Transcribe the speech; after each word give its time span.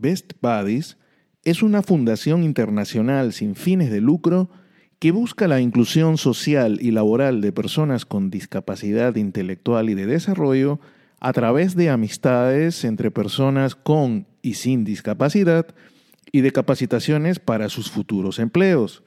Best 0.00 0.32
Buddies 0.40 0.96
es 1.44 1.62
una 1.62 1.82
fundación 1.82 2.42
internacional 2.42 3.32
sin 3.32 3.54
fines 3.54 3.90
de 3.90 4.00
lucro 4.00 4.50
que 4.98 5.12
busca 5.12 5.48
la 5.48 5.60
inclusión 5.60 6.18
social 6.18 6.78
y 6.80 6.90
laboral 6.90 7.40
de 7.40 7.52
personas 7.52 8.04
con 8.04 8.30
discapacidad 8.30 9.16
intelectual 9.16 9.88
y 9.90 9.94
de 9.94 10.06
desarrollo 10.06 10.80
a 11.20 11.32
través 11.32 11.76
de 11.76 11.90
amistades 11.90 12.84
entre 12.84 13.10
personas 13.10 13.74
con 13.74 14.26
y 14.42 14.54
sin 14.54 14.84
discapacidad 14.84 15.66
y 16.32 16.40
de 16.40 16.52
capacitaciones 16.52 17.38
para 17.38 17.68
sus 17.68 17.90
futuros 17.90 18.38
empleos. 18.38 19.02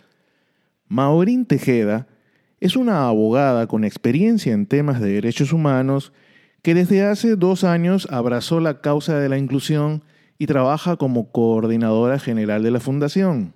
Maureen 0.87 1.45
Tejeda 1.45 2.07
es 2.59 2.75
una 2.75 3.07
abogada 3.07 3.67
con 3.67 3.83
experiencia 3.83 4.53
en 4.53 4.65
temas 4.67 5.01
de 5.01 5.13
derechos 5.13 5.53
humanos 5.53 6.13
que 6.61 6.73
desde 6.73 7.03
hace 7.03 7.35
dos 7.35 7.63
años 7.63 8.07
abrazó 8.09 8.59
la 8.59 8.79
causa 8.81 9.19
de 9.19 9.29
la 9.29 9.37
inclusión 9.37 10.03
y 10.43 10.45
trabaja 10.45 10.97
como 10.97 11.31
coordinadora 11.31 12.19
general 12.19 12.63
de 12.63 12.71
la 12.71 12.81
Fundación. 12.81 13.53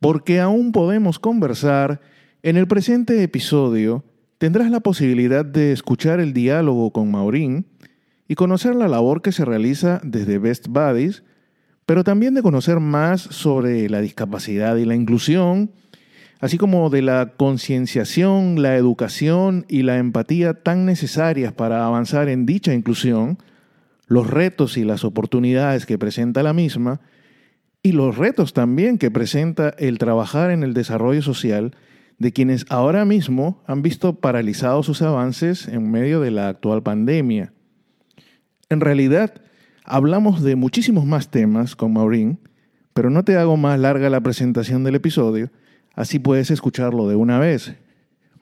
Porque 0.00 0.38
aún 0.38 0.70
podemos 0.70 1.18
conversar, 1.18 2.02
en 2.42 2.58
el 2.58 2.68
presente 2.68 3.22
episodio 3.22 4.04
tendrás 4.36 4.70
la 4.70 4.80
posibilidad 4.80 5.46
de 5.46 5.72
escuchar 5.72 6.20
el 6.20 6.34
diálogo 6.34 6.90
con 6.90 7.10
Maureen 7.10 7.64
y 8.28 8.34
conocer 8.34 8.74
la 8.74 8.86
labor 8.86 9.22
que 9.22 9.32
se 9.32 9.46
realiza 9.46 9.98
desde 10.04 10.36
Best 10.36 10.66
Buddies, 10.68 11.22
pero 11.86 12.04
también 12.04 12.34
de 12.34 12.42
conocer 12.42 12.78
más 12.78 13.22
sobre 13.22 13.88
la 13.88 14.02
discapacidad 14.02 14.76
y 14.76 14.84
la 14.84 14.94
inclusión, 14.94 15.70
así 16.38 16.58
como 16.58 16.90
de 16.90 17.00
la 17.00 17.32
concienciación, 17.38 18.60
la 18.60 18.76
educación 18.76 19.64
y 19.70 19.84
la 19.84 19.96
empatía 19.96 20.52
tan 20.52 20.84
necesarias 20.84 21.54
para 21.54 21.86
avanzar 21.86 22.28
en 22.28 22.44
dicha 22.44 22.74
inclusión, 22.74 23.38
los 24.06 24.28
retos 24.28 24.76
y 24.76 24.84
las 24.84 25.04
oportunidades 25.04 25.86
que 25.86 25.98
presenta 25.98 26.42
la 26.42 26.52
misma, 26.52 27.00
y 27.82 27.92
los 27.92 28.16
retos 28.16 28.52
también 28.52 28.98
que 28.98 29.10
presenta 29.10 29.68
el 29.78 29.98
trabajar 29.98 30.50
en 30.50 30.62
el 30.62 30.74
desarrollo 30.74 31.22
social 31.22 31.76
de 32.18 32.32
quienes 32.32 32.66
ahora 32.68 33.04
mismo 33.04 33.62
han 33.66 33.82
visto 33.82 34.20
paralizados 34.20 34.86
sus 34.86 35.02
avances 35.02 35.68
en 35.68 35.90
medio 35.90 36.20
de 36.20 36.30
la 36.30 36.48
actual 36.48 36.82
pandemia. 36.82 37.52
En 38.68 38.80
realidad, 38.80 39.34
hablamos 39.84 40.42
de 40.42 40.56
muchísimos 40.56 41.04
más 41.04 41.30
temas 41.30 41.76
con 41.76 41.92
Maureen, 41.92 42.40
pero 42.92 43.10
no 43.10 43.24
te 43.24 43.36
hago 43.36 43.56
más 43.56 43.78
larga 43.78 44.10
la 44.10 44.22
presentación 44.22 44.82
del 44.82 44.96
episodio, 44.96 45.50
así 45.94 46.18
puedes 46.18 46.50
escucharlo 46.50 47.08
de 47.08 47.14
una 47.14 47.38
vez. 47.38 47.76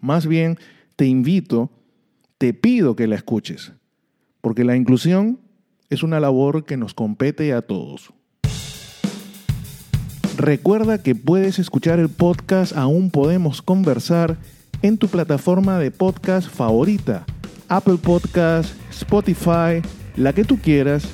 Más 0.01 0.27
bien, 0.27 0.59
te 0.97 1.07
invito, 1.07 1.71
te 2.39 2.55
pido 2.55 2.97
que 2.97 3.09
la 3.09 3.17
escuches, 3.17 3.73
porque 4.41 4.65
la 4.65 4.77
inclusión 4.77 5.41
es 5.91 6.03
una 6.03 6.21
labor 6.21 6.65
que 6.65 6.77
nos 6.77 6.95
compete 6.95 7.53
a 7.53 7.63
todos. 7.63 8.13
Recuerda 10.37 11.03
que 11.03 11.15
puedes 11.15 11.59
escuchar 11.59 12.01
el 12.01 12.09
podcast 12.09 12.77
Aún 12.77 13.11
Podemos 13.11 13.63
Conversar 13.63 14.37
en 14.83 14.99
tu 14.99 15.09
plataforma 15.09 15.79
de 15.79 15.91
podcast 15.91 16.49
favorita, 16.49 17.25
Apple 17.69 17.99
Podcast, 18.03 18.75
Spotify, 18.91 19.81
la 20.17 20.33
que 20.33 20.45
tú 20.45 20.59
quieras, 20.59 21.09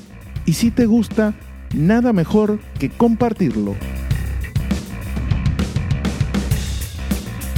y 0.45 0.53
si 0.53 0.71
te 0.71 0.87
gusta, 0.87 1.35
nada 1.73 2.13
mejor 2.13 2.59
que 2.79 2.89
compartirlo. 2.89 3.75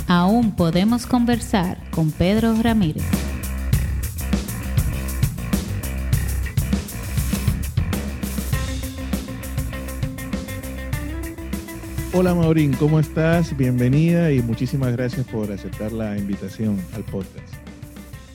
Aún 0.08 0.56
podemos 0.56 1.06
conversar 1.08 1.78
con 1.92 2.12
Pedro 2.12 2.54
Ramírez. 2.62 3.23
Hola 12.16 12.36
Maurín, 12.36 12.74
¿cómo 12.74 13.00
estás? 13.00 13.58
Bienvenida 13.58 14.32
y 14.32 14.40
muchísimas 14.44 14.96
gracias 14.96 15.26
por 15.26 15.52
aceptar 15.52 15.92
la 15.92 16.16
invitación 16.16 16.80
al 16.94 17.04
podcast. 17.06 17.56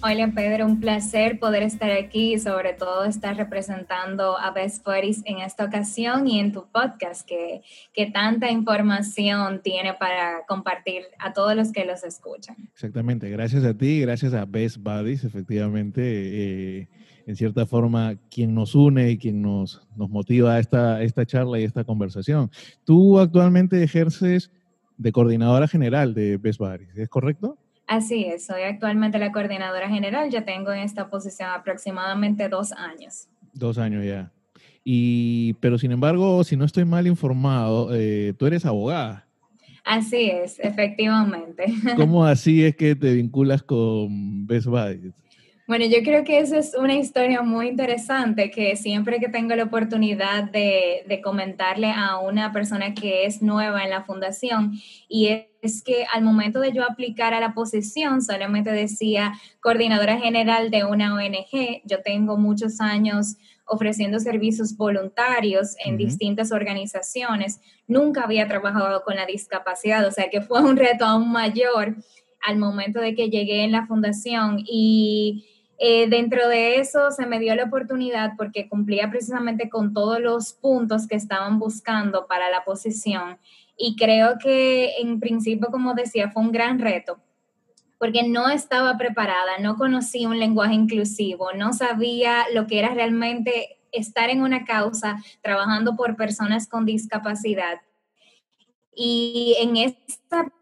Hola 0.02 0.32
Pedro, 0.34 0.66
un 0.66 0.80
placer 0.80 1.38
poder 1.38 1.62
estar 1.62 1.92
aquí 1.92 2.34
y 2.34 2.38
sobre 2.40 2.72
todo 2.72 3.04
estar 3.04 3.36
representando 3.36 4.36
a 4.36 4.50
Best 4.50 4.84
Buddies 4.84 5.22
en 5.26 5.38
esta 5.38 5.64
ocasión 5.64 6.26
y 6.26 6.40
en 6.40 6.50
tu 6.50 6.66
podcast 6.66 7.24
que, 7.24 7.62
que 7.92 8.06
tanta 8.06 8.50
información 8.50 9.60
tiene 9.62 9.94
para 9.94 10.44
compartir 10.48 11.02
a 11.20 11.32
todos 11.32 11.54
los 11.54 11.70
que 11.70 11.84
los 11.84 12.02
escuchan. 12.02 12.56
Exactamente, 12.72 13.30
gracias 13.30 13.62
a 13.64 13.74
ti, 13.74 14.00
gracias 14.00 14.34
a 14.34 14.44
Best 14.44 14.78
Buddies, 14.78 15.22
efectivamente. 15.22 16.02
Eh, 16.02 16.88
en 17.28 17.36
cierta 17.36 17.66
forma, 17.66 18.14
quien 18.30 18.54
nos 18.54 18.74
une 18.74 19.10
y 19.10 19.18
quien 19.18 19.42
nos, 19.42 19.86
nos 19.96 20.08
motiva 20.08 20.54
a 20.54 20.60
esta, 20.60 21.02
esta 21.02 21.26
charla 21.26 21.60
y 21.60 21.64
esta 21.64 21.84
conversación. 21.84 22.50
Tú 22.84 23.18
actualmente 23.18 23.82
ejerces 23.82 24.50
de 24.96 25.12
coordinadora 25.12 25.68
general 25.68 26.14
de 26.14 26.38
Best 26.38 26.58
Buddies, 26.58 26.96
¿es 26.96 27.08
correcto? 27.10 27.58
Así 27.86 28.24
es, 28.24 28.46
soy 28.46 28.62
actualmente 28.62 29.18
la 29.18 29.30
coordinadora 29.30 29.90
general, 29.90 30.30
ya 30.30 30.46
tengo 30.46 30.72
en 30.72 30.80
esta 30.80 31.10
posición 31.10 31.50
aproximadamente 31.50 32.48
dos 32.48 32.72
años. 32.72 33.28
Dos 33.52 33.76
años 33.76 34.06
ya. 34.06 34.32
Y, 34.82 35.52
pero 35.60 35.76
sin 35.76 35.92
embargo, 35.92 36.42
si 36.44 36.56
no 36.56 36.64
estoy 36.64 36.86
mal 36.86 37.06
informado, 37.06 37.90
eh, 37.92 38.32
tú 38.38 38.46
eres 38.46 38.64
abogada. 38.64 39.26
Así 39.84 40.30
es, 40.30 40.58
efectivamente. 40.60 41.66
¿Cómo 41.96 42.24
así 42.24 42.64
es 42.64 42.74
que 42.74 42.94
te 42.94 43.12
vinculas 43.12 43.62
con 43.62 44.46
Best 44.46 44.66
Buddies? 44.66 45.12
Bueno, 45.68 45.84
yo 45.84 45.98
creo 46.02 46.24
que 46.24 46.38
esa 46.38 46.56
es 46.56 46.74
una 46.74 46.94
historia 46.94 47.42
muy 47.42 47.68
interesante 47.68 48.50
que 48.50 48.74
siempre 48.74 49.20
que 49.20 49.28
tengo 49.28 49.54
la 49.54 49.64
oportunidad 49.64 50.44
de, 50.44 51.04
de, 51.06 51.20
comentarle 51.20 51.92
a 51.94 52.16
una 52.20 52.54
persona 52.54 52.94
que 52.94 53.26
es 53.26 53.42
nueva 53.42 53.84
en 53.84 53.90
la 53.90 54.02
fundación 54.02 54.72
y 55.10 55.44
es 55.60 55.82
que 55.82 56.06
al 56.10 56.22
momento 56.22 56.60
de 56.60 56.72
yo 56.72 56.84
aplicar 56.84 57.34
a 57.34 57.40
la 57.40 57.52
posición 57.52 58.22
solamente 58.22 58.70
decía 58.70 59.34
coordinadora 59.60 60.16
general 60.18 60.70
de 60.70 60.84
una 60.84 61.12
ONG, 61.12 61.82
yo 61.84 62.00
tengo 62.00 62.38
muchos 62.38 62.80
años 62.80 63.36
ofreciendo 63.66 64.20
servicios 64.20 64.74
voluntarios 64.74 65.76
en 65.84 65.98
distintas 65.98 66.50
organizaciones, 66.50 67.60
nunca 67.86 68.22
había 68.22 68.48
trabajado 68.48 69.02
con 69.04 69.16
la 69.16 69.26
discapacidad, 69.26 70.06
o 70.06 70.12
sea 70.12 70.30
que 70.30 70.40
fue 70.40 70.62
un 70.62 70.78
reto 70.78 71.04
aún 71.04 71.30
mayor 71.30 71.94
al 72.40 72.56
momento 72.56 73.00
de 73.00 73.14
que 73.14 73.28
llegué 73.28 73.64
en 73.64 73.72
la 73.72 73.86
fundación 73.86 74.62
y 74.64 75.44
eh, 75.78 76.08
dentro 76.08 76.48
de 76.48 76.76
eso 76.76 77.10
se 77.10 77.26
me 77.26 77.38
dio 77.38 77.54
la 77.54 77.64
oportunidad 77.64 78.32
porque 78.36 78.68
cumplía 78.68 79.10
precisamente 79.10 79.68
con 79.68 79.92
todos 79.92 80.20
los 80.20 80.52
puntos 80.52 81.06
que 81.06 81.16
estaban 81.16 81.58
buscando 81.58 82.26
para 82.26 82.50
la 82.50 82.64
posición 82.64 83.38
y 83.76 83.96
creo 83.96 84.38
que 84.38 84.96
en 84.98 85.20
principio, 85.20 85.68
como 85.70 85.94
decía, 85.94 86.30
fue 86.30 86.42
un 86.42 86.52
gran 86.52 86.78
reto 86.78 87.20
porque 87.98 88.22
no 88.22 88.48
estaba 88.48 88.96
preparada, 88.96 89.58
no 89.60 89.76
conocía 89.76 90.28
un 90.28 90.38
lenguaje 90.38 90.74
inclusivo, 90.74 91.52
no 91.52 91.72
sabía 91.72 92.44
lo 92.54 92.66
que 92.66 92.78
era 92.78 92.94
realmente 92.94 93.78
estar 93.92 94.30
en 94.30 94.42
una 94.42 94.64
causa 94.64 95.16
trabajando 95.42 95.96
por 95.96 96.16
personas 96.16 96.68
con 96.68 96.86
discapacidad. 96.86 97.80
Y 98.94 99.56
en 99.60 99.76
esta 99.76 100.52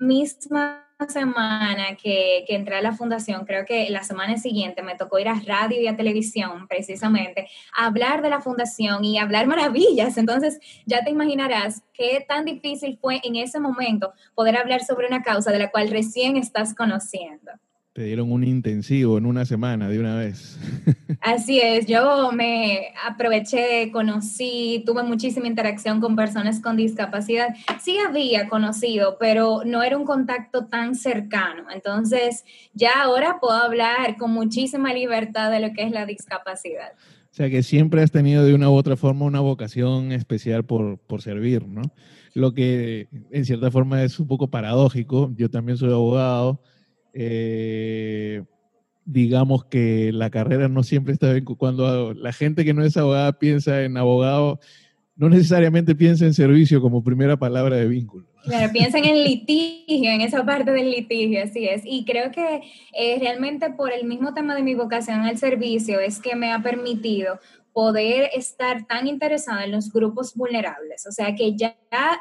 misma 0.00 0.84
semana 1.06 1.96
que, 1.96 2.44
que, 2.46 2.56
entré 2.56 2.76
a 2.76 2.82
la 2.82 2.92
fundación, 2.92 3.44
creo 3.44 3.64
que 3.64 3.88
la 3.90 4.02
semana 4.02 4.36
siguiente 4.36 4.82
me 4.82 4.96
tocó 4.96 5.18
ir 5.18 5.28
a 5.28 5.40
radio 5.46 5.80
y 5.80 5.86
a 5.86 5.96
televisión 5.96 6.66
precisamente 6.66 7.48
a 7.76 7.86
hablar 7.86 8.20
de 8.20 8.30
la 8.30 8.40
fundación 8.40 9.04
y 9.04 9.18
hablar 9.18 9.46
maravillas. 9.46 10.18
Entonces 10.18 10.58
ya 10.86 11.04
te 11.04 11.10
imaginarás 11.10 11.82
qué 11.92 12.24
tan 12.26 12.44
difícil 12.44 12.98
fue 13.00 13.20
en 13.22 13.36
ese 13.36 13.60
momento 13.60 14.12
poder 14.34 14.56
hablar 14.56 14.82
sobre 14.82 15.06
una 15.06 15.22
causa 15.22 15.52
de 15.52 15.60
la 15.60 15.70
cual 15.70 15.88
recién 15.88 16.36
estás 16.36 16.74
conociendo. 16.74 17.52
Te 17.98 18.04
dieron 18.04 18.30
un 18.30 18.44
intensivo 18.44 19.18
en 19.18 19.26
una 19.26 19.44
semana 19.44 19.88
de 19.88 19.98
una 19.98 20.14
vez. 20.14 20.56
Así 21.20 21.60
es, 21.60 21.86
yo 21.88 22.30
me 22.30 22.92
aproveché, 23.04 23.90
conocí, 23.90 24.84
tuve 24.86 25.02
muchísima 25.02 25.48
interacción 25.48 26.00
con 26.00 26.14
personas 26.14 26.60
con 26.60 26.76
discapacidad. 26.76 27.48
Sí 27.82 27.96
había 27.98 28.48
conocido, 28.48 29.16
pero 29.18 29.62
no 29.66 29.82
era 29.82 29.96
un 29.96 30.04
contacto 30.04 30.66
tan 30.66 30.94
cercano. 30.94 31.64
Entonces, 31.74 32.44
ya 32.72 33.02
ahora 33.02 33.38
puedo 33.40 33.56
hablar 33.56 34.16
con 34.16 34.30
muchísima 34.30 34.94
libertad 34.94 35.50
de 35.50 35.58
lo 35.58 35.72
que 35.72 35.82
es 35.82 35.90
la 35.90 36.06
discapacidad. 36.06 36.92
O 37.32 37.34
sea 37.34 37.50
que 37.50 37.64
siempre 37.64 38.00
has 38.02 38.12
tenido 38.12 38.44
de 38.44 38.54
una 38.54 38.70
u 38.70 38.74
otra 38.74 38.96
forma 38.96 39.24
una 39.24 39.40
vocación 39.40 40.12
especial 40.12 40.64
por, 40.64 40.98
por 40.98 41.20
servir, 41.20 41.66
¿no? 41.66 41.82
Lo 42.32 42.54
que 42.54 43.08
en 43.32 43.44
cierta 43.44 43.72
forma 43.72 44.04
es 44.04 44.20
un 44.20 44.28
poco 44.28 44.46
paradójico. 44.46 45.32
Yo 45.34 45.50
también 45.50 45.76
soy 45.76 45.90
abogado 45.90 46.62
eh, 47.12 48.44
digamos 49.04 49.64
que 49.64 50.12
la 50.12 50.30
carrera 50.30 50.68
no 50.68 50.82
siempre 50.82 51.14
está 51.14 51.32
bien. 51.32 51.44
Cuando 51.44 52.14
la 52.14 52.32
gente 52.32 52.64
que 52.64 52.74
no 52.74 52.84
es 52.84 52.96
abogada 52.96 53.38
piensa 53.38 53.82
en 53.82 53.96
abogado, 53.96 54.60
no 55.16 55.28
necesariamente 55.28 55.94
piensa 55.94 56.24
en 56.24 56.34
servicio 56.34 56.80
como 56.80 57.02
primera 57.02 57.36
palabra 57.36 57.76
de 57.76 57.88
vínculo. 57.88 58.28
Claro, 58.44 58.72
piensan 58.72 59.04
en 59.04 59.24
litigio, 59.24 60.10
en 60.10 60.20
esa 60.20 60.46
parte 60.46 60.70
del 60.70 60.90
litigio, 60.90 61.42
así 61.42 61.66
es. 61.66 61.82
Y 61.84 62.04
creo 62.04 62.30
que 62.30 62.62
eh, 62.96 63.18
realmente 63.18 63.70
por 63.70 63.92
el 63.92 64.06
mismo 64.06 64.32
tema 64.32 64.54
de 64.54 64.62
mi 64.62 64.74
vocación 64.74 65.20
al 65.20 65.36
servicio 65.36 65.98
es 66.00 66.20
que 66.20 66.36
me 66.36 66.52
ha 66.52 66.62
permitido 66.62 67.40
poder 67.72 68.30
estar 68.34 68.86
tan 68.86 69.06
interesada 69.06 69.64
en 69.64 69.72
los 69.72 69.92
grupos 69.92 70.34
vulnerables. 70.34 71.06
O 71.06 71.12
sea 71.12 71.34
que 71.34 71.56
ya 71.56 71.76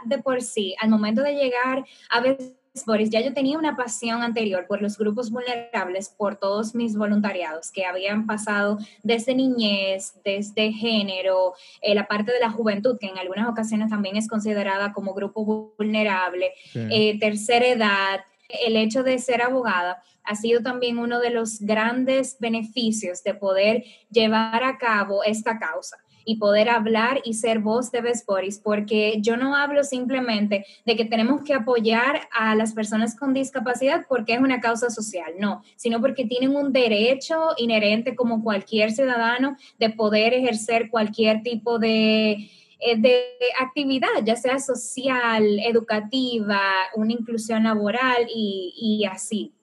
de 0.06 0.18
por 0.18 0.42
sí, 0.42 0.76
al 0.80 0.90
momento 0.90 1.22
de 1.22 1.34
llegar 1.34 1.86
a 2.10 2.20
veces 2.22 2.54
Boris, 2.86 3.10
ya 3.10 3.22
yo 3.22 3.34
tenía 3.34 3.58
una 3.58 3.76
pasión 3.76 4.24
anterior 4.24 4.66
por 4.68 4.82
los 4.82 4.98
grupos 4.98 5.32
vulnerables, 5.32 6.10
por 6.10 6.36
todos 6.38 6.76
mis 6.76 6.96
voluntariados 6.96 7.72
que 7.72 7.86
habían 7.86 8.26
pasado 8.26 8.78
desde 9.04 9.36
niñez, 9.36 10.14
desde 10.24 10.72
género, 10.72 11.54
eh, 11.82 11.96
la 11.96 12.08
parte 12.08 12.32
de 12.32 12.40
la 12.40 12.50
juventud, 12.50 12.98
que 13.00 13.08
en 13.08 13.18
algunas 13.18 13.48
ocasiones 13.48 13.90
también 13.90 14.16
es 14.16 14.28
considerada 14.28 14.94
como 14.94 15.14
grupo 15.14 15.74
vulnerable, 15.78 16.52
eh, 16.74 17.20
tercera 17.20 17.68
edad, 17.68 18.20
el 18.50 18.78
hecho 18.78 19.04
de 19.04 19.20
ser 19.20 19.42
abogada 19.42 20.02
ha 20.24 20.36
sido 20.36 20.62
también 20.62 21.00
uno 21.00 21.20
de 21.20 21.32
los 21.32 21.60
grandes 21.60 22.38
beneficios 22.40 23.24
de 23.24 23.34
poder 23.34 23.84
llevar 24.10 24.64
a 24.64 24.78
cabo 24.78 25.24
esta 25.24 25.58
causa 25.58 25.98
y 26.28 26.36
poder 26.36 26.68
hablar 26.68 27.22
y 27.24 27.36
ser 27.36 27.60
voz 27.60 27.90
de 27.90 28.02
Best 28.02 28.28
porque 28.62 29.20
yo 29.22 29.38
no 29.38 29.56
hablo 29.56 29.86
simplemente 29.86 30.66
de 30.86 30.98
que 30.98 31.06
tenemos 31.06 31.42
que 31.42 31.54
apoyar 31.54 32.28
a 32.38 32.54
las 32.54 32.74
personas 32.74 33.16
con 33.16 33.34
discapacidad 33.34 34.06
porque 34.10 34.34
es 34.34 34.42
una 34.42 34.60
causa 34.60 34.90
social, 34.90 35.32
no, 35.40 35.64
sino 35.78 36.02
porque 36.02 36.26
tienen 36.26 36.54
un 36.54 36.74
derecho 36.74 37.52
inherente 37.56 38.14
como 38.14 38.44
cualquier 38.44 38.92
ciudadano 38.92 39.56
de 39.80 39.90
poder 39.90 40.34
ejercer 40.34 40.90
cualquier 40.90 41.44
tipo 41.44 41.80
de 41.80 42.50
eh, 42.80 42.96
de 43.00 43.24
actividad, 43.60 44.08
ya 44.24 44.36
sea 44.36 44.60
social, 44.60 45.60
educativa, 45.60 46.62
una 46.96 47.14
inclusión 47.14 47.64
laboral 47.64 48.28
y, 48.32 48.74
y 48.78 49.06
así. 49.06 49.54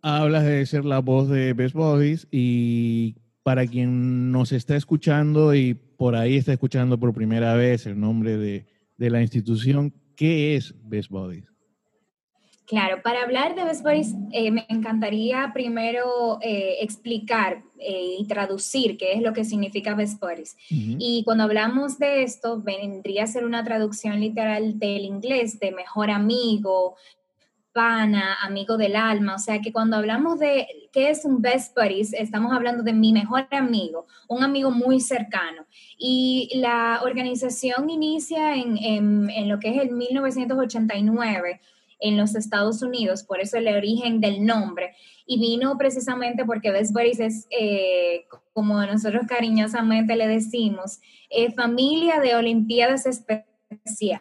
Hablas 0.00 0.44
de 0.44 0.64
ser 0.64 0.84
la 0.84 1.00
voz 1.00 1.28
de 1.28 1.52
Best 1.52 1.74
Bodies 1.74 2.28
y 2.30 3.16
para 3.44 3.66
quien 3.66 4.32
nos 4.32 4.52
está 4.52 4.74
escuchando 4.74 5.54
y 5.54 5.74
por 5.74 6.16
ahí 6.16 6.38
está 6.38 6.54
escuchando 6.54 6.98
por 6.98 7.12
primera 7.12 7.54
vez 7.54 7.86
el 7.86 8.00
nombre 8.00 8.38
de, 8.38 8.66
la 8.96 9.20
institución, 9.20 9.92
¿qué 10.16 10.56
es 10.56 10.74
Best 10.82 11.10
Bodies? 11.10 11.44
Claro, 12.66 13.02
para 13.02 13.22
hablar 13.22 13.54
de 13.54 13.64
Best 13.64 13.82
Bodies 13.82 14.14
eh, 14.32 14.50
me 14.50 14.64
encantaría 14.70 15.50
primero 15.52 16.38
eh, 16.40 16.76
explicar 16.80 17.62
eh, 17.78 18.16
y 18.18 18.26
traducir 18.26 18.96
qué 18.96 19.12
es 19.12 19.20
lo 19.20 19.34
que 19.34 19.44
significa 19.44 19.94
Best 19.94 20.18
Bodies. 20.18 20.56
Y 20.70 21.22
cuando 21.26 21.44
hablamos 21.44 21.98
de 21.98 22.22
esto, 22.22 22.62
vendría 22.62 23.24
a 23.24 23.26
ser 23.26 23.44
una 23.44 23.62
traducción 23.62 24.20
literal 24.20 24.78
del 24.78 25.04
inglés 25.04 25.60
de 25.60 25.70
mejor 25.70 26.10
amigo, 26.10 26.96
pana, 27.74 28.38
amigo 28.40 28.78
del 28.78 28.96
alma. 28.96 29.34
O 29.34 29.38
sea 29.38 29.60
que 29.60 29.72
cuando 29.72 29.96
hablamos 29.96 30.38
de 30.38 30.66
qué 30.92 31.10
es 31.10 31.26
un 31.26 31.42
best 31.42 31.76
buddies, 31.76 32.14
estamos 32.14 32.52
hablando 32.52 32.82
de 32.82 32.94
mi 32.94 33.12
mejor 33.12 33.46
amigo, 33.50 34.06
un 34.28 34.42
amigo 34.42 34.70
muy 34.70 35.00
cercano. 35.00 35.66
Y 35.98 36.50
la 36.54 37.00
organización 37.02 37.90
inicia 37.90 38.54
en, 38.54 38.78
en, 38.78 39.48
lo 39.48 39.58
que 39.58 39.70
es 39.70 39.82
el 39.82 39.90
1989 39.90 41.60
en 42.00 42.16
los 42.16 42.34
Estados 42.34 42.82
Unidos, 42.82 43.24
por 43.24 43.40
eso 43.40 43.58
el 43.58 43.68
origen 43.68 44.20
del 44.20 44.46
nombre. 44.46 44.94
Y 45.26 45.38
vino 45.38 45.76
precisamente 45.76 46.44
porque 46.44 46.70
Best 46.70 46.92
Buddies 46.92 47.20
es, 47.20 47.46
eh, 47.50 48.26
como 48.52 48.80
nosotros 48.86 49.26
cariñosamente 49.26 50.14
le 50.14 50.28
decimos, 50.28 51.00
eh, 51.28 51.50
familia 51.52 52.20
de 52.20 52.36
Olimpiadas 52.36 53.06
Especiales, 53.06 54.20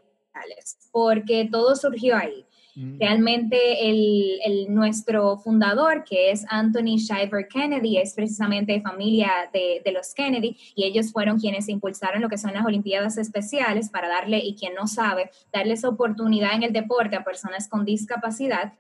porque 0.92 1.48
todo 1.52 1.76
surgió 1.76 2.16
ahí. 2.16 2.46
Mm. 2.76 3.00
Realmente 3.00 3.90
el, 3.90 4.66
nuestro 4.70 5.38
fundador, 5.38 6.04
que 6.04 6.32
es 6.32 6.46
Anthony 6.50 6.98
Shiver 6.98 7.48
Kennedy, 7.48 7.98
es 7.98 8.14
precisamente 8.14 8.82
familia 8.82 9.30
de, 9.54 9.82
los 9.92 10.14
Kennedy 10.14 10.58
y 10.76 10.86
ellos 10.86 11.12
fueron 11.12 11.40
quienes 11.40 11.70
impulsaron 11.70 12.22
lo 12.22 12.30
que 12.30 12.38
son 12.38 12.54
las 12.54 12.66
Olimpiadas 12.66 13.18
Especiales 13.18 13.90
para 13.90 14.08
darle, 14.08 14.40
y 14.40 14.56
quien 14.56 14.74
no 14.74 14.88
sabe, 14.88 15.30
darles 15.52 15.84
oportunidad 15.84 16.56
en 16.56 16.64
el 16.64 16.74
deporte 16.74 17.16
a 17.16 17.24
personas 17.24 17.68
con 17.68 17.86
discapacidad. 17.86 18.74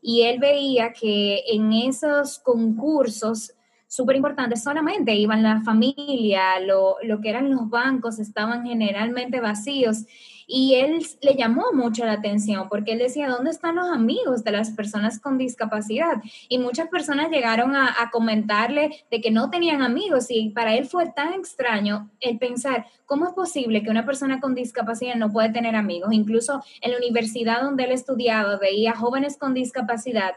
Y 0.00 0.22
él 0.22 0.38
veía 0.38 0.92
que 0.92 1.42
en 1.48 1.72
esos 1.72 2.38
concursos 2.38 3.54
súper 3.88 4.16
importantes 4.16 4.62
solamente 4.62 5.14
iban 5.14 5.42
la 5.42 5.60
familia, 5.62 6.58
lo, 6.60 6.96
lo 7.02 7.20
que 7.20 7.28
eran 7.28 7.50
los 7.50 7.68
bancos 7.68 8.18
estaban 8.18 8.64
generalmente 8.64 9.40
vacíos 9.40 10.06
y 10.54 10.74
él 10.74 11.02
le 11.22 11.34
llamó 11.34 11.72
mucho 11.72 12.04
la 12.04 12.12
atención 12.12 12.68
porque 12.68 12.92
él 12.92 12.98
decía, 12.98 13.26
¿dónde 13.26 13.50
están 13.50 13.76
los 13.76 13.88
amigos 13.88 14.44
de 14.44 14.52
las 14.52 14.70
personas 14.72 15.18
con 15.18 15.38
discapacidad? 15.38 16.22
Y 16.50 16.58
muchas 16.58 16.88
personas 16.88 17.30
llegaron 17.30 17.74
a, 17.74 18.10
comentarle 18.12 19.04
de 19.10 19.20
que 19.22 19.30
no 19.30 19.48
tenían 19.48 19.80
amigos 19.80 20.26
y 20.28 20.50
para 20.50 20.74
él 20.74 20.84
fue 20.84 21.10
tan 21.10 21.32
extraño 21.32 22.10
el 22.20 22.36
pensar, 22.36 22.86
¿cómo 23.06 23.26
es 23.26 23.32
posible 23.32 23.82
que 23.82 23.88
una 23.88 24.04
persona 24.04 24.40
con 24.40 24.54
discapacidad 24.54 25.14
no 25.14 25.32
puede 25.32 25.48
tener 25.48 25.74
amigos? 25.74 26.12
Incluso 26.12 26.62
en 26.82 26.90
la 26.90 26.98
universidad 26.98 27.62
donde 27.62 27.84
él 27.84 27.92
estudiaba 27.92 28.58
veía 28.58 28.94
jóvenes 28.94 29.38
con 29.38 29.54
discapacidad 29.54 30.34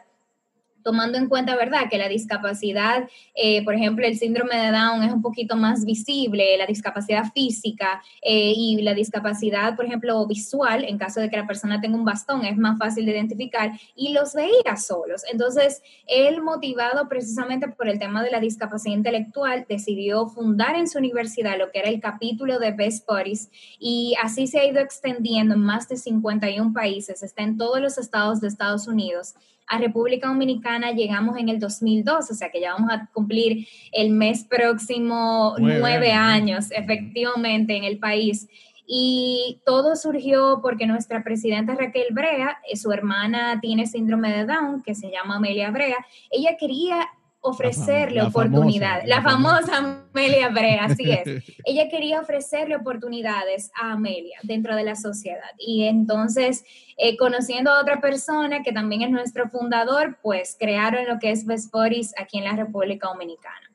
tomando 0.85 1.17
en 1.17 1.27
cuenta, 1.27 1.55
¿verdad?, 1.55 1.89
que 1.89 1.97
la 1.97 2.07
discapacidad, 2.07 3.09
eh, 3.33 3.65
por 3.65 3.73
ejemplo, 3.73 4.05
el 4.05 4.19
síndrome 4.19 4.55
de 4.55 4.71
Down 4.71 5.03
es 5.03 5.11
un 5.11 5.23
poquito 5.23 5.55
más 5.55 5.83
visible, 5.83 6.55
la 6.59 6.67
discapacidad 6.67 7.23
física 7.33 8.03
eh, 8.21 8.53
y 8.55 8.79
la 8.83 8.93
discapacidad, 8.93 9.75
por 9.75 9.85
ejemplo, 9.85 10.23
visual, 10.27 10.85
en 10.85 10.99
caso 10.99 11.19
de 11.21 11.31
que 11.31 11.37
la 11.37 11.47
persona 11.47 11.81
tenga 11.81 11.97
un 11.97 12.05
bastón, 12.05 12.45
es 12.45 12.55
más 12.55 12.77
fácil 12.77 13.07
de 13.07 13.13
identificar 13.13 13.71
y 13.95 14.13
los 14.13 14.35
veía 14.35 14.77
solos. 14.77 15.23
Entonces, 15.31 15.81
él, 16.05 16.43
motivado 16.43 17.09
precisamente 17.09 17.67
por 17.67 17.89
el 17.89 17.97
tema 17.97 18.23
de 18.23 18.29
la 18.29 18.39
discapacidad 18.39 18.95
intelectual, 18.95 19.65
decidió 19.67 20.27
fundar 20.27 20.75
en 20.75 20.87
su 20.87 20.99
universidad 20.99 21.57
lo 21.57 21.71
que 21.71 21.79
era 21.79 21.89
el 21.89 21.99
capítulo 21.99 22.59
de 22.59 22.73
Best 22.73 23.07
Buddies 23.09 23.49
y 23.79 24.13
así 24.21 24.45
se 24.45 24.59
ha 24.59 24.65
ido 24.65 24.81
extendiendo 24.81 25.55
en 25.55 25.61
más 25.61 25.89
de 25.89 25.97
51 25.97 26.73
países, 26.73 27.23
está 27.23 27.41
en 27.41 27.57
todos 27.57 27.81
los 27.81 27.97
estados 27.97 28.39
de 28.39 28.49
Estados 28.49 28.87
Unidos 28.87 29.33
a 29.67 29.77
República 29.77 30.27
Dominicana 30.27 30.91
llegamos 30.91 31.37
en 31.37 31.49
el 31.49 31.59
2002, 31.59 32.31
o 32.31 32.33
sea 32.33 32.49
que 32.49 32.61
ya 32.61 32.73
vamos 32.73 32.91
a 32.91 33.09
cumplir 33.13 33.67
el 33.91 34.11
mes 34.11 34.43
próximo 34.43 35.55
nueve, 35.57 36.11
años, 36.11 36.71
efectivamente, 36.71 37.75
en 37.75 37.83
el 37.83 37.99
país. 37.99 38.47
Y 38.87 39.61
todo 39.65 39.95
surgió 39.95 40.59
porque 40.61 40.85
nuestra 40.85 41.23
presidenta 41.23 41.73
Raquel 41.73 42.07
Brea, 42.11 42.59
eh, 42.69 42.77
su 42.77 42.91
hermana 42.91 43.59
tiene 43.59 43.87
síndrome 43.87 44.31
de 44.31 44.45
Down, 44.45 44.83
que 44.83 44.93
se 44.93 45.09
llama 45.09 45.37
Amelia 45.37 45.71
Brea, 45.71 45.97
ella 46.29 46.55
quería 46.59 47.07
ofrecerle 47.45 48.21
oportunidades. 48.21 49.07
la, 49.07 49.21
famosa, 49.21 50.05
Amelia 50.13 50.49
Brea, 50.49 50.85
así 50.85 51.11
es. 51.11 51.43
Ella 51.65 51.89
quería 51.89 52.19
ofrecerle 52.19 52.75
oportunidades 52.75 53.71
a 53.79 53.91
Amelia 53.91 54.37
dentro 54.43 54.75
de 54.75 54.83
la 54.83 54.95
sociedad. 54.95 55.51
Y 55.59 55.83
entonces, 55.83 56.63
eh, 56.97 57.15
conociendo 57.17 57.71
a 57.71 57.81
otra 57.81 58.01
persona 58.01 58.63
que 58.63 58.71
también 58.71 59.03
es 59.03 59.11
nuestro 59.11 59.49
fundador, 59.49 60.17
pues 60.23 60.57
crearon 60.59 61.05
lo 61.07 61.19
que 61.19 61.31
es 61.31 61.45
Best 61.45 61.71
Bodies 61.71 62.13
aquí 62.17 62.39
en 62.39 62.45
la 62.45 62.55
República 62.55 63.07
Dominicana. 63.07 63.71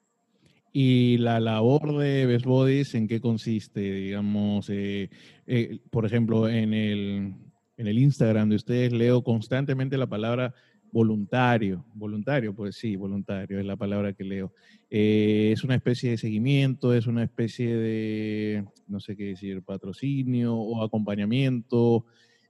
¿Y 0.72 1.18
la 1.18 1.40
labor 1.40 1.96
de 1.98 2.26
Best 2.26 2.44
Bodies 2.46 2.94
en 2.94 3.08
qué 3.08 3.20
consiste? 3.20 3.80
Digamos, 3.80 4.68
eh, 4.70 5.10
eh, 5.46 5.78
por 5.90 6.06
ejemplo, 6.06 6.48
en 6.48 6.74
el, 6.74 7.34
en 7.76 7.86
el 7.86 7.98
Instagram 7.98 8.48
de 8.48 8.56
ustedes 8.56 8.92
leo 8.92 9.22
constantemente 9.22 9.98
la 9.98 10.06
palabra 10.06 10.54
voluntario, 10.92 11.84
voluntario, 11.94 12.54
pues 12.54 12.76
sí, 12.76 12.96
voluntario 12.96 13.58
es 13.58 13.66
la 13.66 13.76
palabra 13.76 14.12
que 14.12 14.24
leo. 14.24 14.52
Eh, 14.90 15.50
es 15.52 15.64
una 15.64 15.74
especie 15.74 16.10
de 16.10 16.18
seguimiento, 16.18 16.94
es 16.94 17.06
una 17.06 17.22
especie 17.22 17.76
de, 17.76 18.64
no 18.88 19.00
sé 19.00 19.16
qué 19.16 19.24
decir, 19.24 19.62
patrocinio 19.62 20.54
o 20.56 20.82
acompañamiento, 20.82 22.06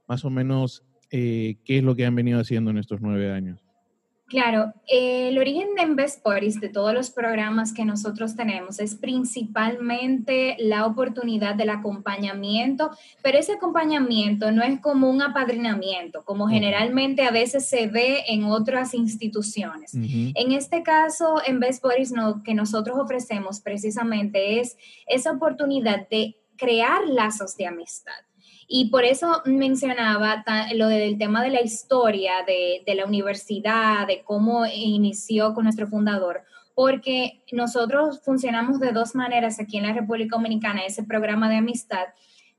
más 0.08 0.24
o 0.24 0.30
menos, 0.30 0.84
eh, 1.10 1.56
¿qué 1.64 1.78
es 1.78 1.84
lo 1.84 1.94
que 1.94 2.06
han 2.06 2.14
venido 2.14 2.40
haciendo 2.40 2.70
en 2.70 2.78
estos 2.78 3.00
nueve 3.00 3.30
años? 3.30 3.69
Claro, 4.30 4.72
el 4.86 5.36
origen 5.38 5.74
de 5.74 5.82
Invest 5.82 6.24
de 6.24 6.68
todos 6.68 6.94
los 6.94 7.10
programas 7.10 7.72
que 7.72 7.84
nosotros 7.84 8.36
tenemos, 8.36 8.78
es 8.78 8.94
principalmente 8.94 10.54
la 10.60 10.86
oportunidad 10.86 11.56
del 11.56 11.70
acompañamiento, 11.70 12.92
pero 13.24 13.38
ese 13.38 13.54
acompañamiento 13.54 14.52
no 14.52 14.62
es 14.62 14.78
como 14.80 15.10
un 15.10 15.20
apadrinamiento, 15.20 16.24
como 16.24 16.46
generalmente 16.46 17.24
a 17.24 17.32
veces 17.32 17.68
se 17.68 17.88
ve 17.88 18.22
en 18.28 18.44
otras 18.44 18.94
instituciones. 18.94 19.94
En 19.94 20.52
este 20.52 20.84
caso, 20.84 21.42
Best 21.54 21.84
lo 22.14 22.44
que 22.44 22.54
nosotros 22.54 23.00
ofrecemos 23.00 23.60
precisamente 23.60 24.60
es 24.60 24.76
esa 25.08 25.32
oportunidad 25.32 26.08
de 26.08 26.36
crear 26.56 27.00
lazos 27.08 27.56
de 27.56 27.66
amistad. 27.66 28.29
Y 28.72 28.88
por 28.88 29.04
eso 29.04 29.42
mencionaba 29.46 30.44
lo 30.74 30.86
del 30.86 31.18
tema 31.18 31.42
de 31.42 31.50
la 31.50 31.60
historia 31.60 32.34
de, 32.46 32.94
la 32.94 33.04
universidad, 33.04 34.06
de 34.06 34.22
cómo 34.22 34.64
inició 34.64 35.54
con 35.54 35.64
nuestro 35.64 35.88
fundador, 35.88 36.44
porque 36.76 37.42
nosotros 37.50 38.20
funcionamos 38.22 38.78
de 38.78 38.92
dos 38.92 39.16
maneras 39.16 39.58
aquí 39.58 39.78
en 39.78 39.88
la 39.88 39.92
República 39.92 40.36
Dominicana, 40.36 40.84
ese 40.86 41.02
programa 41.02 41.48
de 41.48 41.56
amistad, 41.56 42.06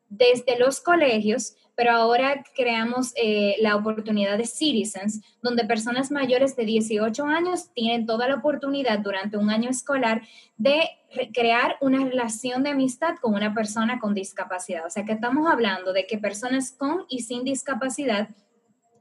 desde 0.10 0.60
los 0.60 0.82
colegios, 0.82 1.56
pero 1.76 1.92
ahora 1.92 2.44
creamos 2.56 3.14
eh, 3.16 3.56
la 3.60 3.76
oportunidad 3.76 4.38
de 4.38 4.46
Citizens, 4.46 5.22
donde 5.42 5.66
personas 5.66 6.12
mayores 6.12 6.56
de 6.56 6.66
18 6.66 7.26
años 7.26 7.72
tienen 7.74 8.06
toda 8.06 8.28
la 8.28 8.36
oportunidad 8.36 9.00
durante 9.00 9.38
un 9.38 9.50
año 9.50 9.70
escolar 9.70 10.22
de 10.58 10.90
crear 11.34 11.78
una 11.82 12.06
relación 12.06 12.64
de 12.64 12.70
amistad 12.70 13.16
con 13.22 13.34
una 13.34 13.54
persona 13.54 14.00
con 14.00 14.14
discapacidad. 14.14 14.86
O 14.86 14.90
sea 14.90 15.06
que 15.06 15.14
estamos 15.14 15.52
hablando 15.52 15.94
de 15.94 16.06
que 16.06 16.18
personas 16.18 16.72
con 16.72 17.06
y 17.10 17.24
sin 17.24 17.44
discapacidad 17.44 18.30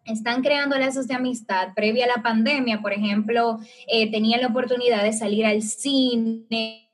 están 0.05 0.43
creando 0.43 0.79
lazos 0.79 1.07
de 1.07 1.15
amistad. 1.15 1.75
Previa 1.75 2.07
a 2.07 2.17
la 2.17 2.23
pandemia, 2.23 2.81
por 2.81 2.93
ejemplo, 2.93 3.59
eh, 3.87 4.11
tenían 4.11 4.41
la 4.41 4.49
oportunidad 4.49 5.03
de 5.03 5.13
salir 5.13 5.47
al 5.47 5.63
cine, 5.63 6.89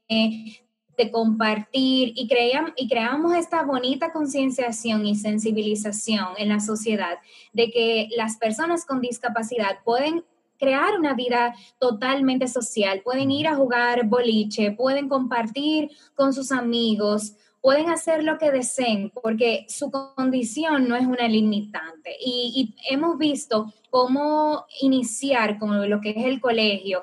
de 0.97 1.11
compartir 1.11 2.13
y, 2.15 2.27
creíamos, 2.29 2.73
y 2.77 2.89
creamos 2.89 3.35
esta 3.35 3.63
bonita 3.63 4.13
concienciación 4.13 5.07
y 5.07 5.15
sensibilización 5.15 6.29
en 6.39 6.49
la 6.49 6.61
sociedad 6.61 7.19
de 7.53 7.71
que 7.71 8.09
las 8.17 8.37
personas 8.37 8.85
con 8.85 9.01
discapacidad 9.01 9.79
pueden 9.85 10.25
crear 10.59 10.99
una 10.99 11.15
vida 11.15 11.55
totalmente 11.79 12.49
social, 12.49 13.03
pueden 13.03 13.31
ir 13.31 13.47
a 13.47 13.57
jugar 13.57 14.07
boliche, 14.07 14.73
pueden 14.73 15.09
compartir 15.09 15.91
con 16.15 16.33
sus 16.33 16.51
amigos, 16.51 17.35
pueden 17.61 17.91
hacer 17.91 18.23
lo 18.23 18.39
que 18.39 18.51
deseen 18.51 19.11
porque 19.11 19.67
su 19.69 19.91
condición 19.91 20.89
no 20.89 20.97
es 20.97 21.07
una 21.07 21.29
limitante. 21.29 22.17
Y, 22.21 22.75
y 22.89 22.93
hemos 22.95 23.19
visto 23.19 23.73
cómo 23.91 24.67
iniciar 24.81 25.59
con 25.59 25.89
lo 25.91 26.01
que 26.01 26.11
es 26.11 26.25
el 26.25 26.41
colegio 26.41 27.03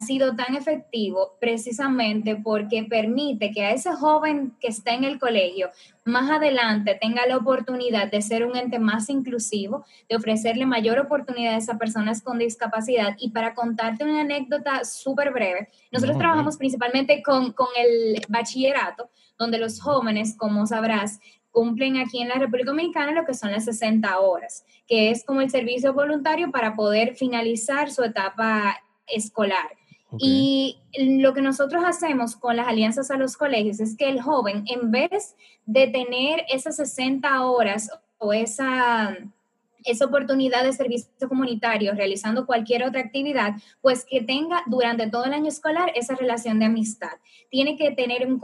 sido 0.00 0.34
tan 0.34 0.56
efectivo 0.56 1.36
precisamente 1.40 2.34
porque 2.34 2.84
permite 2.84 3.50
que 3.50 3.64
a 3.64 3.72
ese 3.72 3.92
joven 3.92 4.56
que 4.58 4.68
está 4.68 4.94
en 4.94 5.04
el 5.04 5.18
colegio 5.18 5.68
más 6.04 6.30
adelante 6.30 6.98
tenga 6.98 7.26
la 7.26 7.36
oportunidad 7.36 8.10
de 8.10 8.22
ser 8.22 8.46
un 8.46 8.56
ente 8.56 8.78
más 8.78 9.10
inclusivo, 9.10 9.84
de 10.08 10.16
ofrecerle 10.16 10.64
mayor 10.64 10.98
oportunidad 10.98 11.60
a 11.68 11.78
personas 11.78 12.22
con 12.22 12.38
discapacidad. 12.38 13.14
Y 13.18 13.30
para 13.30 13.54
contarte 13.54 14.04
una 14.04 14.22
anécdota 14.22 14.84
súper 14.84 15.32
breve, 15.32 15.68
nosotros 15.92 16.16
trabajamos 16.16 16.56
principalmente 16.56 17.22
con, 17.22 17.52
con 17.52 17.68
el 17.76 18.22
bachillerato, 18.28 19.10
donde 19.38 19.58
los 19.58 19.80
jóvenes, 19.80 20.34
como 20.36 20.66
sabrás, 20.66 21.20
cumplen 21.50 21.98
aquí 21.98 22.22
en 22.22 22.28
la 22.28 22.36
República 22.36 22.70
Dominicana 22.70 23.12
lo 23.12 23.26
que 23.26 23.34
son 23.34 23.52
las 23.52 23.66
60 23.66 24.18
horas, 24.20 24.64
que 24.88 25.10
es 25.10 25.24
como 25.24 25.42
el 25.42 25.50
servicio 25.50 25.92
voluntario 25.92 26.50
para 26.50 26.74
poder 26.74 27.16
finalizar 27.16 27.90
su 27.90 28.02
etapa 28.02 28.78
escolar. 29.06 29.79
Y 30.18 30.78
lo 30.98 31.34
que 31.34 31.42
nosotros 31.42 31.82
hacemos 31.86 32.36
con 32.36 32.56
las 32.56 32.68
alianzas 32.68 33.10
a 33.10 33.16
los 33.16 33.36
colegios 33.36 33.80
es 33.80 33.96
que 33.96 34.08
el 34.08 34.20
joven, 34.20 34.64
en 34.66 34.90
vez 34.90 35.36
de 35.66 35.86
tener 35.86 36.44
esas 36.48 36.76
60 36.76 37.44
horas 37.44 37.90
o 38.18 38.32
esa, 38.32 39.16
esa 39.84 40.06
oportunidad 40.06 40.64
de 40.64 40.72
servicio 40.72 41.28
comunitario 41.28 41.92
realizando 41.94 42.46
cualquier 42.46 42.84
otra 42.84 43.00
actividad, 43.00 43.54
pues 43.80 44.04
que 44.08 44.20
tenga 44.20 44.62
durante 44.66 45.08
todo 45.08 45.24
el 45.24 45.32
año 45.32 45.48
escolar 45.48 45.92
esa 45.94 46.14
relación 46.14 46.58
de 46.58 46.66
amistad. 46.66 47.12
Tiene 47.50 47.76
que 47.76 47.90
tener 47.92 48.26
un, 48.26 48.38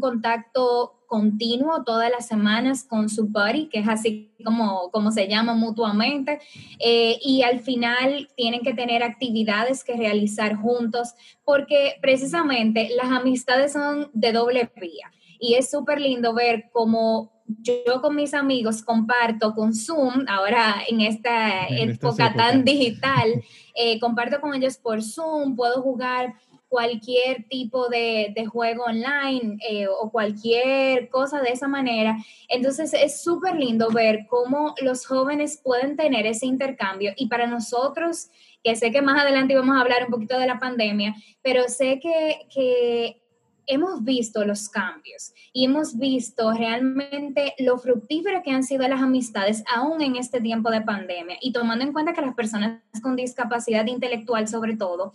contacto 0.00 0.92
continuo 1.06 1.84
todas 1.84 2.10
las 2.10 2.26
semanas 2.26 2.84
con 2.84 3.08
su 3.08 3.28
buddy, 3.28 3.68
que 3.68 3.78
es 3.78 3.88
así 3.88 4.34
como, 4.44 4.90
como 4.90 5.12
se 5.12 5.28
llama 5.28 5.54
mutuamente, 5.54 6.40
eh, 6.80 7.18
y 7.22 7.42
al 7.42 7.60
final 7.60 8.28
tienen 8.36 8.62
que 8.62 8.74
tener 8.74 9.02
actividades 9.02 9.84
que 9.84 9.96
realizar 9.96 10.56
juntos, 10.56 11.14
porque 11.44 11.94
precisamente 12.00 12.88
las 12.96 13.10
amistades 13.10 13.72
son 13.72 14.10
de 14.12 14.32
doble 14.32 14.70
vía. 14.80 15.12
Y 15.38 15.54
es 15.54 15.70
súper 15.70 16.00
lindo 16.00 16.34
ver 16.34 16.70
cómo 16.72 17.35
yo 17.46 18.00
con 18.00 18.16
mis 18.16 18.34
amigos 18.34 18.82
comparto 18.82 19.54
con 19.54 19.74
Zoom, 19.74 20.24
ahora 20.28 20.76
en 20.88 21.00
esta 21.00 21.68
época 21.68 22.34
tan 22.34 22.64
digital, 22.64 23.42
eh, 23.74 23.98
comparto 24.00 24.40
con 24.40 24.54
ellos 24.54 24.76
por 24.76 25.02
Zoom, 25.02 25.56
puedo 25.56 25.82
jugar 25.82 26.34
cualquier 26.68 27.46
tipo 27.48 27.88
de, 27.88 28.34
juego 28.50 28.84
online 28.84 29.58
eh, 29.68 29.86
o 29.88 30.10
cualquier 30.10 31.08
cosa 31.08 31.40
de 31.40 31.50
esa 31.50 31.68
manera. 31.68 32.16
Entonces 32.48 32.92
es 32.92 33.22
súper 33.22 33.54
lindo 33.54 33.90
ver 33.90 34.26
cómo 34.28 34.74
los 34.82 35.06
jóvenes 35.06 35.60
pueden 35.62 35.96
tener 35.96 36.26
ese 36.26 36.46
intercambio 36.46 37.12
y 37.16 37.28
para 37.28 37.46
nosotros, 37.46 38.28
que 38.62 38.74
sé 38.74 38.90
que 38.90 39.02
más 39.02 39.22
adelante 39.22 39.54
vamos 39.54 39.76
a 39.76 39.80
hablar 39.80 40.04
un 40.04 40.10
poquito 40.10 40.38
de 40.38 40.46
la 40.46 40.58
pandemia, 40.58 41.14
pero 41.42 41.68
sé 41.68 42.00
que, 42.00 42.46
que 42.52 43.22
hemos 43.66 44.04
visto 44.04 44.44
los 44.44 44.68
cambios 44.68 45.32
y 45.52 45.64
hemos 45.64 45.98
visto 45.98 46.52
realmente 46.52 47.54
lo 47.58 47.78
fructífero 47.78 48.42
que 48.42 48.50
han 48.50 48.64
sido 48.64 48.86
las 48.88 49.02
amistades 49.02 49.64
aún 49.74 50.02
en 50.02 50.16
este 50.16 50.40
tiempo 50.40 50.70
de 50.70 50.80
pandemia 50.80 51.36
y 51.40 51.52
tomando 51.52 51.84
en 51.84 51.92
cuenta 51.92 52.12
que 52.12 52.20
las 52.20 52.34
personas 52.34 52.80
con 53.02 53.16
discapacidad 53.16 53.86
intelectual 53.86 54.48
sobre 54.48 54.76
todo 54.76 55.12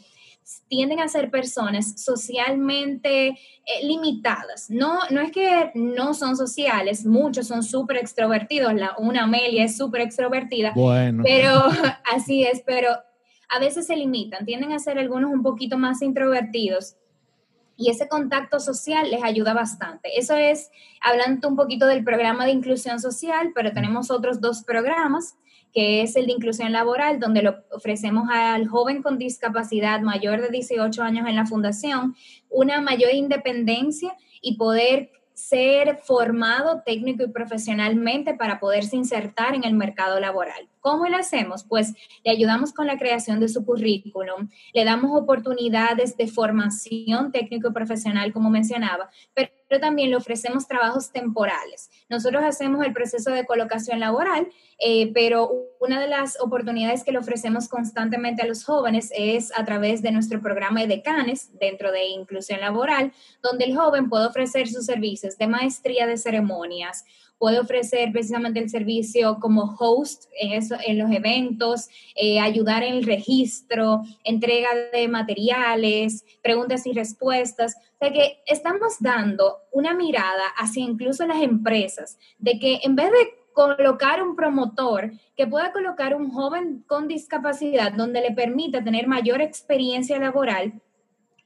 tienden 0.67 0.99
a 0.99 1.07
ser 1.07 1.29
personas 1.29 2.01
socialmente 2.01 3.27
eh, 3.27 3.35
limitadas. 3.83 4.69
No, 4.69 4.99
no 5.09 5.21
es 5.21 5.31
que 5.31 5.71
no 5.75 6.13
son 6.13 6.35
sociales, 6.35 7.05
muchos 7.05 7.47
son 7.47 7.63
súper 7.63 7.97
extrovertidos, 7.97 8.73
la, 8.73 8.95
una 8.97 9.23
Amelia 9.23 9.63
es 9.63 9.77
súper 9.77 10.01
extrovertida, 10.01 10.73
bueno. 10.75 11.23
pero 11.23 11.65
así 12.13 12.43
es, 12.43 12.63
pero 12.65 12.89
a 13.49 13.59
veces 13.59 13.87
se 13.87 13.95
limitan, 13.95 14.45
tienden 14.45 14.71
a 14.71 14.79
ser 14.79 14.97
algunos 14.97 15.31
un 15.31 15.43
poquito 15.43 15.77
más 15.77 16.01
introvertidos 16.01 16.95
y 17.81 17.89
ese 17.89 18.07
contacto 18.07 18.59
social 18.59 19.09
les 19.09 19.23
ayuda 19.23 19.53
bastante. 19.53 20.19
Eso 20.19 20.35
es 20.35 20.69
hablando 21.01 21.47
un 21.47 21.55
poquito 21.55 21.87
del 21.87 22.03
programa 22.03 22.45
de 22.45 22.51
inclusión 22.51 22.99
social, 22.99 23.51
pero 23.55 23.73
tenemos 23.73 24.11
otros 24.11 24.39
dos 24.39 24.63
programas 24.63 25.35
que 25.73 26.03
es 26.03 26.15
el 26.15 26.27
de 26.27 26.33
inclusión 26.33 26.71
laboral, 26.73 27.19
donde 27.19 27.41
lo 27.41 27.55
ofrecemos 27.71 28.27
al 28.29 28.67
joven 28.67 29.01
con 29.01 29.17
discapacidad 29.17 30.01
mayor 30.01 30.41
de 30.41 30.49
18 30.49 31.01
años 31.01 31.27
en 31.27 31.35
la 31.35 31.45
fundación 31.45 32.15
una 32.49 32.81
mayor 32.81 33.13
independencia 33.13 34.15
y 34.41 34.57
poder 34.57 35.11
ser 35.33 35.97
formado 36.03 36.83
técnico 36.85 37.23
y 37.23 37.29
profesionalmente 37.29 38.35
para 38.35 38.59
poderse 38.59 38.95
insertar 38.95 39.55
en 39.55 39.63
el 39.63 39.73
mercado 39.73 40.19
laboral. 40.19 40.70
¿Cómo 40.81 41.07
lo 41.07 41.17
hacemos? 41.17 41.63
Pues 41.63 41.93
le 42.23 42.31
ayudamos 42.31 42.73
con 42.73 42.87
la 42.87 42.97
creación 42.97 43.39
de 43.39 43.47
su 43.47 43.63
currículum, 43.63 44.49
le 44.73 44.83
damos 44.83 45.11
oportunidades 45.17 46.17
de 46.17 46.27
formación 46.27 47.31
técnico 47.31 47.69
y 47.69 47.73
profesional, 47.73 48.33
como 48.33 48.49
mencionaba, 48.49 49.09
pero 49.35 49.51
también 49.79 50.09
le 50.09 50.17
ofrecemos 50.17 50.67
trabajos 50.67 51.11
temporales. 51.11 51.89
Nosotros 52.09 52.43
hacemos 52.43 52.83
el 52.83 52.93
proceso 52.93 53.31
de 53.31 53.45
colocación 53.45 53.99
laboral, 53.99 54.49
eh, 54.79 55.11
pero 55.13 55.51
una 55.79 56.01
de 56.01 56.07
las 56.07 56.41
oportunidades 56.41 57.03
que 57.03 57.11
le 57.11 57.19
ofrecemos 57.19 57.69
constantemente 57.69 58.41
a 58.41 58.47
los 58.47 58.65
jóvenes 58.65 59.11
es 59.15 59.55
a 59.55 59.63
través 59.63 60.01
de 60.01 60.11
nuestro 60.11 60.41
programa 60.41 60.81
de 60.81 60.87
decanes 60.87 61.57
dentro 61.59 61.91
de 61.91 62.07
inclusión 62.07 62.59
laboral, 62.59 63.13
donde 63.43 63.65
el 63.65 63.77
joven 63.77 64.09
puede 64.09 64.25
ofrecer 64.25 64.67
sus 64.67 64.85
servicios 64.85 65.37
de 65.37 65.47
maestría 65.47 66.07
de 66.07 66.17
ceremonias, 66.17 67.05
puede 67.41 67.59
ofrecer 67.59 68.11
precisamente 68.11 68.59
el 68.59 68.69
servicio 68.69 69.39
como 69.39 69.75
host 69.79 70.25
en, 70.39 70.51
eso, 70.51 70.75
en 70.85 70.99
los 70.99 71.09
eventos, 71.09 71.89
eh, 72.15 72.39
ayudar 72.39 72.83
en 72.83 72.93
el 72.93 73.03
registro, 73.03 74.03
entrega 74.23 74.69
de 74.93 75.07
materiales, 75.07 76.23
preguntas 76.43 76.85
y 76.85 76.93
respuestas. 76.93 77.77
O 77.95 77.97
sea 77.97 78.13
que 78.13 78.43
estamos 78.45 78.97
dando 78.99 79.57
una 79.71 79.95
mirada 79.95 80.49
hacia 80.55 80.83
incluso 80.83 81.25
las 81.25 81.41
empresas, 81.41 82.19
de 82.37 82.59
que 82.59 82.79
en 82.83 82.95
vez 82.95 83.09
de 83.09 83.33
colocar 83.53 84.21
un 84.21 84.35
promotor 84.35 85.11
que 85.35 85.47
pueda 85.47 85.71
colocar 85.71 86.15
un 86.15 86.29
joven 86.29 86.83
con 86.85 87.07
discapacidad 87.07 87.91
donde 87.91 88.21
le 88.21 88.33
permita 88.33 88.83
tener 88.83 89.07
mayor 89.07 89.41
experiencia 89.41 90.19
laboral 90.19 90.79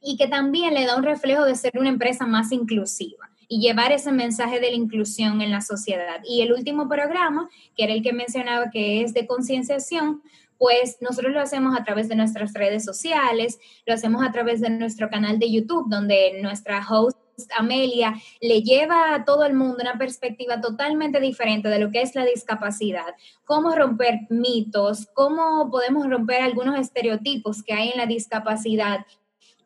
y 0.02 0.18
que 0.18 0.28
también 0.28 0.74
le 0.74 0.84
da 0.84 0.94
un 0.94 1.04
reflejo 1.04 1.46
de 1.46 1.54
ser 1.54 1.72
una 1.78 1.88
empresa 1.88 2.26
más 2.26 2.52
inclusiva 2.52 3.30
y 3.48 3.60
llevar 3.60 3.92
ese 3.92 4.12
mensaje 4.12 4.60
de 4.60 4.70
la 4.70 4.76
inclusión 4.76 5.40
en 5.40 5.50
la 5.50 5.60
sociedad. 5.60 6.20
Y 6.24 6.42
el 6.42 6.52
último 6.52 6.88
programa, 6.88 7.48
que 7.76 7.84
era 7.84 7.92
el 7.92 8.02
que 8.02 8.12
mencionaba 8.12 8.70
que 8.70 9.02
es 9.02 9.14
de 9.14 9.26
concienciación, 9.26 10.22
pues 10.58 10.98
nosotros 11.00 11.32
lo 11.32 11.40
hacemos 11.40 11.76
a 11.78 11.84
través 11.84 12.08
de 12.08 12.16
nuestras 12.16 12.52
redes 12.54 12.84
sociales, 12.84 13.58
lo 13.84 13.94
hacemos 13.94 14.24
a 14.24 14.32
través 14.32 14.60
de 14.60 14.70
nuestro 14.70 15.10
canal 15.10 15.38
de 15.38 15.50
YouTube, 15.50 15.88
donde 15.88 16.40
nuestra 16.42 16.84
host 16.88 17.18
Amelia 17.56 18.14
le 18.40 18.62
lleva 18.62 19.14
a 19.14 19.24
todo 19.24 19.44
el 19.44 19.54
mundo 19.54 19.78
una 19.80 19.98
perspectiva 19.98 20.60
totalmente 20.60 21.20
diferente 21.20 21.68
de 21.68 21.78
lo 21.78 21.90
que 21.90 22.00
es 22.00 22.14
la 22.14 22.24
discapacidad, 22.24 23.14
cómo 23.44 23.74
romper 23.74 24.20
mitos, 24.30 25.06
cómo 25.12 25.70
podemos 25.70 26.08
romper 26.08 26.42
algunos 26.42 26.78
estereotipos 26.78 27.62
que 27.62 27.74
hay 27.74 27.90
en 27.90 27.98
la 27.98 28.06
discapacidad 28.06 29.04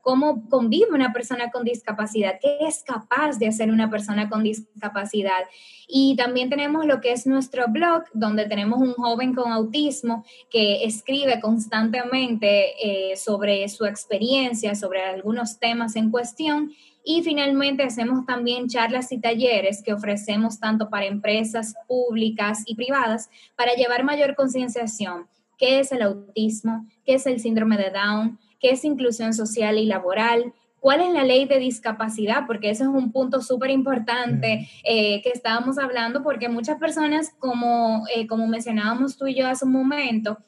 cómo 0.03 0.49
convive 0.49 0.93
una 0.93 1.13
persona 1.13 1.51
con 1.51 1.65
discapacidad, 1.65 2.39
qué 2.41 2.59
es 2.61 2.83
capaz 2.83 3.39
de 3.39 3.49
hacer 3.49 3.71
una 3.71 3.91
persona 3.91 4.29
con 4.29 4.43
discapacidad. 4.43 5.41
Y 5.89 6.17
también 6.17 6.51
tenemos 6.51 6.87
lo 6.87 7.01
que 7.01 7.13
es 7.13 7.27
nuestro 7.27 7.67
blog, 7.69 8.05
donde 8.13 8.47
tenemos 8.47 8.81
un 8.81 8.93
joven 8.95 9.35
con 9.35 9.53
autismo 9.53 10.25
que 10.51 10.85
escribe 10.85 11.41
constantemente 11.41 13.11
eh, 13.13 13.17
sobre 13.17 13.69
su 13.69 13.85
experiencia, 13.85 14.75
sobre 14.75 15.03
algunos 15.03 15.59
temas 15.59 15.97
en 15.97 16.11
cuestión. 16.11 16.73
Y 17.05 17.23
finalmente 17.23 17.83
hacemos 17.83 18.27
también 18.27 18.69
charlas 18.69 19.11
y 19.11 19.21
talleres 19.21 19.83
que 19.83 19.95
ofrecemos 19.95 20.61
tanto 20.61 20.91
para 20.91 21.07
empresas 21.07 21.75
públicas 21.89 22.63
y 22.67 22.75
privadas 22.75 23.31
para 23.57 23.75
llevar 23.75 24.05
mayor 24.05 24.35
concienciación. 24.35 25.27
¿Qué 25.57 25.81
es 25.81 25.93
el 25.93 26.03
autismo? 26.03 26.87
¿Qué 27.05 27.15
es 27.15 27.27
el 27.27 27.41
síndrome 27.41 27.77
de 27.77 27.91
Down? 27.91 28.39
¿Qué 28.61 28.71
es 28.71 28.85
inclusión 28.85 29.35
social 29.35 29.79
y 29.79 29.87
laboral? 29.87 30.53
¿Cuál 30.81 31.03
es 31.03 31.13
la 31.13 31.25
ley 31.25 31.45
de 31.45 31.59
discapacidad? 31.59 32.47
Porque 32.47 32.71
ese 32.71 32.85
es 32.85 32.89
un 32.89 33.13
punto 33.13 33.43
súper 33.43 33.71
importante 33.71 34.69
eh, 34.83 35.21
que 35.23 35.29
estábamos 35.31 35.79
hablando, 35.79 36.23
porque 36.23 36.49
muchas 36.49 36.79
personas, 36.79 37.35
como, 37.39 38.05
eh, 38.15 38.27
como 38.27 38.47
mencionábamos 38.47 39.19
tú 39.19 39.27
y 39.27 39.35
yo 39.35 39.47
hace 39.47 39.67
un 39.67 39.73
momento, 39.73 40.39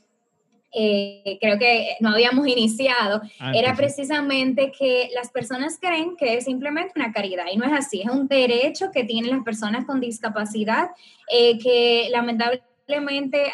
eh, 0.74 1.36
creo 1.38 1.58
que 1.58 1.96
no 2.00 2.10
habíamos 2.10 2.46
iniciado, 2.48 3.20
ah, 3.40 3.52
era 3.54 3.76
precisamente 3.76 4.72
que 4.72 5.10
las 5.14 5.30
personas 5.30 5.78
creen 5.78 6.16
que 6.16 6.38
es 6.38 6.44
simplemente 6.44 6.94
una 6.96 7.12
caridad 7.12 7.44
y 7.52 7.58
no 7.58 7.66
es 7.66 7.72
así, 7.74 8.00
es 8.00 8.10
un 8.10 8.26
derecho 8.26 8.90
que 8.90 9.04
tienen 9.04 9.32
las 9.32 9.44
personas 9.44 9.84
con 9.84 10.00
discapacidad 10.00 10.88
que 11.28 12.08
lamentablemente 12.10 12.71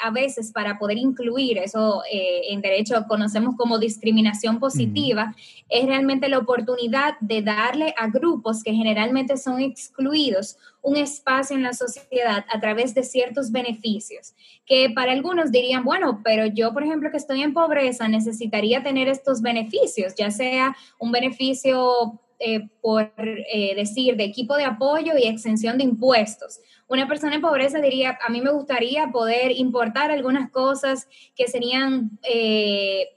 a 0.02 0.10
veces 0.10 0.52
para 0.52 0.78
poder 0.78 0.98
incluir 0.98 1.58
eso 1.58 2.02
eh, 2.10 2.52
en 2.52 2.60
derecho 2.60 3.04
conocemos 3.08 3.54
como 3.56 3.78
discriminación 3.78 4.58
positiva, 4.58 5.34
es 5.68 5.86
realmente 5.86 6.28
la 6.28 6.38
oportunidad 6.38 7.14
de 7.20 7.42
darle 7.42 7.94
a 7.96 8.08
grupos 8.08 8.62
que 8.62 8.72
generalmente 8.72 9.36
son 9.36 9.60
excluidos 9.60 10.56
un 10.82 10.96
espacio 10.96 11.56
en 11.56 11.62
la 11.62 11.72
sociedad 11.72 12.44
a 12.52 12.60
través 12.60 12.94
de 12.94 13.02
ciertos 13.02 13.52
beneficios, 13.52 14.34
que 14.66 14.90
para 14.90 15.12
algunos 15.12 15.50
dirían, 15.50 15.84
bueno, 15.84 16.20
pero 16.24 16.46
yo, 16.46 16.72
por 16.72 16.82
ejemplo, 16.82 17.10
que 17.10 17.16
estoy 17.18 17.42
en 17.42 17.52
pobreza, 17.52 18.08
necesitaría 18.08 18.82
tener 18.82 19.08
estos 19.08 19.42
beneficios, 19.42 20.14
ya 20.16 20.30
sea 20.30 20.76
un 20.98 21.12
beneficio 21.12 22.20
eh, 22.40 22.68
por 22.80 23.10
eh, 23.16 23.74
decir 23.74 24.16
de 24.16 24.24
equipo 24.24 24.56
de 24.56 24.64
apoyo 24.64 25.14
y 25.18 25.26
exención 25.26 25.76
de 25.76 25.84
impuestos. 25.84 26.60
Una 26.86 27.08
persona 27.08 27.34
en 27.34 27.40
pobreza 27.40 27.80
diría, 27.80 28.16
a 28.24 28.30
mí 28.30 28.40
me 28.40 28.52
gustaría 28.52 29.08
poder 29.08 29.50
importar 29.52 30.12
algunas 30.12 30.50
cosas 30.50 31.08
que 31.34 31.48
serían 31.48 32.18
eh, 32.22 33.08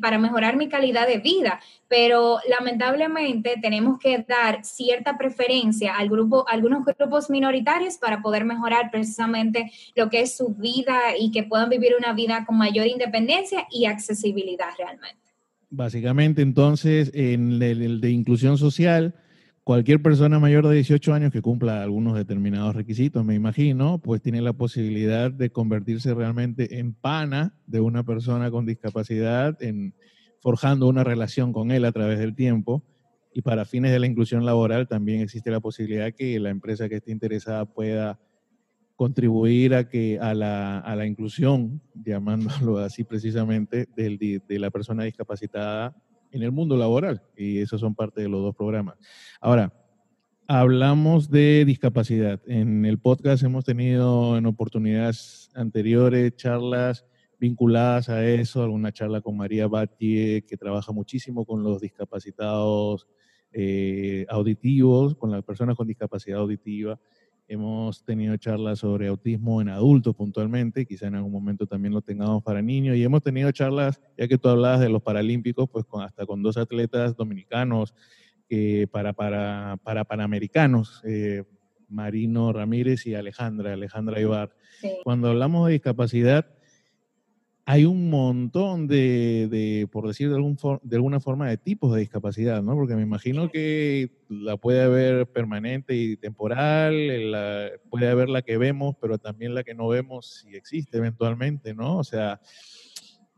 para 0.00 0.18
mejorar 0.18 0.56
mi 0.56 0.68
calidad 0.68 1.06
de 1.06 1.18
vida, 1.18 1.60
pero 1.88 2.38
lamentablemente 2.48 3.56
tenemos 3.60 3.98
que 3.98 4.18
dar 4.18 4.64
cierta 4.64 5.16
preferencia 5.16 5.96
al 5.96 6.08
grupo, 6.08 6.44
a 6.48 6.52
algunos 6.52 6.84
grupos 6.84 7.30
minoritarios 7.30 7.98
para 7.98 8.20
poder 8.20 8.44
mejorar 8.44 8.90
precisamente 8.90 9.70
lo 9.94 10.10
que 10.10 10.20
es 10.20 10.36
su 10.36 10.48
vida 10.54 11.16
y 11.18 11.30
que 11.30 11.44
puedan 11.44 11.68
vivir 11.68 11.94
una 11.96 12.12
vida 12.12 12.44
con 12.46 12.56
mayor 12.56 12.86
independencia 12.86 13.66
y 13.70 13.86
accesibilidad 13.86 14.70
realmente. 14.76 15.23
Básicamente, 15.76 16.40
entonces, 16.40 17.10
en 17.14 17.60
el, 17.60 18.00
de 18.00 18.10
inclusión 18.10 18.58
social, 18.58 19.16
cualquier 19.64 20.00
persona 20.00 20.38
mayor 20.38 20.68
de 20.68 20.76
18 20.76 21.12
años 21.12 21.32
que 21.32 21.42
cumpla 21.42 21.82
algunos 21.82 22.14
determinados 22.14 22.76
requisitos, 22.76 23.24
me 23.24 23.34
imagino, 23.34 23.98
pues 23.98 24.22
tiene 24.22 24.40
la 24.40 24.52
posibilidad 24.52 25.32
de 25.32 25.50
convertirse 25.50 26.14
realmente 26.14 26.78
en 26.78 26.94
pana 26.94 27.56
de 27.66 27.80
una 27.80 28.04
persona 28.04 28.52
con 28.52 28.66
discapacidad, 28.66 29.60
en 29.60 29.94
forjando 30.40 30.86
una 30.86 31.02
relación 31.02 31.52
con 31.52 31.72
él 31.72 31.84
a 31.86 31.90
través 31.92 32.20
del 32.20 32.36
tiempo. 32.36 32.84
Y 33.32 33.42
para 33.42 33.64
fines 33.64 33.90
de 33.90 33.98
la 33.98 34.06
inclusión 34.06 34.46
laboral 34.46 34.86
también 34.86 35.22
existe 35.22 35.50
la 35.50 35.58
posibilidad 35.58 36.12
que 36.12 36.38
la 36.38 36.50
empresa 36.50 36.88
que 36.88 36.96
esté 36.96 37.10
interesada 37.10 37.64
pueda 37.64 38.20
contribuir 38.96 39.74
a, 39.74 39.88
que, 39.88 40.18
a, 40.20 40.34
la, 40.34 40.78
a 40.78 40.96
la 40.96 41.06
inclusión, 41.06 41.80
llamándolo 41.94 42.78
así 42.78 43.04
precisamente, 43.04 43.88
del, 43.96 44.18
de 44.18 44.58
la 44.58 44.70
persona 44.70 45.04
discapacitada 45.04 45.96
en 46.30 46.42
el 46.42 46.52
mundo 46.52 46.76
laboral. 46.76 47.22
Y 47.36 47.58
esos 47.58 47.80
son 47.80 47.94
parte 47.94 48.20
de 48.20 48.28
los 48.28 48.42
dos 48.42 48.54
programas. 48.54 48.96
Ahora, 49.40 49.72
hablamos 50.46 51.30
de 51.30 51.64
discapacidad. 51.64 52.40
En 52.46 52.84
el 52.84 52.98
podcast 52.98 53.42
hemos 53.44 53.64
tenido 53.64 54.36
en 54.36 54.46
oportunidades 54.46 55.50
anteriores 55.54 56.36
charlas 56.36 57.06
vinculadas 57.38 58.08
a 58.08 58.26
eso, 58.26 58.62
alguna 58.62 58.92
charla 58.92 59.20
con 59.20 59.36
María 59.36 59.66
Batie, 59.66 60.44
que 60.46 60.56
trabaja 60.56 60.92
muchísimo 60.92 61.44
con 61.44 61.62
los 61.62 61.80
discapacitados 61.80 63.06
eh, 63.52 64.26
auditivos, 64.28 65.14
con 65.14 65.30
las 65.30 65.44
personas 65.44 65.76
con 65.76 65.86
discapacidad 65.86 66.40
auditiva. 66.40 66.98
Hemos 67.46 68.02
tenido 68.04 68.36
charlas 68.38 68.78
sobre 68.78 69.08
autismo 69.08 69.60
en 69.60 69.68
adultos 69.68 70.14
puntualmente, 70.14 70.86
quizá 70.86 71.08
en 71.08 71.16
algún 71.16 71.32
momento 71.32 71.66
también 71.66 71.92
lo 71.92 72.00
tengamos 72.00 72.42
para 72.42 72.62
niños, 72.62 72.96
y 72.96 73.04
hemos 73.04 73.22
tenido 73.22 73.50
charlas, 73.52 74.00
ya 74.16 74.26
que 74.26 74.38
tú 74.38 74.48
hablabas 74.48 74.80
de 74.80 74.88
los 74.88 75.02
paralímpicos, 75.02 75.68
pues 75.70 75.84
con, 75.84 76.02
hasta 76.02 76.24
con 76.24 76.42
dos 76.42 76.56
atletas 76.56 77.16
dominicanos 77.16 77.94
eh, 78.48 78.86
para, 78.90 79.12
para, 79.12 79.78
para 79.82 80.04
panamericanos, 80.04 81.02
eh, 81.04 81.44
Marino 81.88 82.52
Ramírez 82.52 83.06
y 83.06 83.14
Alejandra, 83.14 83.74
Alejandra 83.74 84.20
Ibar. 84.20 84.56
Cuando 85.02 85.28
hablamos 85.28 85.66
de 85.66 85.74
discapacidad, 85.74 86.46
hay 87.66 87.86
un 87.86 88.10
montón 88.10 88.86
de, 88.86 89.88
por 89.90 90.06
decir 90.06 90.28
de, 90.28 90.34
algún 90.34 90.58
de, 90.82 90.96
alguna 90.96 91.18
forma, 91.18 91.48
de 91.48 91.56
tipos 91.56 91.94
de 91.94 92.00
discapacidad, 92.00 92.62
¿no? 92.62 92.74
Porque 92.74 92.94
me 92.94 93.02
imagino 93.02 93.50
que 93.50 94.10
la 94.28 94.58
puede 94.58 94.82
haber 94.82 95.26
permanente 95.26 95.94
y 95.94 96.16
temporal, 96.18 97.30
la, 97.30 97.70
puede 97.88 98.08
haber 98.08 98.28
la 98.28 98.42
que 98.42 98.58
vemos, 98.58 98.96
pero 99.00 99.16
también 99.16 99.54
la 99.54 99.64
que 99.64 99.74
no 99.74 99.88
vemos 99.88 100.42
si 100.42 100.54
existe 100.54 100.98
eventualmente, 100.98 101.72
¿no? 101.72 101.96
O 101.96 102.04
sea, 102.04 102.38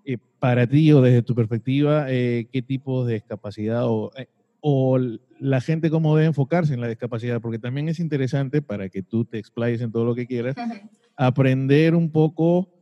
eh, 0.04 0.18
para 0.40 0.66
ti 0.66 0.92
o 0.92 1.00
desde 1.00 1.22
tu 1.22 1.36
perspectiva, 1.36 2.06
eh, 2.08 2.48
¿qué 2.52 2.62
tipo 2.62 3.04
de 3.04 3.14
discapacidad 3.14 3.86
o, 3.86 4.10
eh, 4.16 4.26
o 4.60 4.98
la 5.38 5.60
gente 5.60 5.88
cómo 5.88 6.16
debe 6.16 6.26
enfocarse 6.26 6.74
en 6.74 6.80
la 6.80 6.88
discapacidad? 6.88 7.40
Porque 7.40 7.60
también 7.60 7.88
es 7.88 8.00
interesante 8.00 8.60
para 8.60 8.88
que 8.88 9.02
tú 9.04 9.24
te 9.24 9.38
explayes 9.38 9.82
en 9.82 9.92
todo 9.92 10.04
lo 10.04 10.16
que 10.16 10.26
quieras, 10.26 10.56
aprender 11.16 11.94
un 11.94 12.10
poco 12.10 12.75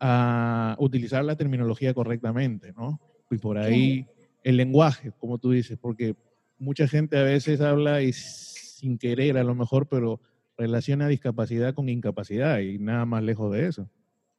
a 0.00 0.76
utilizar 0.78 1.24
la 1.24 1.36
terminología 1.36 1.94
correctamente, 1.94 2.72
¿no? 2.72 3.00
Y 3.30 3.38
por 3.38 3.58
ahí 3.58 4.06
el 4.42 4.56
lenguaje, 4.56 5.12
como 5.18 5.38
tú 5.38 5.50
dices, 5.50 5.78
porque 5.80 6.14
mucha 6.58 6.86
gente 6.86 7.18
a 7.18 7.22
veces 7.22 7.60
habla 7.60 8.02
y 8.02 8.12
sin 8.12 8.98
querer 8.98 9.38
a 9.38 9.44
lo 9.44 9.54
mejor, 9.54 9.88
pero 9.88 10.20
relaciona 10.56 11.08
discapacidad 11.08 11.74
con 11.74 11.88
incapacidad 11.88 12.60
y 12.60 12.78
nada 12.78 13.04
más 13.04 13.22
lejos 13.22 13.52
de 13.52 13.66
eso. 13.66 13.90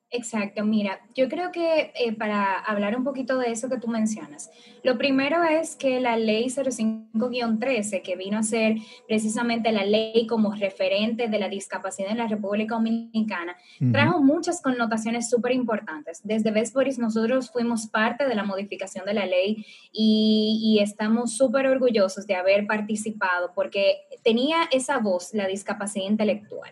Exacto, 0.10 0.64
mira, 0.64 1.02
yo 1.16 1.28
creo 1.28 1.52
que 1.52 1.92
eh, 1.94 2.14
para 2.14 2.60
hablar 2.60 2.96
un 2.96 3.04
poquito 3.04 3.38
de 3.38 3.52
eso 3.52 3.68
que 3.68 3.78
tú 3.78 3.90
mencionas, 3.90 4.50
lo 4.82 4.98
primero 4.98 5.44
es 5.44 5.76
que 5.76 6.00
la 6.00 6.16
ley 6.16 6.46
05-13, 6.46 8.02
que 8.02 8.16
vino 8.16 8.38
a 8.38 8.44
ser 8.44 8.78
precisamente 9.06 9.70
la 9.74 9.84
ley 9.84 10.26
como 10.26 10.56
referente 10.56 11.28
de 11.28 11.40
la 11.40 11.50
discapacidad 11.50 12.10
en 12.10 12.20
la 12.20 12.28
República 12.28 12.76
Dominicana, 12.76 13.58
trajo 13.92 14.24
muchas 14.24 14.62
connotaciones 14.62 15.30
súper 15.30 15.52
importantes. 15.52 16.22
Desde 16.24 16.52
Vesporis 16.52 16.98
nosotros 16.98 17.52
fuimos 17.52 17.88
parte 17.88 18.30
de 18.30 18.36
la 18.36 18.46
modificación 18.46 19.06
de 19.06 19.14
la 19.14 19.26
ley 19.26 19.66
y, 19.92 20.62
y 20.64 20.82
estamos 20.82 21.36
súper 21.36 21.68
orgullosos 21.68 22.26
de 22.26 22.36
haber 22.36 22.66
participado 22.66 23.52
porque 23.54 24.08
tenía 24.24 24.70
esa 24.72 25.00
voz, 25.00 25.34
la 25.34 25.48
discapacidad 25.48 26.06
intelectual. 26.06 26.72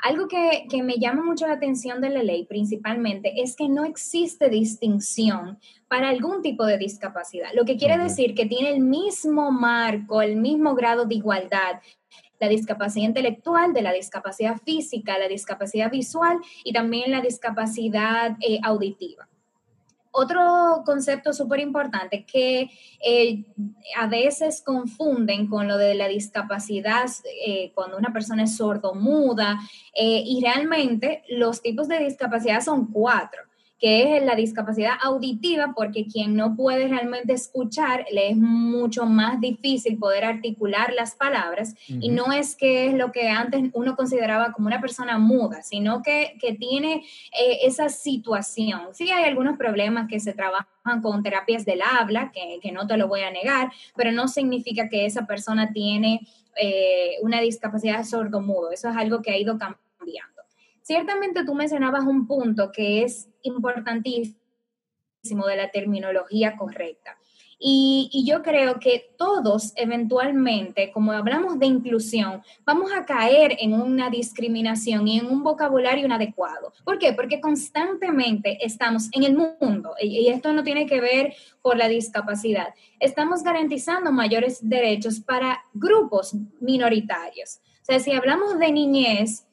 Algo 0.00 0.28
que, 0.28 0.82
me 0.82 0.98
llama 0.98 1.24
mucho 1.24 1.46
la 1.46 1.54
atención 1.54 2.00
de 2.00 2.10
la 2.10 2.22
ley 2.22 2.44
principalmente 2.44 3.42
es 3.42 3.56
que 3.56 3.68
no 3.68 3.84
existe 3.84 4.48
distinción 4.48 5.58
para 5.88 6.08
algún 6.08 6.42
tipo 6.42 6.64
de 6.66 6.78
discapacidad, 6.78 7.48
lo 7.54 7.64
que 7.64 7.76
quiere 7.76 7.98
decir 7.98 8.34
que 8.34 8.46
tiene 8.46 8.70
el 8.70 8.80
mismo 8.80 9.50
marco, 9.50 10.22
el 10.22 10.36
mismo 10.36 10.74
grado 10.74 11.04
de 11.04 11.16
igualdad 11.16 11.80
la 12.40 12.48
discapacidad 12.48 13.06
intelectual, 13.06 13.72
de 13.72 13.82
la 13.82 13.92
discapacidad 13.92 14.56
física, 14.64 15.18
la 15.18 15.26
discapacidad 15.26 15.90
visual 15.90 16.38
y 16.64 16.72
también 16.72 17.10
la 17.10 17.20
discapacidad 17.20 18.36
eh, 18.40 18.60
auditiva. 18.62 19.28
Otro 20.20 20.82
concepto 20.84 21.32
súper 21.32 21.60
importante 21.60 22.24
que 22.24 22.68
eh, 23.00 23.44
a 23.96 24.08
veces 24.08 24.62
confunden 24.66 25.46
con 25.46 25.68
lo 25.68 25.78
de 25.78 25.94
la 25.94 26.08
discapacidad 26.08 27.06
eh, 27.46 27.70
cuando 27.72 27.96
una 27.96 28.12
persona 28.12 28.42
es 28.42 28.56
sordo-muda 28.56 29.60
eh, 29.94 30.24
y 30.26 30.40
realmente 30.42 31.22
los 31.28 31.62
tipos 31.62 31.86
de 31.86 32.00
discapacidad 32.00 32.60
son 32.62 32.88
cuatro 32.90 33.47
que 33.78 34.16
es 34.16 34.24
la 34.24 34.34
discapacidad 34.34 34.94
auditiva, 35.00 35.72
porque 35.74 36.06
quien 36.06 36.34
no 36.34 36.56
puede 36.56 36.88
realmente 36.88 37.32
escuchar, 37.32 38.06
le 38.10 38.30
es 38.30 38.36
mucho 38.36 39.06
más 39.06 39.40
difícil 39.40 39.98
poder 39.98 40.24
articular 40.24 40.92
las 40.94 41.14
palabras, 41.14 41.74
y 41.86 42.08
no 42.08 42.32
es 42.32 42.56
que 42.56 42.86
es 42.86 42.94
lo 42.94 43.12
que 43.12 43.28
antes 43.28 43.70
uno 43.72 43.94
consideraba 43.94 44.52
como 44.52 44.66
una 44.66 44.80
persona 44.80 45.18
muda, 45.18 45.62
sino 45.62 46.02
que, 46.02 46.36
tiene 46.58 47.04
eh, 47.38 47.58
esa 47.64 47.88
situación. 47.88 48.94
Sí 48.94 49.10
hay 49.10 49.24
algunos 49.24 49.56
problemas 49.58 50.08
que 50.08 50.18
se 50.18 50.32
trabajan 50.32 51.02
con 51.02 51.22
terapias 51.22 51.64
del 51.64 51.82
habla, 51.82 52.32
que, 52.32 52.72
no 52.72 52.86
te 52.86 52.96
lo 52.96 53.06
voy 53.06 53.20
a 53.20 53.30
negar, 53.30 53.70
pero 53.94 54.12
no 54.12 54.28
significa 54.28 54.88
que 54.88 55.06
esa 55.06 55.26
persona 55.26 55.72
tiene 55.72 56.26
eh, 56.56 57.16
una 57.22 57.40
discapacidad 57.40 58.02
sordo-mudo, 58.04 58.72
eso 58.72 58.88
es 58.88 58.96
algo 58.96 59.22
que 59.22 59.30
ha 59.30 59.38
ido 59.38 59.56
cambiando. 59.58 60.37
Ciertamente 60.88 61.44
tú 61.44 61.54
mencionabas 61.54 62.04
un 62.04 62.26
punto 62.26 62.72
que 62.72 63.02
es 63.02 63.28
importantísimo 63.42 64.38
de 65.46 65.54
la 65.54 65.70
terminología 65.70 66.56
correcta. 66.56 67.18
Y, 67.58 68.24
yo 68.26 68.42
creo 68.42 68.80
que 68.80 69.14
todos 69.18 69.74
eventualmente, 69.76 70.90
como 70.90 71.12
hablamos 71.12 71.58
de 71.58 71.66
inclusión, 71.66 72.40
vamos 72.64 72.90
a 72.90 73.04
caer 73.04 73.54
en 73.60 73.74
una 73.74 74.08
discriminación 74.08 75.06
y 75.08 75.18
en 75.18 75.26
un 75.26 75.42
vocabulario 75.42 76.06
inadecuado. 76.06 76.72
¿Por 76.86 76.98
qué? 76.98 77.12
Porque 77.12 77.38
constantemente 77.38 78.56
estamos 78.64 79.10
en 79.12 79.24
el 79.24 79.36
mundo, 79.36 79.94
y 80.00 80.28
esto 80.28 80.54
no 80.54 80.64
tiene 80.64 80.86
que 80.86 81.02
ver 81.02 81.34
por 81.60 81.76
la 81.76 81.88
discapacidad, 81.88 82.68
estamos 82.98 83.42
garantizando 83.42 84.10
mayores 84.10 84.66
derechos 84.66 85.20
para 85.20 85.66
grupos 85.74 86.34
minoritarios. 86.60 87.60
O 87.82 87.84
sea, 87.84 88.00
si 88.00 88.12
hablamos 88.12 88.58
de 88.58 88.72
niñez, 88.72 89.47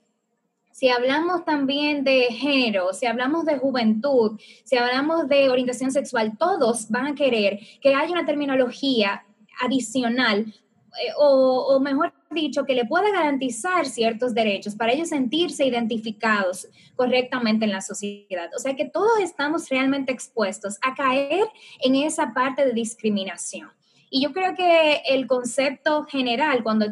si 0.75 0.89
hablamos 0.89 1.45
también 1.45 2.03
de 2.03 2.23
género, 2.33 2.91
si 2.91 3.05
hablamos 3.05 3.45
de 3.45 3.57
juventud, 3.57 4.37
si 4.65 4.75
hablamos 4.75 5.29
de 5.29 5.49
orientación 5.49 5.89
sexual, 5.89 6.37
todos 6.37 6.89
van 6.89 7.07
a 7.07 7.15
querer 7.15 7.61
que 7.79 7.95
haya 7.95 8.11
una 8.11 8.25
terminología 8.25 9.25
adicional 9.61 10.39
eh, 11.01 11.11
o, 11.17 11.79
mejor 11.79 12.13
dicho, 12.29 12.65
que 12.65 12.73
le 12.73 12.83
pueda 12.83 13.09
garantizar 13.09 13.85
ciertos 13.85 14.33
derechos 14.33 14.75
para 14.75 14.91
ellos 14.91 15.07
sentirse 15.07 15.65
identificados 15.65 16.67
correctamente 16.97 17.63
en 17.63 17.71
la 17.71 17.79
sociedad. 17.79 18.49
O 18.53 18.59
sea 18.59 18.75
que 18.75 18.83
todos 18.83 19.21
estamos 19.21 19.69
realmente 19.69 20.11
expuestos 20.11 20.77
a 20.81 20.93
caer 20.93 21.47
en 21.79 21.95
esa 21.95 22.33
parte 22.33 22.65
de 22.65 22.73
discriminación. 22.73 23.71
Y 24.15 24.21
yo 24.21 24.31
creo 24.31 24.55
que 24.55 25.01
el 25.09 25.27
concepto 25.27 26.05
general 26.05 26.63
cuando 26.63 26.85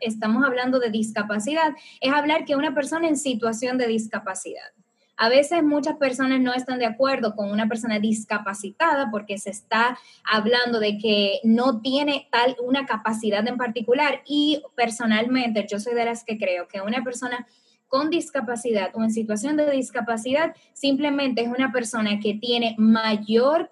estamos 0.00 0.44
hablando 0.44 0.78
de 0.78 0.90
discapacidad 0.90 1.74
es 2.02 2.12
hablar 2.12 2.44
que 2.44 2.54
una 2.54 2.74
persona 2.74 3.08
en 3.08 3.16
situación 3.16 3.78
de 3.78 3.86
discapacidad. 3.86 4.72
A 5.16 5.30
veces 5.30 5.62
muchas 5.62 5.96
personas 5.96 6.38
no 6.38 6.52
están 6.52 6.78
de 6.78 6.84
acuerdo 6.84 7.34
con 7.34 7.50
una 7.50 7.66
persona 7.66 7.98
discapacitada 7.98 9.10
porque 9.10 9.38
se 9.38 9.48
está 9.48 9.98
hablando 10.22 10.78
de 10.78 10.98
que 10.98 11.40
no 11.44 11.80
tiene 11.80 12.28
tal 12.30 12.54
una 12.62 12.84
capacidad 12.84 13.48
en 13.48 13.56
particular 13.56 14.20
y 14.26 14.62
personalmente 14.74 15.66
yo 15.66 15.80
soy 15.80 15.94
de 15.94 16.04
las 16.04 16.24
que 16.24 16.36
creo 16.36 16.68
que 16.68 16.82
una 16.82 17.02
persona 17.02 17.46
con 17.88 18.10
discapacidad 18.10 18.90
o 18.92 19.02
en 19.02 19.12
situación 19.12 19.56
de 19.56 19.70
discapacidad 19.70 20.54
simplemente 20.74 21.40
es 21.40 21.48
una 21.48 21.72
persona 21.72 22.20
que 22.20 22.34
tiene 22.34 22.74
mayor 22.76 23.70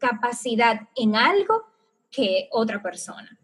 capacidad 0.00 0.88
en 0.96 1.14
algo 1.14 1.69
que 2.10 2.48
otra 2.50 2.82
persona. 2.82 3.38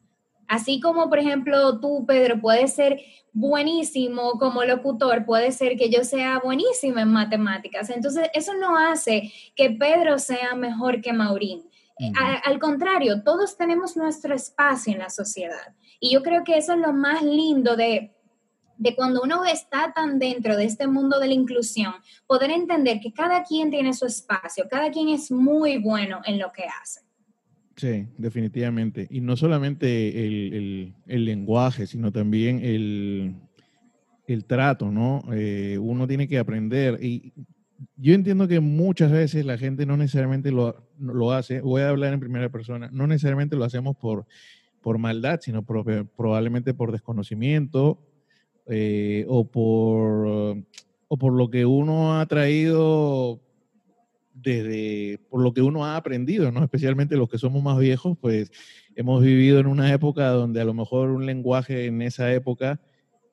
Así 0.48 0.80
como, 0.80 1.08
por 1.08 1.18
ejemplo, 1.18 1.80
tú, 1.80 2.04
Pedro, 2.06 2.40
puedes 2.40 2.74
ser 2.74 3.00
buenísimo 3.32 4.32
como 4.38 4.64
locutor, 4.64 5.24
puede 5.26 5.52
ser 5.52 5.76
que 5.76 5.90
yo 5.90 6.04
sea 6.04 6.38
buenísimo 6.38 7.00
en 7.00 7.08
matemáticas. 7.08 7.90
Entonces, 7.90 8.30
eso 8.32 8.54
no 8.54 8.78
hace 8.78 9.32
que 9.54 9.70
Pedro 9.70 10.18
sea 10.18 10.54
mejor 10.54 11.00
que 11.00 11.12
Maurín. 11.12 11.68
al 12.44 12.58
contrario, 12.58 13.22
todos 13.22 13.56
tenemos 13.56 13.96
nuestro 13.96 14.34
espacio 14.34 14.92
en 14.92 15.00
la 15.00 15.10
sociedad. 15.10 15.74
Y 15.98 16.12
yo 16.12 16.22
creo 16.22 16.44
que 16.44 16.56
eso 16.56 16.74
es 16.74 16.78
lo 16.78 16.92
más 16.92 17.22
lindo 17.22 17.74
de, 17.74 18.14
de 18.76 18.94
cuando 18.94 19.22
uno 19.22 19.44
está 19.44 19.92
tan 19.92 20.18
dentro 20.18 20.56
de 20.56 20.64
este 20.64 20.86
mundo 20.86 21.18
de 21.18 21.28
la 21.28 21.34
inclusión, 21.34 21.94
poder 22.26 22.50
entender 22.50 23.00
que 23.00 23.12
cada 23.12 23.42
quien 23.42 23.70
tiene 23.70 23.92
su 23.94 24.06
espacio, 24.06 24.66
cada 24.70 24.90
quien 24.90 25.08
es 25.08 25.30
muy 25.30 25.78
bueno 25.78 26.20
en 26.24 26.38
lo 26.38 26.52
que 26.52 26.64
hace. 26.64 27.05
Sí, 27.76 28.06
definitivamente. 28.16 29.06
Y 29.10 29.20
no 29.20 29.36
solamente 29.36 30.26
el, 30.26 30.94
lenguaje, 31.06 31.86
sino 31.86 32.10
también 32.10 32.60
el, 32.62 33.36
trato, 34.46 34.90
¿no? 34.90 35.22
Eh, 35.32 35.78
uno 35.78 36.06
tiene 36.06 36.26
que 36.26 36.38
aprender. 36.38 36.98
Y 37.02 37.34
yo 37.96 38.14
entiendo 38.14 38.48
que 38.48 38.60
muchas 38.60 39.12
veces 39.12 39.44
la 39.44 39.58
gente 39.58 39.84
no 39.84 39.98
necesariamente 39.98 40.50
lo, 40.50 40.88
lo 40.98 41.32
hace, 41.32 41.60
voy 41.60 41.82
a 41.82 41.90
hablar 41.90 42.14
en 42.14 42.20
primera 42.20 42.48
persona, 42.48 42.88
no 42.92 43.06
necesariamente 43.06 43.56
lo 43.56 43.64
hacemos 43.64 43.94
por, 43.96 44.26
por 44.80 44.96
maldad, 44.96 45.40
sino 45.42 45.62
probablemente 45.62 46.72
por 46.72 46.92
desconocimiento 46.92 47.98
eh, 48.66 49.26
o, 49.28 49.50
por, 49.50 50.64
o 51.08 51.16
por 51.18 51.32
lo 51.34 51.50
que 51.50 51.66
uno 51.66 52.18
ha 52.18 52.26
traído 52.26 53.42
desde 54.46 55.18
por 55.28 55.42
lo 55.42 55.52
que 55.52 55.60
uno 55.60 55.84
ha 55.84 55.96
aprendido, 55.96 56.52
¿no? 56.52 56.62
Especialmente 56.62 57.16
los 57.16 57.28
que 57.28 57.36
somos 57.36 57.64
más 57.64 57.78
viejos, 57.80 58.16
pues 58.20 58.52
hemos 58.94 59.20
vivido 59.20 59.58
en 59.58 59.66
una 59.66 59.92
época 59.92 60.28
donde 60.28 60.60
a 60.60 60.64
lo 60.64 60.72
mejor 60.72 61.10
un 61.10 61.26
lenguaje 61.26 61.86
en 61.86 62.00
esa 62.00 62.32
época 62.32 62.80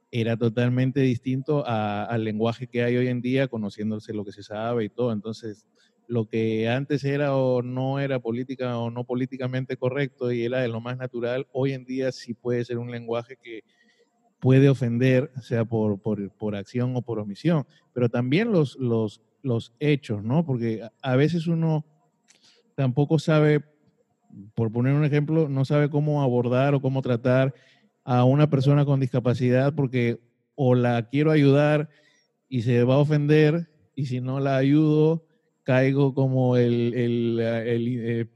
era 0.09 0.37
totalmente 0.37 1.01
distinto 1.01 1.63
al 1.67 2.23
lenguaje 2.23 2.65
que 2.67 2.83
hay 2.83 2.97
hoy 2.97 3.09
en 3.09 3.21
día, 3.21 3.47
conociéndose 3.47 4.11
lo 4.13 4.25
que 4.25 4.31
se 4.31 4.41
sabe 4.41 4.85
y 4.85 4.89
todo. 4.89 5.11
Entonces, 5.11 5.67
lo 6.07 6.27
que 6.27 6.67
antes 6.67 7.03
era 7.03 7.35
o 7.35 7.61
no 7.61 7.99
era 7.99 8.19
política 8.19 8.79
o 8.79 8.89
no 8.89 9.03
políticamente 9.03 9.77
correcto 9.77 10.31
y 10.31 10.43
era 10.43 10.61
de 10.61 10.67
lo 10.67 10.81
más 10.81 10.97
natural, 10.97 11.47
hoy 11.51 11.73
en 11.73 11.85
día 11.85 12.11
sí 12.11 12.33
puede 12.33 12.65
ser 12.65 12.79
un 12.79 12.89
lenguaje 12.89 13.37
que 13.41 13.63
puede 14.39 14.67
ofender, 14.67 15.31
sea 15.41 15.63
por, 15.63 16.01
por, 16.01 16.31
por 16.31 16.55
acción 16.55 16.95
o 16.95 17.03
por 17.03 17.19
omisión. 17.19 17.65
Pero 17.93 18.09
también 18.09 18.51
los, 18.51 18.75
los 18.77 19.21
los 19.43 19.73
hechos, 19.79 20.23
¿no? 20.23 20.45
Porque 20.45 20.81
a 21.01 21.15
veces 21.15 21.45
uno 21.47 21.85
tampoco 22.75 23.19
sabe, 23.19 23.63
por 24.55 24.71
poner 24.71 24.93
un 24.93 25.05
ejemplo, 25.05 25.47
no 25.47 25.65
sabe 25.65 25.89
cómo 25.89 26.23
abordar 26.23 26.73
o 26.73 26.81
cómo 26.81 27.01
tratar 27.01 27.53
a 28.03 28.23
una 28.23 28.49
persona 28.49 28.85
con 28.85 28.99
discapacidad 28.99 29.73
porque 29.75 30.19
o 30.55 30.75
la 30.75 31.07
quiero 31.09 31.31
ayudar 31.31 31.89
y 32.49 32.63
se 32.63 32.83
va 32.83 32.95
a 32.95 32.99
ofender 32.99 33.69
y 33.95 34.07
si 34.07 34.21
no 34.21 34.39
la 34.39 34.57
ayudo 34.57 35.25
caigo 35.63 36.13
como 36.13 36.57
el, 36.57 36.93
el, 36.93 37.39
el, 37.39 38.29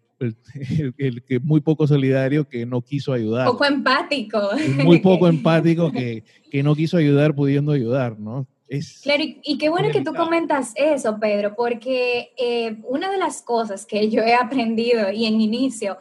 el 0.97 1.23
que 1.23 1.39
muy 1.39 1.61
poco 1.61 1.87
solidario 1.87 2.47
que 2.47 2.65
no 2.65 2.81
quiso 2.81 3.13
ayudar. 3.13 3.47
Poco 3.47 3.65
empático. 3.65 4.39
Muy 4.83 4.99
poco 5.01 5.27
empático 5.27 5.91
que, 5.91 6.23
que 6.49 6.63
no 6.63 6.75
quiso 6.75 6.97
ayudar 6.97 7.35
pudiendo 7.35 7.71
ayudar, 7.71 8.17
¿no? 8.17 8.47
Claro, 9.03 9.23
y, 9.25 9.57
qué 9.57 9.69
bueno 9.69 9.89
que 9.91 10.01
tú 10.01 10.13
comentas 10.13 10.73
eso, 10.75 11.19
Pedro, 11.19 11.55
porque 11.55 12.33
eh, 12.37 12.77
una 12.83 13.09
de 13.09 13.17
las 13.17 13.41
cosas 13.41 13.85
que 13.85 14.09
yo 14.09 14.21
he 14.21 14.33
aprendido 14.33 15.11
y 15.11 15.25
en 15.25 15.39
inicio 15.39 15.97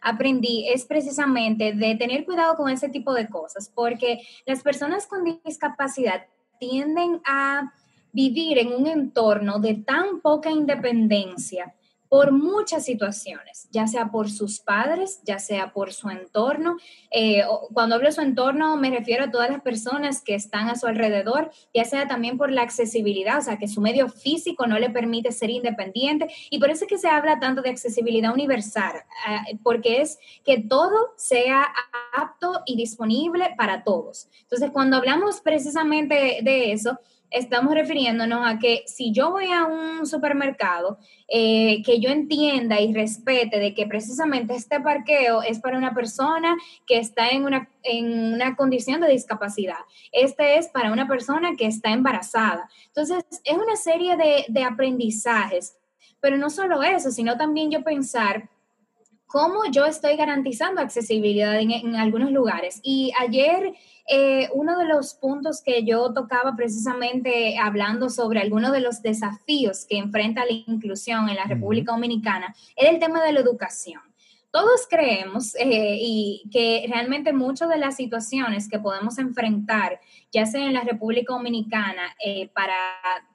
aprendí 0.00 0.68
es 0.68 0.84
precisamente 0.84 1.72
de 1.72 1.94
tener 1.94 2.24
cuidado 2.24 2.56
con 2.56 2.70
ese 2.70 2.88
tipo 2.88 3.14
de 3.14 3.28
cosas, 3.28 3.70
porque 3.72 4.20
las 4.46 4.62
personas 4.62 5.06
con 5.06 5.24
discapacidad 5.44 6.26
tienden 6.58 7.20
a 7.24 7.72
vivir 8.12 8.58
en 8.58 8.72
un 8.72 8.86
entorno 8.86 9.58
de 9.58 9.74
tan 9.74 10.20
poca 10.20 10.50
independencia 10.50 11.74
por 12.12 12.30
muchas 12.30 12.84
situaciones, 12.84 13.68
ya 13.70 13.86
sea 13.86 14.10
por 14.10 14.30
sus 14.30 14.60
padres, 14.60 15.22
ya 15.24 15.38
sea 15.38 15.72
por 15.72 15.94
su 15.94 16.10
entorno. 16.10 16.76
Eh, 17.10 17.42
cuando 17.72 17.94
hablo 17.94 18.08
de 18.08 18.12
su 18.12 18.20
entorno 18.20 18.76
me 18.76 18.90
refiero 18.90 19.24
a 19.24 19.30
todas 19.30 19.48
las 19.48 19.62
personas 19.62 20.20
que 20.20 20.34
están 20.34 20.68
a 20.68 20.74
su 20.76 20.86
alrededor, 20.86 21.50
ya 21.72 21.86
sea 21.86 22.06
también 22.08 22.36
por 22.36 22.52
la 22.52 22.60
accesibilidad, 22.60 23.38
o 23.38 23.40
sea, 23.40 23.56
que 23.56 23.66
su 23.66 23.80
medio 23.80 24.10
físico 24.10 24.66
no 24.66 24.78
le 24.78 24.90
permite 24.90 25.32
ser 25.32 25.48
independiente. 25.48 26.28
Y 26.50 26.58
por 26.58 26.68
eso 26.68 26.84
es 26.84 26.90
que 26.90 26.98
se 26.98 27.08
habla 27.08 27.40
tanto 27.40 27.62
de 27.62 27.70
accesibilidad 27.70 28.30
universal, 28.30 28.92
eh, 29.30 29.58
porque 29.62 30.02
es 30.02 30.18
que 30.44 30.58
todo 30.58 31.14
sea 31.16 31.66
apto 32.14 32.60
y 32.66 32.76
disponible 32.76 33.54
para 33.56 33.84
todos. 33.84 34.28
Entonces, 34.42 34.70
cuando 34.70 34.98
hablamos 34.98 35.40
precisamente 35.40 36.40
de 36.42 36.72
eso, 36.72 36.98
estamos 37.32 37.74
refiriéndonos 37.74 38.46
a 38.46 38.58
que 38.58 38.84
si 38.86 39.12
yo 39.12 39.30
voy 39.30 39.46
a 39.46 39.64
un 39.64 40.06
supermercado, 40.06 40.98
eh, 41.28 41.82
que 41.82 41.98
yo 42.00 42.10
entienda 42.10 42.80
y 42.80 42.92
respete 42.92 43.58
de 43.58 43.74
que 43.74 43.86
precisamente 43.86 44.54
este 44.54 44.80
parqueo 44.80 45.42
es 45.42 45.58
para 45.60 45.78
una 45.78 45.94
persona 45.94 46.56
que 46.86 46.98
está 46.98 47.30
en 47.30 47.44
una, 47.44 47.68
en 47.82 48.34
una 48.34 48.54
condición 48.56 49.00
de 49.00 49.08
discapacidad. 49.08 49.78
Este 50.12 50.58
es 50.58 50.68
para 50.68 50.92
una 50.92 51.08
persona 51.08 51.52
que 51.56 51.66
está 51.66 51.90
embarazada. 51.90 52.68
Entonces, 52.88 53.24
es 53.44 53.56
una 53.56 53.76
serie 53.76 54.16
de, 54.16 54.44
de 54.48 54.64
aprendizajes. 54.64 55.76
Pero 56.20 56.36
no 56.38 56.50
solo 56.50 56.82
eso, 56.82 57.10
sino 57.10 57.36
también 57.36 57.70
yo 57.70 57.82
pensar 57.82 58.48
cómo 59.32 59.64
yo 59.70 59.86
estoy 59.86 60.16
garantizando 60.16 60.82
accesibilidad 60.82 61.58
en, 61.58 61.96
algunos 61.96 62.30
lugares. 62.30 62.80
Y 62.82 63.12
ayer 63.18 63.72
eh, 64.08 64.48
uno 64.54 64.78
de 64.78 64.86
los 64.86 65.14
puntos 65.14 65.62
que 65.62 65.84
yo 65.84 66.12
tocaba 66.12 66.56
precisamente 66.56 67.58
hablando 67.58 68.10
sobre 68.10 68.40
algunos 68.40 68.72
de 68.72 68.80
los 68.80 69.02
desafíos 69.02 69.86
que 69.88 69.98
enfrenta 69.98 70.44
la 70.44 70.52
inclusión 70.66 71.28
en 71.28 71.36
la 71.36 71.44
República 71.44 71.92
Dominicana 71.92 72.54
era 72.76 72.90
el 72.90 72.98
tema 72.98 73.22
de 73.22 73.32
la 73.32 73.40
educación 73.40 74.00
todos 74.52 74.86
creemos 74.88 75.54
eh, 75.54 75.96
y 75.98 76.42
que 76.52 76.84
realmente 76.86 77.32
muchas 77.32 77.70
de 77.70 77.78
las 77.78 77.96
situaciones 77.96 78.68
que 78.68 78.78
podemos 78.78 79.18
enfrentar, 79.18 79.98
ya 80.30 80.44
sea 80.44 80.66
en 80.66 80.74
la 80.74 80.82
República 80.82 81.32
Dominicana, 81.32 82.14
eh, 82.22 82.50
para 82.54 82.76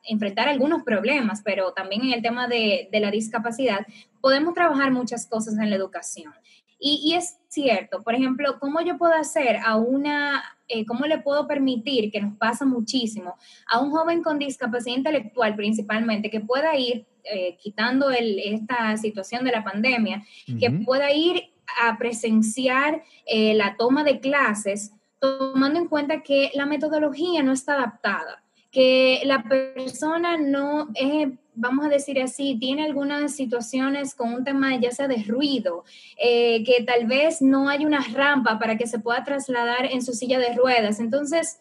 enfrentar 0.03 0.47
algunos 0.47 0.83
problemas, 0.83 1.41
pero 1.43 1.73
también 1.73 2.03
en 2.03 2.13
el 2.13 2.21
tema 2.21 2.47
de, 2.47 2.87
de, 2.91 2.99
la 2.99 3.09
discapacidad, 3.09 3.87
podemos 4.21 4.53
trabajar 4.53 4.91
muchas 4.91 5.25
cosas 5.25 5.55
en 5.57 5.71
la 5.71 5.75
educación. 5.75 6.31
Y, 6.79 7.15
es 7.15 7.39
cierto, 7.47 8.03
por 8.03 8.13
ejemplo, 8.13 8.59
¿cómo 8.59 8.81
yo 8.81 8.97
puedo 8.97 9.13
hacer 9.13 9.57
a 9.65 9.77
una, 9.77 10.43
eh, 10.67 10.85
cómo 10.85 11.05
le 11.05 11.19
puedo 11.19 11.47
permitir, 11.47 12.11
que 12.11 12.21
nos 12.21 12.37
pasa 12.37 12.65
muchísimo, 12.65 13.35
a 13.67 13.79
un 13.79 13.89
joven 13.91 14.21
con 14.21 14.37
discapacidad 14.37 14.95
intelectual 14.95 15.55
principalmente, 15.55 16.29
que 16.29 16.41
pueda 16.41 16.75
ir, 16.75 17.07
eh, 17.23 17.57
quitando 17.59 18.11
esta 18.11 18.95
situación 18.97 19.43
de 19.43 19.51
la 19.51 19.63
pandemia, 19.63 20.23
que 20.59 20.71
pueda 20.71 21.11
ir 21.11 21.51
a 21.81 21.97
presenciar 21.97 23.03
eh, 23.25 23.53
la 23.53 23.75
toma 23.75 24.03
de 24.03 24.19
clases, 24.19 24.93
tomando 25.19 25.79
en 25.79 25.87
cuenta 25.87 26.21
que 26.21 26.51
la 26.53 26.65
metodología 26.65 27.43
no 27.43 27.51
está 27.51 27.73
adaptada, 27.73 28.43
que 28.71 29.21
la 29.25 29.43
persona 29.43 30.37
no 30.37 30.89
es 30.93 31.29
vamos 31.57 31.85
a 31.85 31.89
decir 31.89 32.21
así, 32.21 32.57
tiene 32.59 32.85
algunas 32.85 33.35
situaciones 33.35 34.13
con 34.13 34.33
un 34.33 34.43
tema 34.43 34.75
ya 34.77 34.91
sea 34.91 35.07
de 35.07 35.23
ruido, 35.23 35.83
eh, 36.17 36.63
que 36.63 36.83
tal 36.83 37.07
vez 37.07 37.41
no 37.41 37.67
hay 37.67 37.85
una 37.85 37.99
rampa 38.13 38.59
para 38.59 38.77
que 38.77 38.87
se 38.87 38.99
pueda 38.99 39.23
trasladar 39.23 39.85
en 39.85 40.03
su 40.03 40.13
silla 40.13 40.39
de 40.39 40.53
ruedas. 40.53 40.99
Entonces, 40.99 41.57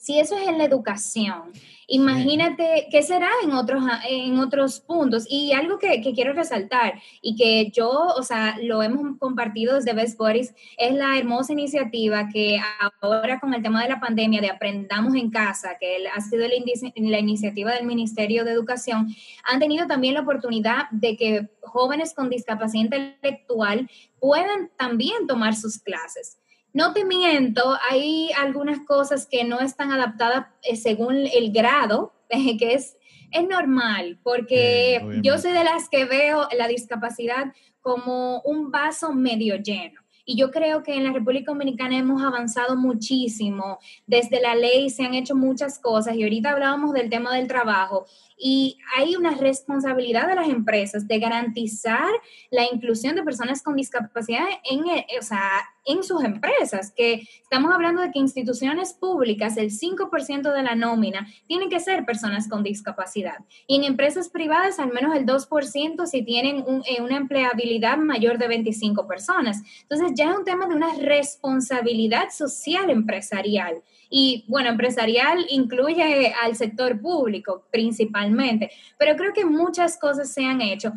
si 0.00 0.18
eso 0.18 0.34
es 0.34 0.48
en 0.48 0.56
la 0.56 0.64
educación, 0.64 1.52
imagínate 1.86 2.88
qué 2.90 3.02
será 3.02 3.28
en 3.44 3.52
otros, 3.52 3.84
en 4.08 4.38
otros 4.38 4.80
puntos. 4.80 5.26
Y 5.28 5.52
algo 5.52 5.78
que, 5.78 6.00
quiero 6.14 6.32
resaltar 6.32 6.94
y 7.20 7.36
que 7.36 7.70
yo, 7.70 7.90
o 7.90 8.22
sea, 8.22 8.56
lo 8.62 8.82
hemos 8.82 9.18
compartido 9.18 9.74
desde 9.74 9.92
Best 9.92 10.16
Boris, 10.16 10.54
es 10.78 10.94
la 10.94 11.18
hermosa 11.18 11.52
iniciativa 11.52 12.30
que 12.32 12.58
ahora 13.02 13.38
con 13.40 13.52
el 13.52 13.62
tema 13.62 13.82
de 13.82 13.90
la 13.90 14.00
pandemia 14.00 14.40
de 14.40 14.48
Aprendamos 14.48 15.14
en 15.16 15.30
Casa, 15.30 15.76
que 15.78 16.08
ha 16.08 16.20
sido 16.22 16.48
la, 16.48 16.54
la 16.96 17.18
iniciativa 17.18 17.74
del 17.74 17.84
Ministerio 17.84 18.46
de 18.46 18.52
Educación, 18.52 19.14
han 19.44 19.60
tenido 19.60 19.86
también 19.86 20.14
la 20.14 20.22
oportunidad 20.22 20.88
de 20.92 21.14
que 21.14 21.50
jóvenes 21.60 22.14
con 22.14 22.30
discapacidad 22.30 22.84
intelectual 22.84 23.90
puedan 24.18 24.70
también 24.78 25.26
tomar 25.26 25.54
sus 25.54 25.78
clases. 25.78 26.39
No 26.72 26.92
te 26.92 27.04
miento, 27.04 27.76
hay 27.90 28.30
algunas 28.38 28.80
cosas 28.86 29.26
que 29.26 29.44
no 29.44 29.60
están 29.60 29.92
adaptadas 29.92 30.46
eh, 30.62 30.76
según 30.76 31.16
el 31.16 31.52
grado, 31.52 32.12
que 32.30 32.74
es, 32.74 32.96
es 33.32 33.48
normal, 33.48 34.18
porque 34.22 35.00
yo 35.22 35.38
soy 35.38 35.52
de 35.52 35.64
las 35.64 35.88
que 35.88 36.04
veo 36.04 36.48
la 36.56 36.68
discapacidad 36.68 37.52
como 37.80 38.40
un 38.42 38.70
vaso 38.70 39.12
medio 39.12 39.56
lleno. 39.56 40.00
Y 40.24 40.36
yo 40.36 40.52
creo 40.52 40.84
que 40.84 40.94
en 40.94 41.04
la 41.04 41.12
República 41.12 41.50
Dominicana 41.50 41.98
hemos 41.98 42.22
avanzado 42.22 42.76
muchísimo. 42.76 43.78
Desde 44.06 44.40
la 44.40 44.54
ley 44.54 44.90
se 44.90 45.04
han 45.04 45.14
hecho 45.14 45.34
muchas 45.34 45.80
cosas 45.80 46.14
y 46.14 46.22
ahorita 46.22 46.50
hablábamos 46.50 46.92
del 46.92 47.10
tema 47.10 47.34
del 47.34 47.48
trabajo 47.48 48.06
y 48.40 48.78
hay 48.96 49.16
una 49.16 49.32
responsabilidad 49.32 50.26
de 50.26 50.34
las 50.34 50.48
empresas 50.48 51.06
de 51.06 51.18
garantizar 51.18 52.10
la 52.50 52.64
inclusión 52.64 53.14
de 53.14 53.22
personas 53.22 53.62
con 53.62 53.76
discapacidad 53.76 54.46
en, 54.64 54.88
eh, 54.88 55.06
o 55.18 55.22
sea, 55.22 55.42
en 55.84 56.02
sus 56.02 56.22
empresas, 56.22 56.92
que 56.96 57.26
estamos 57.42 57.72
hablando 57.72 58.02
de 58.02 58.10
que 58.10 58.18
instituciones 58.18 58.92
públicas, 58.92 59.56
el 59.56 59.70
5% 59.70 60.52
de 60.52 60.62
la 60.62 60.74
nómina 60.74 61.26
tienen 61.46 61.68
que 61.68 61.80
ser 61.80 62.04
personas 62.04 62.48
con 62.48 62.62
discapacidad. 62.62 63.38
Y 63.66 63.76
en 63.76 63.84
empresas 63.84 64.28
privadas, 64.28 64.78
al 64.78 64.92
menos 64.92 65.16
el 65.16 65.26
2% 65.26 66.06
si 66.06 66.22
tienen 66.22 66.64
eh, 66.86 67.02
una 67.02 67.16
empleabilidad 67.16 67.98
mayor 67.98 68.38
de 68.38 68.48
25 68.48 69.06
personas. 69.06 69.62
Entonces 69.82 70.12
ya 70.14 70.30
es 70.30 70.36
un 70.36 70.44
tema 70.44 70.66
de 70.66 70.74
una 70.74 70.94
responsabilidad 70.94 72.30
social 72.30 72.90
empresarial. 72.90 73.82
Y 74.10 74.44
bueno, 74.48 74.70
empresarial 74.70 75.46
incluye 75.48 76.34
al 76.42 76.56
sector 76.56 77.00
público 77.00 77.64
principalmente, 77.70 78.70
pero 78.98 79.16
creo 79.16 79.32
que 79.32 79.44
muchas 79.44 79.96
cosas 79.96 80.32
se 80.32 80.44
han 80.44 80.60
hecho. 80.60 80.92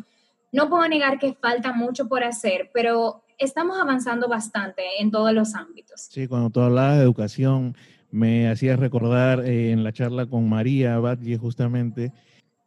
No 0.52 0.68
puedo 0.68 0.86
negar 0.88 1.18
que 1.18 1.34
falta 1.34 1.72
mucho 1.72 2.08
por 2.08 2.24
hacer, 2.24 2.70
pero 2.74 3.22
estamos 3.38 3.78
avanzando 3.80 4.28
bastante 4.28 4.82
en 4.98 5.12
todos 5.12 5.32
los 5.32 5.54
ámbitos. 5.54 6.08
Sí, 6.10 6.26
cuando 6.26 6.50
tú 6.50 6.60
hablabas 6.60 6.96
de 6.96 7.04
educación, 7.04 7.76
me 8.10 8.48
hacías 8.48 8.78
recordar 8.78 9.44
eh, 9.44 9.70
en 9.70 9.84
la 9.84 9.92
charla 9.92 10.26
con 10.26 10.48
María 10.48 10.98
Batlle 10.98 11.36
justamente, 11.38 12.12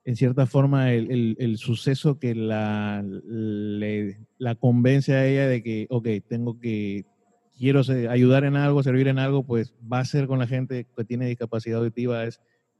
en 0.06 0.16
cierta 0.16 0.46
forma, 0.46 0.94
el, 0.94 1.36
el, 1.38 1.58
suceso 1.58 2.18
que 2.18 2.34
la, 2.34 3.04
la 4.38 4.56
convence 4.56 5.14
a 5.14 5.26
ella 5.26 5.48
de 5.48 5.62
que, 5.62 5.88
ok, 5.90 6.08
tengo 6.26 6.58
que 6.62 7.06
quiero 7.58 7.82
ayudar 8.10 8.44
en 8.44 8.56
algo, 8.56 8.84
servir 8.84 9.08
en 9.08 9.20
algo, 9.20 9.44
pues 9.44 9.74
va 9.92 10.00
a 10.00 10.06
ser 10.06 10.28
con 10.28 10.40
la 10.40 10.48
gente 10.48 10.88
que 10.96 11.04
tiene 11.04 11.28
discapacidad 11.28 11.80
auditiva, 11.80 12.24
es 12.24 12.40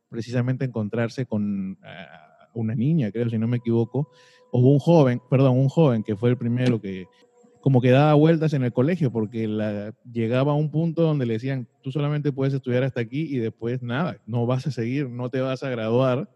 precisamente 0.10 0.66
encontrarse 0.66 1.26
con 1.26 1.78
ah, 1.84 2.50
una 2.54 2.76
niña, 2.76 3.12
creo, 3.12 3.30
si 3.30 3.38
no 3.38 3.48
me 3.48 3.58
equivoco, 3.58 4.10
o 4.52 4.60
un 4.60 4.80
joven, 4.80 5.22
perdón, 5.30 5.58
un 5.58 5.70
joven 5.70 6.04
que 6.04 6.16
fue 6.16 6.30
el 6.30 6.38
primero 6.38 6.80
que 6.80 7.06
como 7.60 7.82
que 7.82 7.90
daba 7.90 8.14
vueltas 8.14 8.54
en 8.54 8.64
el 8.64 8.72
colegio, 8.72 9.12
porque 9.12 9.46
la, 9.48 9.94
llegaba 10.10 10.54
a 10.54 10.56
un 10.56 10.72
punto 10.72 11.02
donde 11.02 11.26
le 11.26 11.34
decían, 11.34 11.68
tú 11.82 11.92
solamente 11.92 12.32
puedes 12.32 12.54
estudiar 12.54 12.84
hasta 12.84 13.02
aquí 13.02 13.24
y 13.24 13.40
después 13.40 13.82
nada, 13.82 14.22
no 14.26 14.46
vas 14.46 14.68
a 14.68 14.72
seguir, 14.72 15.10
no 15.10 15.30
te 15.30 15.42
vas 15.42 15.64
a 15.64 15.70
graduar 15.70 16.30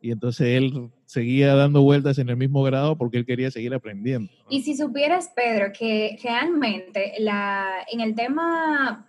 y 0.00 0.12
entonces 0.12 0.46
él 0.46 0.90
seguía 1.08 1.54
dando 1.54 1.80
vueltas 1.80 2.18
en 2.18 2.28
el 2.28 2.36
mismo 2.36 2.62
grado 2.62 2.98
porque 2.98 3.16
él 3.16 3.24
quería 3.24 3.50
seguir 3.50 3.72
aprendiendo. 3.72 4.30
Y 4.50 4.62
si 4.62 4.76
supieras, 4.76 5.32
Pedro, 5.34 5.72
que 5.72 6.18
realmente 6.22 7.14
la, 7.18 7.86
en 7.90 8.00
el 8.00 8.14
tema, 8.14 9.08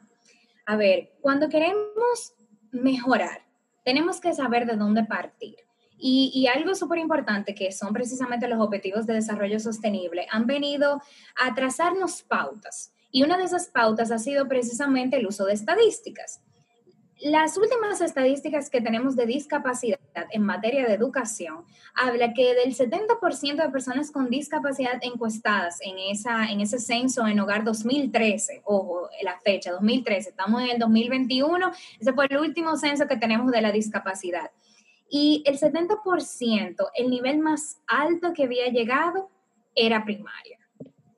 a 0.66 0.76
ver, 0.78 1.12
cuando 1.20 1.50
queremos 1.50 2.34
mejorar, 2.72 3.42
tenemos 3.84 4.22
que 4.22 4.34
saber 4.34 4.66
de 4.66 4.78
dónde 4.78 5.04
partir. 5.04 5.56
Y, 5.98 6.32
y, 6.34 6.48
algo 6.48 6.74
súper 6.74 7.00
importante, 7.00 7.54
que 7.54 7.74
son 7.74 7.92
precisamente 7.92 8.48
los 8.48 8.62
objetivos 8.62 9.06
de 9.06 9.16
desarrollo 9.16 9.60
sostenible, 9.60 10.26
han 10.32 10.48
venido 10.48 11.02
a 11.36 11.54
trazarnos 11.54 12.22
pautas. 12.22 12.94
Y 13.12 13.24
una 13.24 13.38
de 13.38 13.44
esas 13.44 13.68
pautas 13.68 14.10
ha 14.12 14.20
sido 14.20 14.48
precisamente 14.48 15.18
el 15.18 15.28
uso 15.28 15.44
de 15.44 15.52
estadísticas. 15.52 16.40
Las 17.22 17.58
últimas 17.58 18.00
estadísticas 18.00 18.70
que 18.70 18.80
tenemos 18.80 19.18
de 19.18 19.26
discapacidad 19.26 20.00
en 20.32 20.42
materia 20.42 20.88
de 20.88 20.94
educación 20.94 21.66
habla 21.94 22.34
que 22.34 22.56
del 22.56 22.74
70% 22.74 23.56
de 23.62 23.70
personas 23.70 24.10
con 24.12 24.30
discapacidad 24.30 25.00
encuestadas 25.02 25.80
en, 25.82 26.00
esa, 26.00 26.46
en 26.46 26.62
ese 26.62 26.80
censo 26.80 27.28
en 27.28 27.42
hogar 27.42 27.66
2013, 27.66 28.62
ojo, 28.64 29.10
la 29.22 29.38
fecha 29.42 29.72
2013, 29.74 30.30
estamos 30.30 30.62
en 30.62 30.70
el 30.70 30.80
2021, 30.80 31.72
ese 32.00 32.14
fue 32.14 32.28
el 32.30 32.38
último 32.38 32.78
censo 32.78 33.06
que 33.06 33.18
tenemos 33.18 33.52
de 33.52 33.62
la 33.62 33.74
discapacidad. 33.74 34.52
Y 35.10 35.44
el 35.46 35.60
70%, 35.60 36.76
el 36.96 37.10
nivel 37.10 37.40
más 37.40 37.82
alto 37.88 38.32
que 38.32 38.44
había 38.44 38.68
llegado 38.68 39.30
era 39.76 40.06
primaria. 40.06 40.58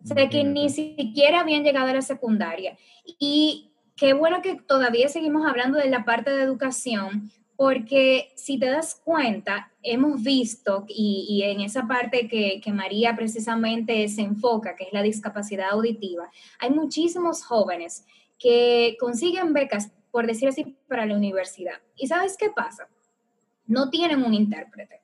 O 0.04 0.08
sea, 0.08 0.28
que 0.30 0.44
ni 0.44 0.70
siquiera 0.70 1.42
habían 1.42 1.64
llegado 1.64 1.90
a 1.90 1.94
la 1.94 2.02
secundaria. 2.02 2.76
Y 3.20 3.71
qué 4.02 4.14
bueno 4.14 4.42
que 4.42 4.56
todavía 4.56 5.10
seguimos 5.10 5.46
hablando 5.46 5.78
de 5.78 5.88
la 5.88 6.04
parte 6.04 6.32
de 6.32 6.42
educación, 6.42 7.30
porque 7.56 8.32
si 8.36 8.58
te 8.58 8.66
das 8.66 8.96
cuenta, 8.96 9.72
hemos 9.84 10.24
visto, 10.24 10.86
y, 10.88 11.44
en 11.46 11.62
esa 11.62 11.86
parte 11.86 12.28
que, 12.28 12.60
que, 12.64 12.74
María 12.74 13.16
precisamente 13.16 14.08
se 14.10 14.22
enfoca, 14.22 14.76
que 14.76 14.86
es 14.86 14.92
la 14.92 15.04
discapacidad 15.04 15.70
auditiva, 15.70 16.32
hay 16.58 16.72
muchísimos 16.72 17.44
jóvenes 17.44 18.04
que 18.40 18.98
consiguen 19.00 19.54
becas, 19.54 19.92
por 20.10 20.26
decir 20.26 20.50
así, 20.50 20.76
para 20.88 21.06
la 21.06 21.16
universidad. 21.16 21.76
¿Y 21.96 22.08
sabes 22.08 22.38
qué 22.38 22.50
pasa? 22.50 22.88
No 23.68 23.92
tienen 23.92 24.24
un 24.24 24.34
intérprete, 24.34 25.00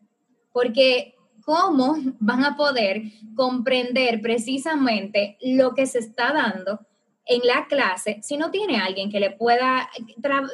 porque 0.51 1.13
¿cómo 1.45 1.97
van 2.19 2.43
a 2.43 2.57
poder 2.57 3.03
comprender 3.35 4.21
precisamente 4.23 5.37
lo 5.39 5.75
que 5.75 5.85
se 5.85 5.99
está 5.99 6.33
dando? 6.33 6.79
En 7.27 7.41
la 7.45 7.67
clase 7.67 8.19
si 8.21 8.37
no 8.37 8.51
tiene 8.51 8.79
alguien 8.79 9.11
que 9.11 9.19
le 9.19 9.31
pueda 9.31 9.89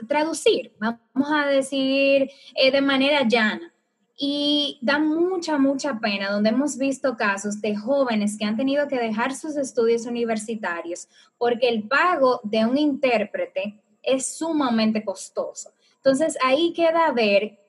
traducir, 0.08 0.74
vamos 0.80 1.32
a 1.32 1.48
decir 1.48 2.30
eh, 2.56 2.72
de 2.72 2.82
manera 2.82 3.28
llana. 3.28 3.70
Y 4.16 4.78
da 4.82 5.00
mucha, 5.00 5.58
mucha 5.58 6.00
pena 6.00 6.30
donde 6.30 6.52
hemos 6.52 6.78
visto 6.78 7.18
casos 7.18 7.60
de 7.62 7.76
jóvenes 7.76 8.38
que 8.38 8.46
han 8.46 8.56
tenido 8.56 8.88
que 8.88 9.00
dejar 9.00 9.36
sus 9.36 9.58
estudios 9.58 10.06
universitarios 10.06 11.08
porque 11.38 11.68
el 11.68 11.88
pago 11.88 12.40
de 12.44 12.64
un 12.64 12.78
intérprete 12.78 13.82
es 14.04 14.38
sumamente 14.38 15.04
costoso. 15.04 15.72
Entonces 15.96 16.38
ahí 16.46 16.74
queda 16.74 17.12
ver 17.12 17.60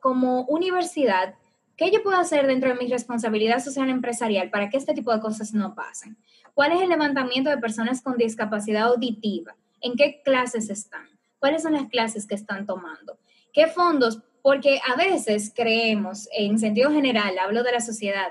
como 0.00 0.42
universidad 0.42 1.34
qué 1.76 1.90
yo 1.90 2.02
puedo 2.02 2.18
hacer 2.18 2.46
dentro 2.46 2.68
de 2.70 2.76
mi 2.76 2.88
responsabilidad 2.88 3.62
social 3.62 3.88
empresarial 3.88 4.50
para 4.50 4.68
que 4.68 4.76
este 4.76 4.94
tipo 4.94 5.12
de 5.12 5.20
cosas 5.20 5.54
no 5.54 5.74
pasen. 5.74 6.16
¿Cuál 6.56 6.72
es 6.72 6.80
el 6.80 6.88
levantamiento 6.88 7.50
de 7.50 7.58
personas 7.58 8.00
con 8.00 8.16
discapacidad 8.16 8.84
auditiva? 8.84 9.54
¿En 9.82 9.94
qué 9.94 10.22
clases 10.24 10.70
están? 10.70 11.06
¿Cuáles 11.38 11.62
son 11.62 11.74
las 11.74 11.86
clases 11.90 12.26
que 12.26 12.34
están 12.34 12.64
tomando? 12.64 13.18
¿Qué 13.52 13.66
fondos? 13.66 14.22
Porque 14.40 14.80
a 14.90 14.96
veces 14.96 15.52
creemos, 15.54 16.30
en 16.32 16.58
sentido 16.58 16.90
general, 16.90 17.38
hablo 17.38 17.62
de 17.62 17.72
la 17.72 17.80
sociedad, 17.80 18.28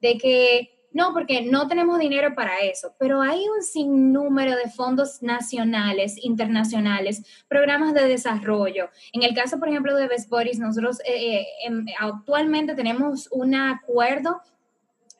de 0.00 0.18
que 0.18 0.86
no, 0.92 1.12
porque 1.12 1.42
no 1.42 1.66
tenemos 1.66 1.98
dinero 1.98 2.36
para 2.36 2.60
eso, 2.60 2.94
pero 2.96 3.20
hay 3.20 3.40
un 3.48 3.64
sinnúmero 3.64 4.54
de 4.54 4.70
fondos 4.70 5.20
nacionales, 5.20 6.14
internacionales, 6.24 7.24
programas 7.48 7.92
de 7.92 8.06
desarrollo. 8.06 8.88
En 9.12 9.24
el 9.24 9.34
caso, 9.34 9.58
por 9.58 9.68
ejemplo, 9.68 9.96
de 9.96 10.06
Best 10.06 10.30
Boris, 10.30 10.60
nosotros 10.60 11.00
eh, 11.00 11.40
eh, 11.40 11.46
em, 11.64 11.86
actualmente 11.98 12.76
tenemos 12.76 13.28
un 13.32 13.56
acuerdo 13.56 14.40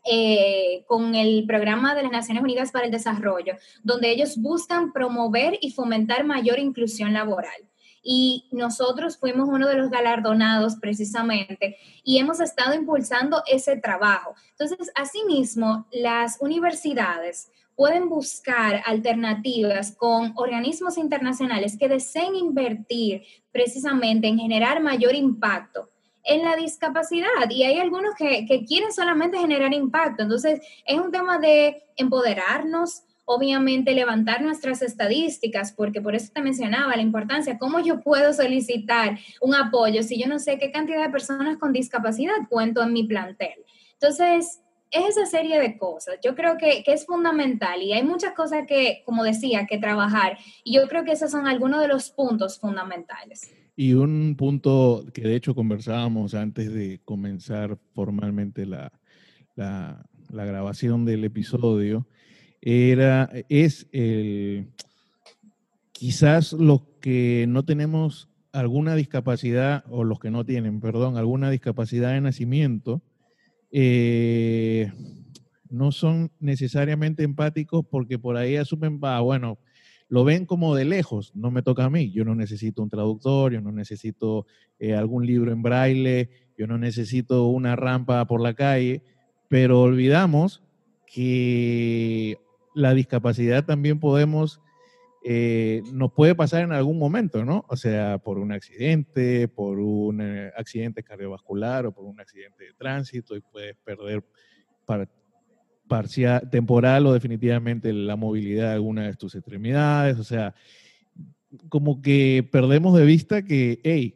eh, 0.05 0.85
con 0.87 1.15
el 1.15 1.47
programa 1.47 1.95
de 1.95 2.03
las 2.03 2.13
Naciones 2.13 2.43
Unidas 2.43 2.71
para 2.71 2.85
el 2.85 2.91
Desarrollo, 2.91 3.57
donde 3.83 4.11
ellos 4.11 4.37
buscan 4.37 4.93
promover 4.93 5.57
y 5.61 5.71
fomentar 5.71 6.25
mayor 6.25 6.59
inclusión 6.59 7.15
laboral. 7.15 7.71
Y 8.03 8.47
nosotros 8.53 9.17
fuimos 9.17 9.49
uno 9.49 9.67
de 9.67 9.77
los 9.77 9.89
galardonados 9.89 10.77
precisamente 10.77 11.79
y 12.03 12.19
hemos 12.19 12.39
estado 12.41 12.75
impulsando 12.75 13.43
ese 13.51 13.79
trabajo. 13.79 14.35
Entonces, 14.51 14.93
asimismo, 14.95 15.87
las 15.91 16.37
universidades 16.41 17.51
pueden 17.75 18.11
buscar 18.11 18.83
alternativas 18.85 19.97
con 19.97 20.33
organismos 20.37 20.99
internacionales 20.99 21.77
que 21.79 21.89
deseen 21.89 22.37
invertir 22.37 23.23
precisamente 23.53 24.29
en 24.29 24.39
generar 24.39 24.83
mayor 24.83 25.15
impacto 25.15 25.89
en 26.25 26.43
la 26.43 26.57
discapacidad 26.57 27.51
y 27.51 27.65
hay 27.65 27.79
algunos 27.79 28.15
que, 28.15 28.47
quieren 28.67 28.93
solamente 28.93 29.39
generar 29.39 29.73
impacto. 29.75 30.23
Entonces, 30.23 30.61
es 30.87 30.99
un 30.99 31.13
tema 31.13 31.39
de 31.39 31.85
empoderarnos, 31.97 33.03
obviamente 33.27 33.93
levantar 33.93 34.43
nuestras 34.43 34.83
estadísticas, 34.83 35.73
porque 35.73 36.01
por 36.01 36.15
eso 36.15 36.33
te 36.33 36.41
mencionaba 36.43 36.97
la 36.97 37.03
importancia, 37.03 37.59
cómo 37.59 37.81
yo 37.81 38.01
puedo 38.01 38.33
solicitar 38.33 39.19
un 39.41 39.55
apoyo 39.55 40.03
si 40.03 40.21
yo 40.21 40.29
no 40.29 40.39
sé 40.39 40.59
qué 40.59 40.71
cantidad 40.71 41.03
de 41.05 41.11
personas 41.11 41.59
con 41.59 41.73
discapacidad 41.73 42.35
cuento 42.49 42.83
en 42.83 42.93
mi 42.93 43.05
plantel. 43.05 43.55
Entonces, 43.95 44.61
es 44.91 45.17
esa 45.17 45.27
serie 45.27 45.59
de 45.59 45.77
cosas. 45.77 46.17
Yo 46.23 46.35
creo 46.35 46.57
que, 46.57 46.83
que, 46.85 46.93
es 46.93 47.05
fundamental 47.05 47.83
y 47.83 47.93
hay 47.93 48.03
muchas 48.03 48.33
cosas 48.33 48.67
que, 48.67 49.03
como 49.05 49.25
decía, 49.25 49.67
que 49.67 49.79
trabajar. 49.79 50.39
Y 50.63 50.75
yo 50.75 50.89
creo 50.89 51.05
que 51.05 51.13
esos 51.13 51.31
son 51.31 51.49
algunos 51.49 51.81
de 51.81 51.89
los 51.89 52.11
puntos 52.11 52.61
fundamentales. 52.61 53.51
Y 53.77 53.95
un 53.95 54.37
punto 54.37 55.05
que 55.13 55.23
de 55.23 55.35
hecho 55.35 55.55
conversábamos 55.55 56.35
antes 56.35 56.73
de 56.73 57.01
comenzar 57.05 57.77
formalmente 57.93 58.67
la, 58.67 58.93
la, 59.57 60.07
grabación 60.31 61.05
del 61.05 61.25
episodio 61.25 62.07
era, 62.61 63.31
es 63.49 63.89
el, 63.93 64.69
quizás 65.93 66.53
los 66.53 66.83
que 67.01 67.47
no 67.49 67.65
tenemos 67.65 68.29
alguna 68.53 68.95
discapacidad, 68.95 69.85
o 69.89 70.05
los 70.05 70.21
que 70.21 70.31
no 70.31 70.45
tienen, 70.45 70.81
perdón, 70.81 71.17
alguna 71.17 71.51
discapacidad 71.51 72.13
de 72.13 72.21
nacimiento, 72.21 73.03
eh, 73.73 74.93
no 75.69 75.91
son 75.91 76.31
necesariamente 76.39 77.25
empáticos 77.25 77.85
porque 77.91 78.17
por 78.19 78.37
ahí 78.37 78.55
asumen, 78.55 79.01
va, 79.03 79.19
bueno, 79.21 79.59
lo 80.09 80.25
ven 80.25 80.47
como 80.47 80.75
de 80.75 80.85
lejos, 80.85 81.33
no 81.35 81.51
me 81.51 81.63
toca 81.63 81.85
a 81.85 81.91
mí, 81.91 82.11
yo 82.11 82.25
no 82.25 82.35
necesito 82.35 82.83
un 82.83 82.91
traductor, 82.91 83.53
yo 83.53 83.61
no 83.61 83.73
necesito 83.73 84.47
eh, 84.79 84.95
algún 84.95 85.27
libro 85.27 85.53
en 85.53 85.63
braille, 85.63 86.31
yo 86.57 86.67
no 86.67 86.79
necesito 86.79 87.47
una 87.47 87.75
rampa 87.77 88.25
por 88.27 88.41
la 88.41 88.55
calle, 88.55 89.03
pero 89.49 89.81
olvidamos 89.81 90.63
que 91.07 92.39
la 92.75 92.93
discapacidad 92.93 93.65
también 93.65 93.99
podemos, 93.99 94.61
eh, 95.25 95.83
nos 95.93 96.13
puede 96.13 96.35
pasar 96.35 96.63
en 96.63 96.73
algún 96.73 96.99
momento, 96.99 97.45
¿no? 97.45 97.65
O 97.69 97.77
sea, 97.77 98.19
por 98.19 98.39
un 98.39 98.53
accidente, 98.53 99.49
por 99.49 99.79
un 99.79 100.21
eh, 100.21 100.53
accidente 100.57 101.03
cardiovascular 101.03 101.87
o 101.87 101.93
por 101.93 102.05
un 102.05 102.21
accidente 102.21 102.65
de 102.65 102.75
tránsito 102.75 103.37
y 103.37 103.41
puedes 103.41 103.77
perder 103.85 104.23
parcial, 105.89 106.49
temporal 106.51 107.07
o 107.07 107.13
definitivamente 107.13 107.93
la 107.93 108.17
movilidad 108.17 108.69
de 108.69 108.75
alguna 108.75 109.03
de 109.07 109.15
tus 109.15 109.35
extremidades. 109.35 110.19
O 110.19 110.25
sea, 110.25 110.55
como 111.69 112.03
que 112.03 112.47
perdemos 112.51 112.97
de 112.97 113.05
vista 113.05 113.43
que, 113.43 113.81
hey, 113.85 114.15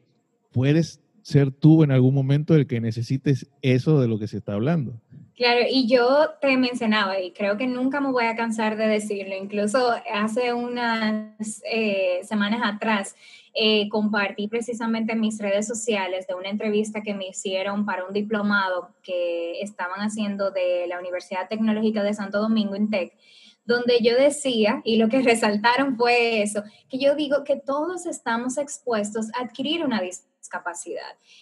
puedes 0.53 1.01
ser 1.23 1.51
tú 1.51 1.85
en 1.85 1.91
algún 1.91 2.15
momento 2.15 2.55
el 2.55 2.67
que 2.67 2.81
necesites 2.81 3.51
eso 3.61 4.01
de 4.01 4.09
lo 4.09 4.19
que 4.19 4.29
se 4.29 4.39
está 4.39 4.55
hablando. 4.55 4.99
Claro, 5.37 5.61
y 5.71 5.87
yo 5.87 6.31
te 6.41 6.57
mencionaba, 6.57 7.21
y 7.21 7.33
creo 7.33 7.57
que 7.57 7.69
nunca 7.69 8.01
me 8.01 8.11
voy 8.11 8.25
a 8.25 8.35
cansar 8.35 8.77
de 8.77 8.89
decirlo, 8.89 9.37
incluso 9.37 9.93
hace 10.13 10.53
unas 10.53 11.63
eh, 11.71 12.21
semanas 12.25 12.61
atrás, 12.65 13.15
eh, 13.61 13.89
compartí 13.89 14.47
precisamente 14.47 15.15
en 15.15 15.21
mis 15.21 15.41
redes 15.41 15.67
sociales 15.67 16.29
de 16.29 16.37
una 16.37 16.49
entrevista 16.49 17.03
que 17.03 17.13
me 17.13 17.27
hicieron 17.27 17.85
para 17.85 18.05
un 18.05 18.13
diplomado 18.13 18.95
que 19.03 19.61
estaban 19.61 19.99
haciendo 19.99 20.53
de 20.53 20.87
la 20.87 21.01
Universidad 21.01 21.49
Tecnológica 21.49 22.05
de 22.05 22.15
Santo 22.15 22.41
Domingo, 22.41 22.77
INTEC, 22.77 23.17
donde 23.65 23.99
yo 24.01 24.17
decía, 24.17 24.81
y 24.85 24.97
lo 24.97 25.09
que 25.09 25.23
resaltaron 25.23 25.97
fue 25.97 26.41
eso, 26.41 26.63
que 26.89 26.99
yo 26.99 27.17
digo 27.17 27.43
que 27.43 27.57
todos 27.57 28.07
estamos 28.07 28.59
expuestos 28.59 29.27
a 29.35 29.43
adquirir 29.43 29.85
una 29.85 30.01
discapacidad. 30.01 30.28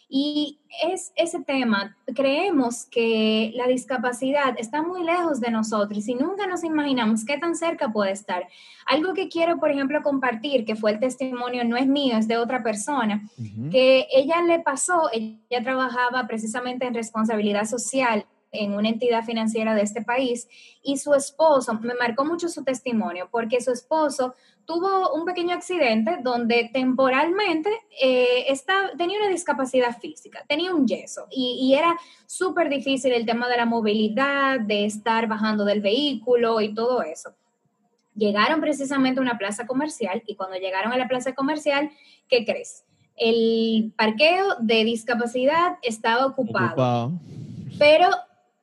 Y 0.09 0.61
es 0.83 1.13
ese 1.17 1.41
tema, 1.41 1.97
creemos 2.15 2.87
que 2.87 3.53
la 3.55 3.67
discapacidad 3.67 4.55
está 4.59 4.83
muy 4.83 5.05
lejos 5.05 5.41
de 5.41 5.51
nosotros 5.51 6.07
y 6.09 6.15
nunca 6.15 6.47
nos 6.47 6.65
imaginamos 6.65 7.25
qué 7.25 7.39
tan 7.39 7.55
cerca 7.55 7.91
puede 7.91 8.13
estar. 8.13 8.47
Algo 8.87 9.15
que 9.15 9.29
quiero, 9.29 9.59
por 9.59 9.71
ejemplo, 9.71 10.03
compartir, 10.03 10.65
que 10.65 10.77
fue 10.77 10.93
el 10.93 11.01
testimonio, 11.01 11.65
no 11.65 11.77
es 11.77 11.87
mío, 11.87 12.17
es 12.17 12.29
de 12.29 12.37
otra 12.37 12.63
persona, 12.63 13.29
que 13.71 14.07
ella 14.13 14.43
le 14.43 14.61
pasó, 14.61 15.11
ella 15.13 15.63
trabajaba 15.63 16.27
precisamente 16.27 16.87
en 16.87 16.95
responsabilidad 16.95 17.65
social 17.65 18.27
en 18.53 18.75
una 18.75 18.89
entidad 18.89 19.25
financiera 19.25 19.75
de 19.75 19.83
este 19.83 20.03
país 20.03 20.49
y 20.83 20.99
su 20.99 21.15
esposo, 21.15 21.75
me 21.81 21.95
marcó 21.95 22.25
mucho 22.25 22.49
su 22.49 22.65
testimonio 22.65 23.29
porque 23.31 23.61
su 23.61 23.73
esposo 23.73 24.35
tuvo 24.67 25.15
un 25.15 25.25
pequeño 25.25 25.55
accidente 25.55 26.19
donde 26.23 26.71
temporalmente 26.73 27.71
eh, 28.03 28.53
tenía 28.99 29.19
una 29.21 29.29
discapacidad 29.29 29.97
física, 29.99 30.45
tenía 30.49 30.75
un 30.75 30.87
yeso 30.87 31.27
y, 31.31 31.59
y 31.63 31.75
era 31.75 31.97
súper 32.27 32.69
difícil 32.69 33.13
el 33.13 33.25
tema 33.25 33.49
de 33.49 33.57
la 33.57 33.65
movilidad, 33.65 34.61
de 34.61 34.85
estar 34.85 35.29
bajando 35.29 35.65
del 35.65 35.81
vehículo 35.81 36.61
y 36.61 36.75
todo 36.75 37.03
eso. 37.03 37.35
Llegaron 38.15 38.61
precisamente 38.61 39.21
a 39.21 39.23
una 39.23 39.39
plaza 39.39 39.67
comercial 39.67 40.23
y 40.27 40.35
cuando 40.35 40.57
llegaron 40.57 40.93
a 40.93 40.97
la 40.97 41.07
plaza 41.07 41.35
comercial, 41.35 41.91
¿qué 42.29 42.45
crees? 42.45 42.85
El 43.17 43.93
parqueo 43.97 44.57
de 44.61 44.85
discapacidad 44.85 45.79
estaba 45.83 46.27
ocupado. 46.27 46.67
ocupado. 46.67 47.13
Pero 47.79 48.09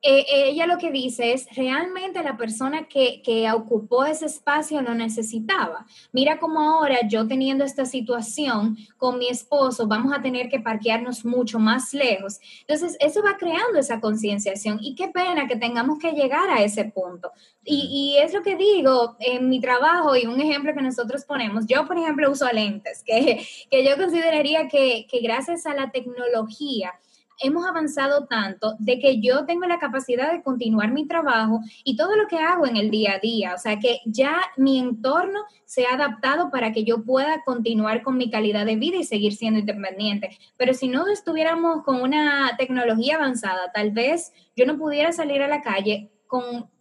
eh, 0.06 0.48
ella 0.50 0.66
lo 0.66 0.76
que 0.76 0.90
dice 0.90 1.32
es, 1.32 1.46
realmente 1.56 2.22
la 2.22 2.36
persona 2.36 2.86
que, 2.88 3.22
que, 3.22 3.50
ocupó 3.50 4.04
ese 4.04 4.26
espacio 4.26 4.82
no 4.82 4.94
necesitaba. 4.94 5.86
Mira 6.12 6.38
cómo 6.38 6.60
ahora 6.60 6.98
yo 7.08 7.26
teniendo 7.26 7.64
esta 7.64 7.86
situación 7.86 8.76
con 8.98 9.18
mi 9.18 9.28
esposo, 9.28 9.86
vamos 9.86 10.12
a 10.12 10.20
tener 10.20 10.50
que 10.50 10.60
parquearnos 10.60 11.24
mucho 11.24 11.58
más 11.58 11.94
lejos. 11.94 12.38
Entonces, 12.60 12.98
eso 13.00 13.22
va 13.22 13.38
creando 13.38 13.78
esa 13.78 14.00
concienciación 14.00 14.78
y 14.82 14.94
qué 14.94 15.08
pena 15.08 15.46
que 15.46 15.56
tengamos 15.56 15.98
que 15.98 16.12
llegar 16.12 16.50
a 16.50 16.62
ese 16.62 16.84
punto. 16.84 17.30
Y, 17.64 17.88
y, 17.90 18.18
es 18.22 18.34
lo 18.34 18.42
que 18.42 18.56
digo 18.56 19.16
en 19.20 19.48
mi 19.48 19.58
trabajo 19.60 20.14
y 20.16 20.26
un 20.26 20.38
ejemplo 20.38 20.74
que 20.74 20.82
nosotros 20.82 21.24
ponemos. 21.24 21.66
Yo, 21.66 21.86
por 21.86 21.96
ejemplo, 21.96 22.30
uso 22.30 22.46
lentes, 22.52 23.02
que, 23.02 23.46
que 23.70 23.84
yo 23.84 23.96
consideraría 23.96 24.68
que, 24.68 25.06
que 25.10 25.20
gracias 25.20 25.64
a 25.64 25.74
la 25.74 25.90
tecnología, 25.90 26.92
hemos 27.40 27.66
avanzado 27.66 28.26
tanto 28.26 28.74
de 28.78 28.98
que 28.98 29.20
yo 29.20 29.44
tengo 29.46 29.66
la 29.66 29.78
capacidad 29.78 30.32
de 30.32 30.42
continuar 30.42 30.92
mi 30.92 31.06
trabajo 31.06 31.60
y 31.84 31.96
todo 31.96 32.16
lo 32.16 32.26
que 32.28 32.38
hago 32.38 32.66
en 32.66 32.76
el 32.76 32.90
día 32.90 33.14
a 33.14 33.18
día. 33.18 33.54
O 33.54 33.58
sea, 33.58 33.78
que 33.78 34.00
ya 34.06 34.36
mi 34.56 34.78
entorno 34.78 35.40
se 35.64 35.86
ha 35.86 35.94
adaptado 35.94 36.50
para 36.50 36.72
que 36.72 36.84
yo 36.84 37.04
pueda 37.04 37.42
continuar 37.44 38.02
con 38.02 38.16
mi 38.16 38.30
calidad 38.30 38.66
de 38.66 38.76
vida 38.76 38.96
y 38.96 39.04
seguir 39.04 39.34
siendo 39.34 39.60
independiente. 39.60 40.38
Pero 40.56 40.74
si 40.74 40.88
no 40.88 41.06
estuviéramos 41.08 41.84
con 41.84 42.00
una 42.00 42.56
tecnología 42.56 43.16
avanzada, 43.16 43.72
tal 43.72 43.90
vez 43.90 44.32
yo 44.56 44.66
no 44.66 44.78
pudiera 44.78 45.12
salir 45.12 45.42
a 45.42 45.48
la 45.48 45.62
calle 45.62 46.10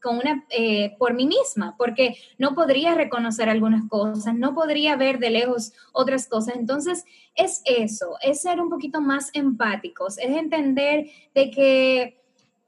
con, 0.02 0.18
una, 0.18 0.46
eh, 0.50 0.96
por 0.98 1.14
mí 1.14 1.28
misma, 1.28 1.76
porque 1.78 2.16
no 2.40 2.56
podría 2.56 2.96
reconocer 2.96 3.50
algunas 3.50 3.88
cosas, 3.88 4.34
no 4.34 4.56
podría 4.56 4.96
ver 4.96 5.20
de 5.20 5.30
lejos 5.30 5.74
otras 5.92 6.28
cosas. 6.28 6.56
Entonces, 6.56 7.06
es 7.36 7.62
eso, 7.66 8.16
es 8.24 8.42
ser 8.42 8.60
un 8.60 8.72
poquito 8.72 9.00
más 9.00 9.30
empáticos, 9.34 10.18
es 10.18 10.36
entender 10.36 11.06
de 11.36 11.52
que 11.52 12.20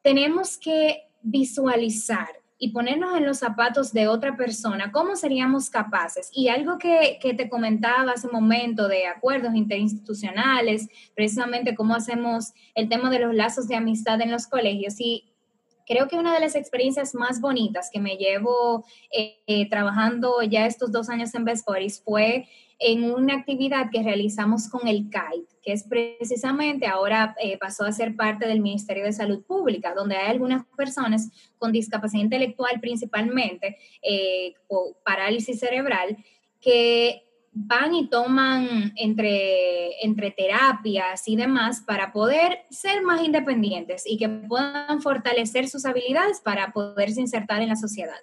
tenemos 0.03 0.57
que 0.57 1.07
visualizar 1.23 2.29
y 2.59 2.71
ponernos 2.71 3.17
en 3.17 3.25
los 3.25 3.39
zapatos 3.39 3.91
de 3.91 4.07
otra 4.07 4.37
persona, 4.37 4.91
¿cómo 4.91 5.15
seríamos 5.15 5.71
capaces? 5.71 6.29
Y 6.33 6.49
algo 6.49 6.77
que, 6.77 7.17
que, 7.19 7.33
te 7.33 7.49
comentaba 7.49 8.11
hace 8.11 8.27
un 8.27 8.33
momento 8.33 8.87
de 8.87 9.07
acuerdos 9.07 9.55
interinstitucionales, 9.55 10.87
precisamente 11.15 11.75
cómo 11.75 11.95
hacemos 11.95 12.53
el 12.75 12.87
tema 12.87 13.09
de 13.09 13.19
los 13.19 13.33
lazos 13.33 13.67
de 13.67 13.75
amistad 13.75 14.21
en 14.21 14.31
los 14.31 14.47
colegios. 14.47 15.01
Y 15.01 15.34
creo 15.85 16.07
que 16.07 16.17
una 16.17 16.33
de 16.33 16.39
las 16.39 16.55
experiencias 16.55 17.15
más 17.15 17.39
bonitas 17.39 17.89
que 17.91 17.99
me 17.99 18.17
llevo 18.17 18.85
eh, 19.11 19.37
eh, 19.47 19.69
trabajando 19.69 20.41
ya 20.41 20.65
estos 20.65 20.91
dos 20.91 21.09
años 21.09 21.33
en 21.35 21.45
Best 21.45 21.65
Buddies 21.65 22.01
fue 22.03 22.47
en 22.77 23.05
una 23.05 23.35
actividad 23.35 23.89
que 23.89 24.03
realizamos 24.03 24.67
con 24.67 24.87
el 24.87 25.09
CAIT, 25.09 25.47
que 25.63 25.71
es 25.71 25.83
precisamente 25.83 26.87
ahora 26.87 27.33
eh, 27.41 27.57
pasó 27.57 27.85
a 27.85 27.91
ser 27.93 28.15
parte 28.17 28.47
del 28.47 28.59
Ministerio 28.59 29.05
de 29.05 29.13
Salud 29.13 29.43
Pública, 29.45 29.93
donde 29.93 30.17
hay 30.17 30.29
algunas 30.31 30.65
personas 30.75 31.29
con 31.57 31.71
discapacidad 31.71 32.23
intelectual 32.23 32.81
principalmente, 32.81 33.77
o 34.67 34.93
parálisis 35.05 35.59
cerebral, 35.59 36.17
que 36.59 37.24
van 37.57 37.95
y 37.95 38.09
toman 38.09 38.91
entre, 38.97 40.03
entre 40.03 40.29
terapias 40.31 41.25
y 41.25 41.37
demás 41.37 41.81
para 41.87 42.11
poder 42.11 42.65
ser 42.69 43.01
más 43.01 43.23
independientes 43.23 44.03
y 44.05 44.17
que 44.17 44.27
puedan 44.27 45.01
fortalecer 45.01 45.69
sus 45.69 45.85
habilidades 45.85 46.41
para 46.41 46.73
poderse 46.73 47.21
insertar 47.21 47.61
en 47.61 47.69
la 47.69 47.77
sociedad. 47.77 48.19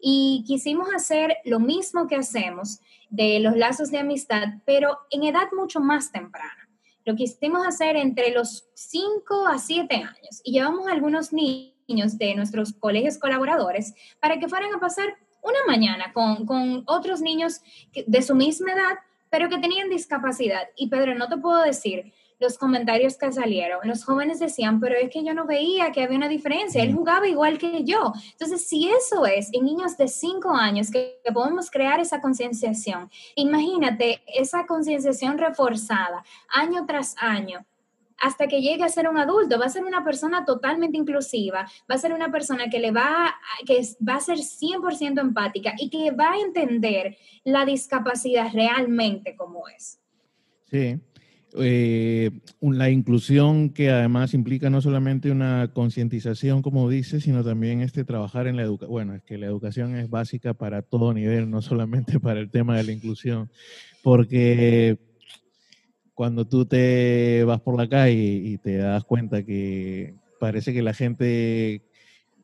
Y 0.00 0.42
quisimos 0.48 0.88
hacer 0.92 1.36
lo 1.44 1.60
mismo 1.60 2.08
que 2.08 2.16
hacemos 2.16 2.80
de 3.08 3.38
los 3.38 3.56
lazos 3.56 3.92
de 3.92 3.98
amistad, 3.98 4.48
pero 4.66 4.98
en 5.10 5.22
edad 5.22 5.48
mucho 5.56 5.78
más 5.78 6.10
temprana. 6.10 6.68
Lo 7.04 7.14
quisimos 7.14 7.64
hacer 7.64 7.94
entre 7.94 8.32
los 8.32 8.64
5 8.74 9.46
a 9.46 9.58
7 9.58 9.94
años 9.94 10.40
y 10.42 10.52
llevamos 10.52 10.88
a 10.88 10.92
algunos 10.92 11.32
niños 11.32 12.18
de 12.18 12.34
nuestros 12.34 12.72
colegios 12.72 13.18
colaboradores 13.18 13.94
para 14.18 14.40
que 14.40 14.48
fueran 14.48 14.74
a 14.74 14.80
pasar 14.80 15.14
una 15.42 15.58
mañana 15.66 16.12
con, 16.12 16.46
con 16.46 16.84
otros 16.86 17.20
niños 17.20 17.60
de 18.06 18.22
su 18.22 18.34
misma 18.34 18.72
edad, 18.72 18.98
pero 19.28 19.48
que 19.48 19.58
tenían 19.58 19.90
discapacidad. 19.90 20.68
Y 20.76 20.88
Pedro, 20.88 21.14
no 21.14 21.28
te 21.28 21.36
puedo 21.36 21.62
decir 21.62 22.12
los 22.42 22.58
comentarios 22.58 23.16
que 23.16 23.32
salieron. 23.32 23.80
Los 23.84 24.04
jóvenes 24.04 24.40
decían, 24.40 24.80
pero 24.80 24.96
es 24.96 25.08
que 25.10 25.24
yo 25.24 25.32
no 25.32 25.46
veía 25.46 25.92
que 25.92 26.02
había 26.02 26.18
una 26.18 26.28
diferencia, 26.28 26.82
él 26.82 26.92
jugaba 26.92 27.26
igual 27.28 27.56
que 27.56 27.84
yo. 27.84 28.12
Entonces, 28.32 28.66
si 28.66 28.90
eso 28.90 29.24
es 29.24 29.48
en 29.52 29.64
niños 29.64 29.96
de 29.96 30.08
5 30.08 30.50
años 30.50 30.90
que, 30.90 31.20
podemos 31.32 31.70
crear 31.70 32.00
esa 32.00 32.20
concienciación, 32.20 33.08
imagínate 33.36 34.22
esa 34.26 34.66
concienciación 34.66 35.38
reforzada 35.38 36.24
año 36.48 36.84
tras 36.84 37.14
año 37.16 37.64
hasta 38.22 38.46
que 38.46 38.62
llegue 38.62 38.84
a 38.84 38.88
ser 38.88 39.08
un 39.08 39.18
adulto, 39.18 39.58
va 39.58 39.66
a 39.66 39.68
ser 39.68 39.84
una 39.84 40.04
persona 40.04 40.44
totalmente 40.44 40.96
inclusiva, 40.96 41.68
va 41.90 41.94
a 41.96 41.98
ser 41.98 42.12
una 42.12 42.30
persona 42.30 42.70
que 42.70 42.78
le 42.78 42.92
va, 42.92 43.34
que 43.66 43.82
va 44.08 44.14
a 44.14 44.20
ser 44.20 44.38
100% 44.38 45.20
empática 45.20 45.74
y 45.76 45.90
que 45.90 46.12
va 46.12 46.34
a 46.34 46.38
entender 46.38 47.16
la 47.44 47.64
discapacidad 47.64 48.52
realmente 48.54 49.34
como 49.34 49.68
es. 49.68 49.98
Sí, 50.70 51.00
eh, 51.58 52.30
la 52.60 52.90
inclusión 52.90 53.70
que 53.70 53.90
además 53.90 54.34
implica 54.34 54.70
no 54.70 54.80
solamente 54.80 55.32
una 55.32 55.72
concientización, 55.74 56.62
como 56.62 56.88
dice, 56.88 57.20
sino 57.20 57.42
también 57.42 57.80
este 57.80 58.04
trabajar 58.04 58.46
en 58.46 58.54
la 58.56 58.62
educación. 58.62 58.90
Bueno, 58.92 59.14
es 59.16 59.22
que 59.24 59.36
la 59.36 59.46
educación 59.46 59.96
es 59.96 60.08
básica 60.08 60.54
para 60.54 60.82
todo 60.82 61.12
nivel, 61.12 61.50
no 61.50 61.60
solamente 61.60 62.20
para 62.20 62.38
el 62.38 62.50
tema 62.50 62.76
de 62.76 62.84
la 62.84 62.92
inclusión, 62.92 63.50
porque 64.00 64.96
cuando 66.22 66.44
tú 66.44 66.66
te 66.66 67.42
vas 67.42 67.60
por 67.60 67.76
la 67.76 67.88
calle 67.88 68.14
y 68.14 68.56
te 68.56 68.76
das 68.76 69.02
cuenta 69.02 69.42
que 69.42 70.14
parece 70.38 70.72
que 70.72 70.80
la 70.80 70.94
gente 70.94 71.82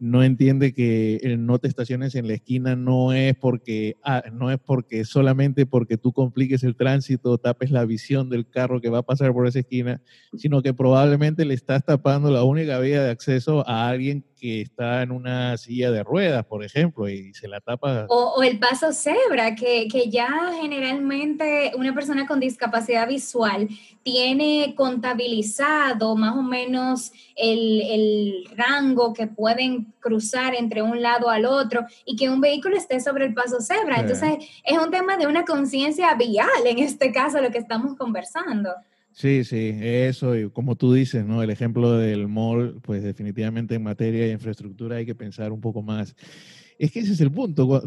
no 0.00 0.24
entiende 0.24 0.74
que 0.74 1.20
el 1.22 1.46
no 1.46 1.60
te 1.60 1.68
estaciones 1.68 2.16
en 2.16 2.26
la 2.26 2.34
esquina 2.34 2.74
no 2.74 3.12
es 3.12 3.36
porque 3.36 3.94
ah, 4.02 4.24
no 4.32 4.50
es 4.50 4.58
porque 4.58 5.04
solamente 5.04 5.64
porque 5.64 5.96
tú 5.96 6.12
compliques 6.12 6.64
el 6.64 6.74
tránsito, 6.74 7.38
tapes 7.38 7.70
la 7.70 7.84
visión 7.84 8.28
del 8.28 8.48
carro 8.48 8.80
que 8.80 8.90
va 8.90 8.98
a 8.98 9.06
pasar 9.06 9.32
por 9.32 9.46
esa 9.46 9.60
esquina, 9.60 10.02
sino 10.36 10.60
que 10.60 10.74
probablemente 10.74 11.44
le 11.44 11.54
estás 11.54 11.84
tapando 11.84 12.32
la 12.32 12.42
única 12.42 12.80
vía 12.80 13.04
de 13.04 13.12
acceso 13.12 13.64
a 13.68 13.88
alguien 13.88 14.24
que 14.39 14.62
está 14.62 15.03
en 15.03 15.11
una 15.11 15.57
silla 15.57 15.91
de 15.91 16.03
ruedas, 16.03 16.45
por 16.47 16.64
ejemplo, 16.64 17.09
y 17.09 17.34
se 17.34 17.49
la 17.49 17.61
tapa. 17.61 18.07
O, 18.09 18.43
el 18.43 18.59
paso 18.59 18.93
cebra, 18.93 19.55
que, 19.55 19.89
que, 19.89 20.09
ya 20.09 20.53
generalmente 20.61 21.72
una 21.76 21.95
persona 21.95 22.26
con 22.26 22.41
discapacidad 22.41 23.09
visual 23.09 23.68
tiene 24.03 24.74
contabilizado 24.76 26.16
más 26.16 26.36
o 26.36 26.43
menos 26.43 27.12
el, 27.36 27.82
el 27.82 28.49
rango 28.57 29.12
que 29.12 29.26
pueden 29.26 29.93
cruzar 30.01 30.55
entre 30.55 30.82
un 30.82 31.03
lado 31.03 31.28
al 31.28 31.45
otro 31.45 31.84
y 32.05 32.16
que 32.16 32.30
un 32.30 32.41
vehículo 32.41 32.76
esté 32.76 33.01
sobre 33.01 33.26
el 33.26 33.34
paso 33.34 33.61
cebra. 33.61 34.01
Entonces, 34.01 34.39
es 34.64 34.78
un 34.78 34.91
tema 34.91 35.16
de 35.16 35.26
una 35.26 35.45
conciencia 35.45 36.14
vial, 36.14 36.66
en 36.66 36.78
este 36.78 37.12
caso, 37.12 37.41
lo 37.41 37.51
que 37.51 37.59
estamos 37.59 37.97
conversando. 37.97 38.70
Sí, 39.18 39.42
sí, 39.42 39.76
eso, 39.82 40.38
y 40.38 40.48
como 40.48 40.76
tú 40.76 40.92
dices, 40.92 41.26
¿no? 41.26 41.42
El 41.42 41.50
ejemplo 41.50 41.90
del 41.94 42.28
mall, 42.28 42.80
pues 42.82 43.02
definitivamente 43.02 43.74
en 43.74 43.82
materia 43.82 44.26
de 44.26 44.30
infraestructura 44.30 44.94
hay 44.94 45.06
que 45.06 45.16
pensar 45.16 45.50
un 45.50 45.60
poco 45.60 45.82
más. 45.82 46.14
Es 46.78 46.92
que 46.92 47.00
ese 47.00 47.14
es 47.14 47.20
el 47.20 47.32
punto. 47.32 47.82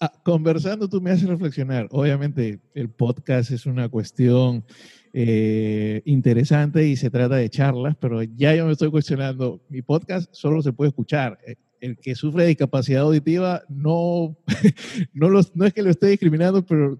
Ah, 0.00 0.10
conversando 0.24 0.88
tú 0.88 1.02
me 1.02 1.10
haces 1.10 1.28
reflexionar. 1.28 1.86
Obviamente 1.90 2.60
el 2.72 2.88
podcast 2.88 3.50
es 3.50 3.66
una 3.66 3.90
cuestión 3.90 4.64
eh, 5.12 6.00
interesante 6.06 6.88
y 6.88 6.96
se 6.96 7.10
trata 7.10 7.36
de 7.36 7.50
charlas, 7.50 7.94
pero 8.00 8.22
ya 8.22 8.54
yo 8.54 8.64
me 8.64 8.72
estoy 8.72 8.90
cuestionando, 8.90 9.60
mi 9.68 9.82
podcast 9.82 10.32
solo 10.32 10.62
se 10.62 10.72
puede 10.72 10.88
escuchar. 10.88 11.38
El 11.80 11.96
que 11.98 12.14
sufre 12.14 12.42
de 12.42 12.48
discapacidad 12.48 13.02
auditiva 13.02 13.62
no, 13.68 14.36
no, 15.12 15.28
los, 15.28 15.54
no 15.54 15.64
es 15.64 15.72
que 15.72 15.82
lo 15.82 15.90
esté 15.90 16.08
discriminando, 16.08 16.64
pero 16.64 16.98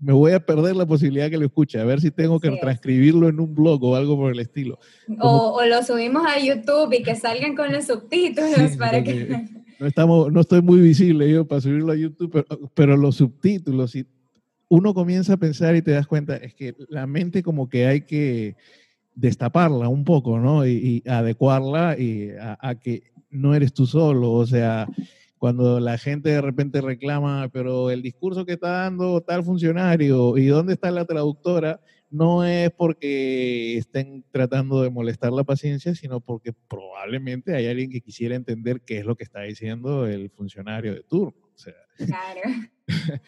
me 0.00 0.12
voy 0.12 0.32
a 0.32 0.40
perder 0.40 0.76
la 0.76 0.86
posibilidad 0.86 1.30
que 1.30 1.38
lo 1.38 1.46
escuche, 1.46 1.78
a 1.78 1.84
ver 1.84 2.00
si 2.00 2.10
tengo 2.10 2.40
que 2.40 2.50
transcribirlo 2.50 3.28
en 3.28 3.40
un 3.40 3.54
blog 3.54 3.82
o 3.84 3.96
algo 3.96 4.16
por 4.16 4.32
el 4.32 4.40
estilo. 4.40 4.78
O, 5.20 5.60
lo 5.64 5.82
subimos 5.82 6.24
a 6.26 6.38
YouTube 6.38 6.92
y 6.92 7.02
que 7.02 7.14
salgan 7.16 7.54
con 7.54 7.72
los 7.72 7.86
subtítulos 7.86 8.76
para 8.78 9.02
que... 9.02 9.46
No, 9.80 9.88
estamos, 9.88 10.32
no 10.32 10.40
estoy 10.40 10.62
muy 10.62 10.80
visible 10.80 11.28
yo 11.28 11.48
para 11.48 11.60
subirlo 11.60 11.90
a 11.90 11.96
YouTube, 11.96 12.30
pero, 12.30 12.70
pero 12.74 12.96
los 12.96 13.16
subtítulos, 13.16 13.96
y 13.96 14.06
uno 14.68 14.94
comienza 14.94 15.32
a 15.32 15.36
pensar 15.36 15.74
y 15.74 15.82
te 15.82 15.90
das 15.90 16.06
cuenta, 16.06 16.36
es 16.36 16.54
que 16.54 16.76
la 16.88 17.08
mente 17.08 17.42
como 17.42 17.68
que 17.68 17.86
hay 17.86 18.02
que 18.02 18.56
destaparla 19.14 19.88
un 19.88 20.04
poco, 20.04 20.38
¿no? 20.38 20.66
Y, 20.66 21.02
adecuarla 21.06 21.98
y 21.98 22.30
a 22.38 22.74
que 22.80 23.13
no 23.34 23.54
eres 23.54 23.72
tú 23.72 23.86
solo, 23.86 24.32
o 24.32 24.46
sea, 24.46 24.86
cuando 25.38 25.78
la 25.80 25.98
gente 25.98 26.30
de 26.30 26.40
repente 26.40 26.80
reclama, 26.80 27.50
pero 27.52 27.90
el 27.90 28.00
discurso 28.00 28.46
que 28.46 28.54
está 28.54 28.70
dando 28.70 29.20
tal 29.20 29.44
funcionario 29.44 30.38
y 30.38 30.46
dónde 30.46 30.72
está 30.72 30.90
la 30.90 31.04
traductora, 31.04 31.80
no 32.10 32.44
es 32.44 32.70
porque 32.70 33.76
estén 33.76 34.24
tratando 34.30 34.82
de 34.82 34.90
molestar 34.90 35.32
la 35.32 35.44
paciencia, 35.44 35.94
sino 35.94 36.20
porque 36.20 36.52
probablemente 36.52 37.54
hay 37.56 37.66
alguien 37.66 37.90
que 37.90 38.00
quisiera 38.00 38.36
entender 38.36 38.80
qué 38.82 38.98
es 38.98 39.04
lo 39.04 39.16
que 39.16 39.24
está 39.24 39.42
diciendo 39.42 40.06
el 40.06 40.30
funcionario 40.30 40.94
de 40.94 41.02
turno. 41.02 41.34
claro. 41.96 42.40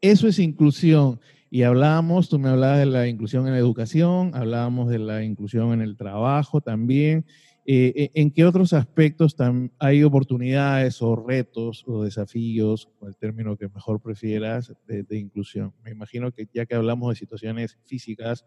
Eso 0.00 0.28
es 0.28 0.38
inclusión. 0.38 1.20
Y 1.48 1.62
hablábamos, 1.62 2.28
tú 2.28 2.38
me 2.38 2.48
hablabas 2.48 2.78
de 2.78 2.86
la 2.86 3.08
inclusión 3.08 3.46
en 3.46 3.52
la 3.52 3.58
educación, 3.58 4.32
hablábamos 4.34 4.90
de 4.90 4.98
la 4.98 5.22
inclusión 5.22 5.72
en 5.72 5.80
el 5.80 5.96
trabajo 5.96 6.60
también. 6.60 7.24
Eh, 7.64 7.92
eh, 7.94 8.10
¿En 8.14 8.32
qué 8.32 8.44
otros 8.44 8.72
aspectos 8.72 9.36
hay 9.78 10.02
oportunidades 10.02 11.00
o 11.00 11.14
retos 11.14 11.84
o 11.86 12.02
desafíos, 12.02 12.88
o 12.98 13.06
el 13.06 13.16
término 13.16 13.56
que 13.56 13.68
mejor 13.68 14.00
prefieras, 14.00 14.72
de, 14.86 15.16
inclusión? 15.16 15.72
Me 15.84 15.92
imagino 15.92 16.32
que 16.32 16.48
ya 16.52 16.66
que 16.66 16.74
hablamos 16.74 17.10
de 17.10 17.16
situaciones 17.16 17.78
físicas, 17.84 18.44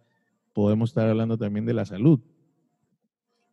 podemos 0.54 0.90
estar 0.90 1.08
hablando 1.08 1.38
también 1.38 1.66
de 1.66 1.74
la 1.74 1.86
salud. 1.86 2.20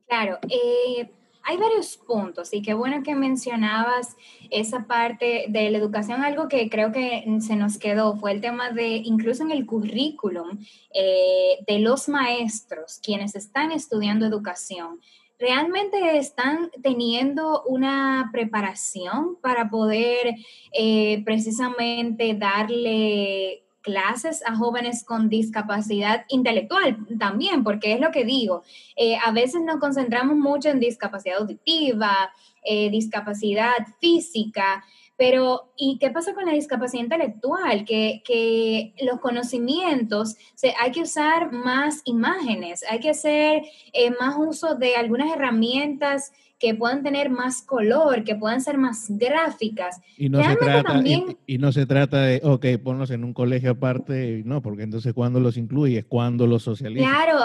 Claro, 0.08 0.38
eh, 0.48 1.10
hay 1.44 1.56
varios 1.56 1.96
puntos 1.96 2.52
y 2.52 2.60
qué 2.60 2.74
bueno 2.74 3.04
que 3.04 3.14
mencionabas 3.14 4.16
esa 4.50 4.88
parte 4.88 5.46
de 5.48 5.70
la 5.70 5.78
educación. 5.78 6.22
Algo 6.22 6.48
que 6.48 6.68
creo 6.70 6.90
que 6.90 7.24
se 7.40 7.54
nos 7.54 7.78
quedó 7.78 8.16
fue 8.16 8.32
el 8.32 8.40
tema 8.40 8.72
de, 8.72 8.96
incluso 8.96 9.44
en 9.44 9.52
el 9.52 9.64
currículum 9.64 10.58
de 10.92 11.78
los 11.78 12.08
maestros, 12.08 13.00
quienes 13.02 13.34
están 13.34 13.72
estudiando 13.72 14.26
educación 14.26 15.00
realmente 15.42 16.18
están 16.18 16.70
teniendo 16.82 17.64
una 17.64 18.30
preparación 18.32 19.36
para 19.42 19.68
poder 19.68 20.36
eh, 20.72 21.20
precisamente 21.24 22.34
darle 22.34 23.64
clases 23.80 24.40
a 24.46 24.54
jóvenes 24.54 25.02
con 25.04 25.28
discapacidad 25.28 26.24
intelectual 26.28 26.96
también, 27.18 27.64
porque 27.64 27.94
es 27.94 28.00
lo 28.00 28.12
que 28.12 28.24
digo, 28.24 28.62
eh, 28.94 29.16
a 29.16 29.32
veces 29.32 29.62
nos 29.62 29.80
concentramos 29.80 30.36
mucho 30.36 30.68
en 30.68 30.78
discapacidad 30.78 31.38
auditiva, 31.38 32.30
eh, 32.64 32.88
discapacidad 32.90 33.74
física, 34.00 34.84
pero, 35.16 35.72
¿y 35.76 35.98
qué 35.98 36.10
pasa 36.10 36.34
con 36.34 36.46
la 36.46 36.52
discapacidad 36.52 37.04
intelectual? 37.04 37.84
Que, 37.84 38.94
los 39.02 39.20
conocimientos, 39.20 40.36
se, 40.54 40.74
hay 40.80 40.90
que 40.90 41.02
usar 41.02 41.52
más 41.52 42.00
imágenes, 42.04 42.84
hay 42.88 43.00
que 43.00 43.10
hacer 43.10 43.62
eh, 43.92 44.10
más 44.18 44.36
uso 44.38 44.74
de 44.74 44.96
algunas 44.96 45.30
herramientas 45.30 46.32
que 46.62 46.76
puedan 46.76 47.02
tener 47.02 47.28
más 47.28 47.60
color, 47.62 48.22
que 48.22 48.36
puedan 48.36 48.60
ser 48.60 48.78
más 48.78 49.06
gráficas. 49.08 50.00
Y 50.16 50.28
no, 50.28 50.40
se 50.44 50.54
trata, 50.54 51.02
y, 51.44 51.58
no 51.58 51.72
se 51.72 51.86
trata 51.86 52.22
de, 52.22 52.40
ok, 52.44 52.66
ponlos 52.84 53.10
en 53.10 53.24
un 53.24 53.34
colegio 53.34 53.72
aparte, 53.72 54.42
no, 54.44 54.62
porque 54.62 54.84
entonces 54.84 55.12
cuando 55.12 55.40
los 55.40 55.56
incluyes, 55.56 56.04
cuando 56.04 56.46
los 56.46 56.62
socializas. 56.62 57.10
Claro, 57.10 57.38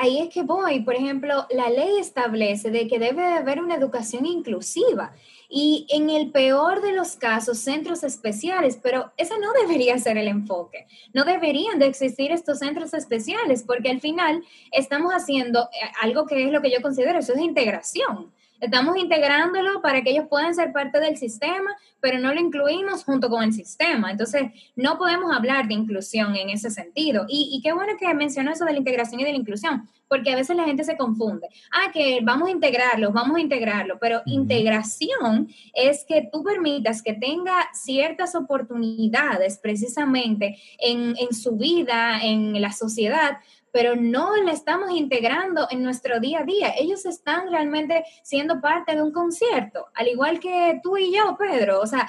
ahí 0.00 0.18
es 0.18 0.34
que 0.34 0.42
voy. 0.42 0.80
Por 0.80 0.96
ejemplo, 0.96 1.46
la 1.50 1.70
ley 1.70 1.98
establece 2.00 2.72
de 2.72 2.88
que 2.88 2.98
debe 2.98 3.24
haber 3.24 3.60
una 3.60 3.76
educación 3.76 4.26
inclusiva 4.26 5.12
y 5.48 5.86
en 5.90 6.10
el 6.10 6.30
peor 6.30 6.82
de 6.82 6.92
los 6.92 7.16
casos, 7.16 7.58
centros 7.58 8.02
especiales, 8.02 8.78
pero 8.82 9.12
ese 9.16 9.38
no 9.38 9.52
debería 9.60 9.98
ser 9.98 10.18
el 10.18 10.28
enfoque. 10.28 10.86
No 11.12 11.24
deberían 11.24 11.78
de 11.78 11.86
existir 11.86 12.32
estos 12.32 12.58
centros 12.58 12.94
especiales 12.94 13.62
porque 13.62 13.90
al 13.90 14.00
final 14.00 14.44
estamos 14.72 15.12
haciendo 15.12 15.62
eh, 15.64 15.90
algo 16.02 16.26
que 16.26 16.44
es 16.44 16.52
lo 16.52 16.62
que 16.62 16.70
yo 16.70 16.82
considero, 16.82 17.18
eso 17.18 17.34
es 17.34 17.40
integración. 17.40 18.32
Estamos 18.60 18.96
integrándolo 18.96 19.82
para 19.82 20.02
que 20.02 20.10
ellos 20.10 20.26
puedan 20.28 20.54
ser 20.54 20.72
parte 20.72 20.98
del 21.00 21.16
sistema, 21.16 21.70
pero 22.00 22.18
no 22.18 22.32
lo 22.32 22.40
incluimos 22.40 23.04
junto 23.04 23.28
con 23.28 23.42
el 23.42 23.52
sistema. 23.52 24.10
Entonces, 24.10 24.44
no 24.76 24.96
podemos 24.96 25.34
hablar 25.34 25.68
de 25.68 25.74
inclusión 25.74 26.36
en 26.36 26.50
ese 26.50 26.70
sentido. 26.70 27.26
Y, 27.28 27.60
qué 27.62 27.72
bueno 27.72 27.94
que 27.98 28.12
mencionó 28.14 28.52
eso 28.52 28.64
de 28.64 28.72
la 28.72 28.78
integración 28.78 29.20
y 29.20 29.24
de 29.24 29.32
la 29.32 29.38
inclusión, 29.38 29.88
porque 30.08 30.32
a 30.32 30.36
veces 30.36 30.56
la 30.56 30.64
gente 30.64 30.84
se 30.84 30.96
confunde. 30.96 31.48
Ah, 31.72 31.90
que 31.92 32.20
vamos 32.22 32.48
a 32.48 32.52
integrarlos, 32.52 33.12
vamos 33.12 33.36
a 33.36 33.40
integrarlo, 33.40 33.98
pero 33.98 34.22
integración 34.26 35.48
es 35.74 36.04
que 36.04 36.28
tú 36.32 36.42
permitas 36.42 37.02
que 37.02 37.14
tenga 37.14 37.68
ciertas 37.74 38.34
oportunidades 38.34 39.58
precisamente 39.58 40.58
en, 40.78 41.14
en 41.18 41.34
su 41.34 41.56
vida, 41.56 42.20
en 42.22 42.60
la 42.60 42.72
sociedad, 42.72 43.38
pero 43.76 43.94
no 43.94 44.34
le 44.36 44.52
estamos 44.52 44.90
integrando 44.90 45.68
en 45.70 45.82
nuestro 45.82 46.18
día 46.18 46.40
a 46.40 46.44
día. 46.44 46.72
Ellos 46.78 47.04
están 47.04 47.50
realmente 47.50 48.06
siendo 48.22 48.58
parte 48.58 48.94
de 48.94 49.02
un 49.02 49.12
concierto, 49.12 49.88
al 49.92 50.08
igual 50.08 50.40
que 50.40 50.80
tú 50.82 50.96
y 50.96 51.14
yo, 51.14 51.36
Pedro. 51.36 51.82
O 51.82 51.86
sea, 51.86 52.08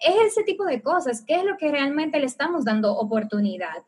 es 0.00 0.16
ese 0.32 0.42
tipo 0.42 0.64
de 0.64 0.82
cosas, 0.82 1.22
¿qué 1.22 1.36
es 1.36 1.44
lo 1.44 1.56
que 1.58 1.70
realmente 1.70 2.18
le 2.18 2.26
estamos 2.26 2.64
dando 2.64 2.92
oportunidad? 2.92 3.84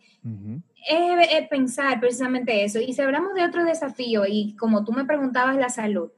es, 0.88 1.48
pensar 1.48 1.98
precisamente 1.98 2.62
eso. 2.62 2.78
Y 2.78 2.92
si 2.92 3.02
hablamos 3.02 3.34
de 3.34 3.44
otro 3.44 3.64
desafío, 3.64 4.24
y 4.24 4.54
como 4.54 4.84
tú 4.84 4.92
me 4.92 5.04
preguntabas 5.04 5.56
la 5.56 5.70
salud, 5.70 6.12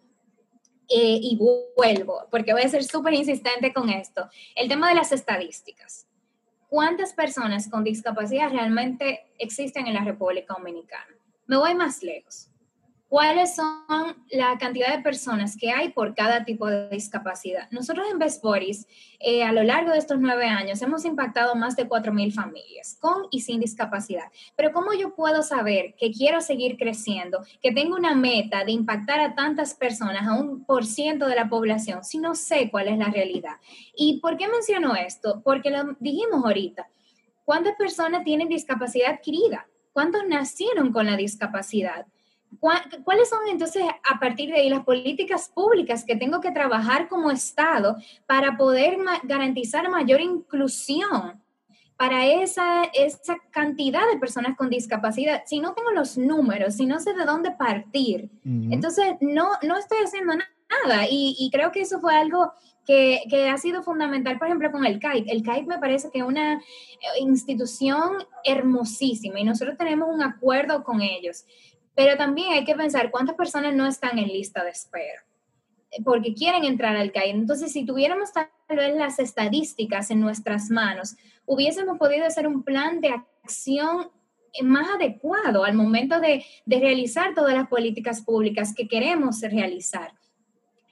eh, 0.90 1.18
y 1.22 1.38
vuelvo, 1.78 2.26
porque 2.30 2.52
voy 2.52 2.60
a 2.60 2.68
ser 2.68 2.84
súper 2.84 3.14
insistente 3.14 3.72
con 3.72 3.88
esto, 3.88 4.28
el 4.54 4.68
tema 4.68 4.90
de 4.90 4.96
las 4.96 5.12
estadísticas 5.12 6.09
cuántas 6.70 7.12
personas 7.12 7.68
con 7.68 7.84
discapacidad 7.84 8.50
realmente 8.50 9.26
existen 9.38 9.86
en 9.86 9.94
la 9.94 10.04
República 10.04 10.54
Dominicana. 10.56 11.14
Me 11.46 11.56
voy 11.56 11.74
más 11.74 12.02
lejos 12.02 12.49
cuáles 13.10 13.56
son 13.56 14.14
la 14.30 14.56
cantidad 14.56 14.96
de 14.96 15.02
personas 15.02 15.56
que 15.56 15.72
hay 15.72 15.88
por 15.88 16.14
cada 16.14 16.44
tipo 16.44 16.68
de 16.68 16.88
discapacidad. 16.90 17.68
Nosotros 17.72 18.06
en 18.08 18.20
Best 18.20 18.40
Bodies, 18.40 18.86
eh, 19.18 19.42
a 19.42 19.52
lo 19.52 19.64
largo 19.64 19.90
de 19.90 19.98
estos 19.98 20.20
nueve 20.20 20.46
años, 20.46 20.80
hemos 20.80 21.04
impactado 21.04 21.56
más 21.56 21.74
de 21.74 21.88
4.000 21.88 22.32
familias 22.32 22.96
con 23.00 23.26
y 23.32 23.40
sin 23.40 23.58
discapacidad. 23.58 24.26
Pero 24.54 24.72
¿cómo 24.72 24.92
yo 24.94 25.16
puedo 25.16 25.42
saber 25.42 25.96
que 25.98 26.12
quiero 26.12 26.40
seguir 26.40 26.76
creciendo, 26.78 27.44
que 27.60 27.72
tengo 27.72 27.96
una 27.96 28.14
meta 28.14 28.64
de 28.64 28.70
impactar 28.70 29.18
a 29.18 29.34
tantas 29.34 29.74
personas, 29.74 30.28
a 30.28 30.34
un 30.34 30.64
por 30.64 30.86
ciento 30.86 31.26
de 31.26 31.34
la 31.34 31.48
población, 31.48 32.04
si 32.04 32.18
no 32.18 32.36
sé 32.36 32.70
cuál 32.70 32.86
es 32.86 32.96
la 32.96 33.10
realidad? 33.10 33.56
¿Y 33.96 34.20
por 34.20 34.36
qué 34.36 34.46
menciono 34.46 34.94
esto? 34.94 35.42
Porque 35.42 35.70
lo 35.70 35.96
dijimos 35.98 36.44
ahorita. 36.44 36.88
¿Cuántas 37.44 37.74
personas 37.74 38.22
tienen 38.22 38.46
discapacidad 38.46 39.14
adquirida? 39.14 39.66
¿Cuántos 39.92 40.22
nacieron 40.28 40.92
con 40.92 41.06
la 41.06 41.16
discapacidad? 41.16 42.06
¿Cuáles 42.58 43.28
son 43.28 43.40
entonces 43.48 43.84
a 44.04 44.18
partir 44.18 44.50
de 44.50 44.56
ahí 44.56 44.68
las 44.68 44.84
políticas 44.84 45.50
públicas 45.54 46.04
que 46.04 46.16
tengo 46.16 46.40
que 46.40 46.50
trabajar 46.50 47.08
como 47.08 47.30
Estado 47.30 47.96
para 48.26 48.56
poder 48.56 48.98
garantizar 49.22 49.88
mayor 49.88 50.20
inclusión 50.20 51.40
para 51.96 52.26
esa, 52.26 52.84
esa 52.94 53.36
cantidad 53.50 54.00
de 54.10 54.18
personas 54.18 54.56
con 54.56 54.68
discapacidad? 54.68 55.42
Si 55.46 55.60
no 55.60 55.74
tengo 55.74 55.92
los 55.92 56.18
números, 56.18 56.74
si 56.74 56.86
no 56.86 56.98
sé 56.98 57.14
de 57.14 57.24
dónde 57.24 57.52
partir, 57.52 58.30
entonces 58.44 59.16
no, 59.20 59.50
no 59.62 59.76
estoy 59.76 59.98
haciendo 60.04 60.34
nada. 60.34 61.06
Y, 61.08 61.36
y 61.38 61.50
creo 61.50 61.70
que 61.70 61.82
eso 61.82 62.00
fue 62.00 62.14
algo 62.16 62.52
que, 62.86 63.20
que, 63.28 63.48
ha 63.48 63.58
sido 63.58 63.82
fundamental, 63.82 64.38
por 64.38 64.48
ejemplo, 64.48 64.72
con 64.72 64.84
el 64.84 64.98
CAIT. 64.98 65.28
El 65.28 65.42
CAIT 65.42 65.66
me 65.66 65.78
parece 65.78 66.10
que 66.10 66.20
es 66.20 66.24
una 66.24 66.54
eh, 66.54 66.60
institución 67.20 68.24
hermosísima 68.44 69.38
y 69.38 69.44
nosotros 69.44 69.76
tenemos 69.78 70.08
un 70.08 70.22
acuerdo 70.22 70.82
con 70.82 71.02
ellos. 71.02 71.44
Pero 71.94 72.16
también 72.16 72.52
hay 72.52 72.64
que 72.64 72.74
pensar 72.74 73.10
cuántas 73.10 73.36
personas 73.36 73.74
no 73.74 73.86
están 73.86 74.18
en 74.18 74.28
lista 74.28 74.64
de 74.64 74.70
espera 74.70 75.24
porque 76.04 76.34
quieren 76.34 76.64
entrar 76.64 76.96
al 76.96 77.12
CAI. 77.12 77.30
Entonces, 77.30 77.72
si 77.72 77.84
tuviéramos 77.84 78.32
tal 78.32 78.48
vez 78.76 78.94
las 78.96 79.18
estadísticas 79.18 80.10
en 80.10 80.20
nuestras 80.20 80.70
manos, 80.70 81.16
hubiésemos 81.46 81.98
podido 81.98 82.24
hacer 82.24 82.46
un 82.46 82.62
plan 82.62 83.00
de 83.00 83.08
acción 83.08 84.10
más 84.62 84.88
adecuado 84.96 85.64
al 85.64 85.74
momento 85.74 86.20
de, 86.20 86.44
realizar 86.66 87.34
todas 87.34 87.54
las 87.54 87.68
políticas 87.68 88.22
públicas 88.22 88.74
que 88.74 88.88
queremos 88.88 89.40
realizar. 89.40 90.12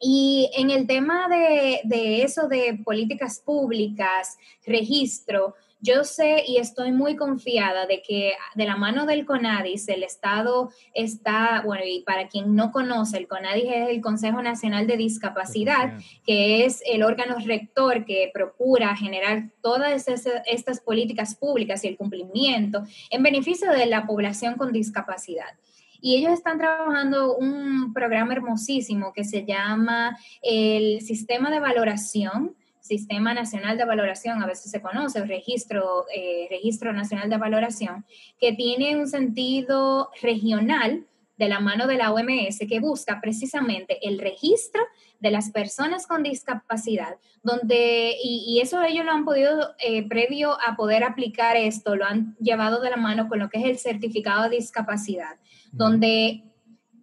Y 0.01 0.51
en 0.57 0.71
el 0.71 0.87
tema 0.87 1.29
de, 1.29 1.81
de 1.85 2.23
eso 2.23 2.47
de 2.47 2.81
políticas 2.85 3.41
públicas, 3.41 4.37
registro, 4.65 5.55
yo 5.81 6.05
sé 6.05 6.45
y 6.47 6.57
estoy 6.57 6.93
muy 6.93 7.17
confiada 7.17 7.87
de 7.87 8.03
que 8.03 8.33
de 8.55 8.65
la 8.67 8.77
mano 8.77 9.07
del 9.07 9.25
CONADIS 9.25 9.89
el 9.89 10.03
Estado 10.03 10.71
está, 10.93 11.63
bueno, 11.65 11.85
y 11.87 12.03
para 12.03 12.29
quien 12.29 12.55
no 12.55 12.73
conoce, 12.73 13.17
el 13.19 13.29
CONADIS 13.29 13.65
es 13.65 13.89
el 13.91 14.01
Consejo 14.01 14.43
Nacional 14.43 14.87
de 14.87 14.97
Discapacidad, 14.97 15.95
que 16.27 16.65
es 16.65 16.83
el 16.87 17.03
órgano 17.03 17.37
rector 17.45 18.05
que 18.05 18.31
procura 18.33 18.97
generar 18.97 19.51
todas 19.63 20.09
estas 20.09 20.81
políticas 20.81 21.37
públicas 21.37 21.85
y 21.85 21.89
el 21.89 21.97
cumplimiento 21.97 22.83
en 23.11 23.23
beneficio 23.23 23.71
de 23.71 23.87
la 23.87 24.07
población 24.07 24.55
con 24.55 24.73
discapacidad. 24.73 25.59
Y 26.01 26.17
ellos 26.17 26.33
están 26.33 26.59
trabajando 26.59 27.37
un 27.37 27.93
programa 27.93 28.33
hermosísimo 28.33 29.13
que 29.13 29.25
se 29.25 29.45
llama 29.45 30.17
el 30.43 31.01
Sistema 31.01 31.51
de 31.51 31.61
Valoración 31.61 32.55
Sistema 32.89 33.35
Nacional 33.35 33.77
de 33.77 33.85
Valoración, 33.85 34.43
a 34.43 34.47
veces 34.47 34.71
se 34.71 34.81
conoce, 34.81 35.23
registro, 35.25 36.07
eh, 36.15 36.47
registro 36.49 36.95
Nacional 36.95 37.29
de 37.29 37.37
Valoración, 37.37 38.07
que 38.41 38.55
tiene 38.55 38.97
un 38.97 39.07
sentido 39.07 40.11
regional 40.23 41.05
de 41.37 41.49
la 41.49 41.61
mano 41.61 41.87
de 41.87 41.97
la 41.97 42.13
OMS 42.13 42.59
que 42.67 42.81
busca 42.81 43.21
precisamente 43.21 43.99
el 44.09 44.19
registro 44.19 44.83
de 45.21 45.31
las 45.31 45.51
personas 45.51 46.07
con 46.07 46.23
discapacidad, 46.23 47.17
donde, 47.43 48.17
y, 48.23 48.59
eso 48.61 48.83
ellos 48.83 49.05
lo 49.05 49.13
han 49.13 49.25
podido, 49.25 49.75
eh, 49.79 50.09
previo 50.09 50.57
a 50.61 50.75
poder 50.75 51.05
aplicar 51.05 51.57
esto, 51.57 51.95
lo 51.95 52.07
han 52.07 52.37
llevado 52.41 52.81
de 52.81 52.91
la 52.91 52.97
mano 52.97 53.29
con 53.29 53.39
lo 53.39 53.51
que 53.51 53.59
es 53.59 53.67
el 53.67 53.79
certificado 53.79 54.45
de 54.45 54.57
discapacidad, 54.57 55.37
donde 55.73 56.43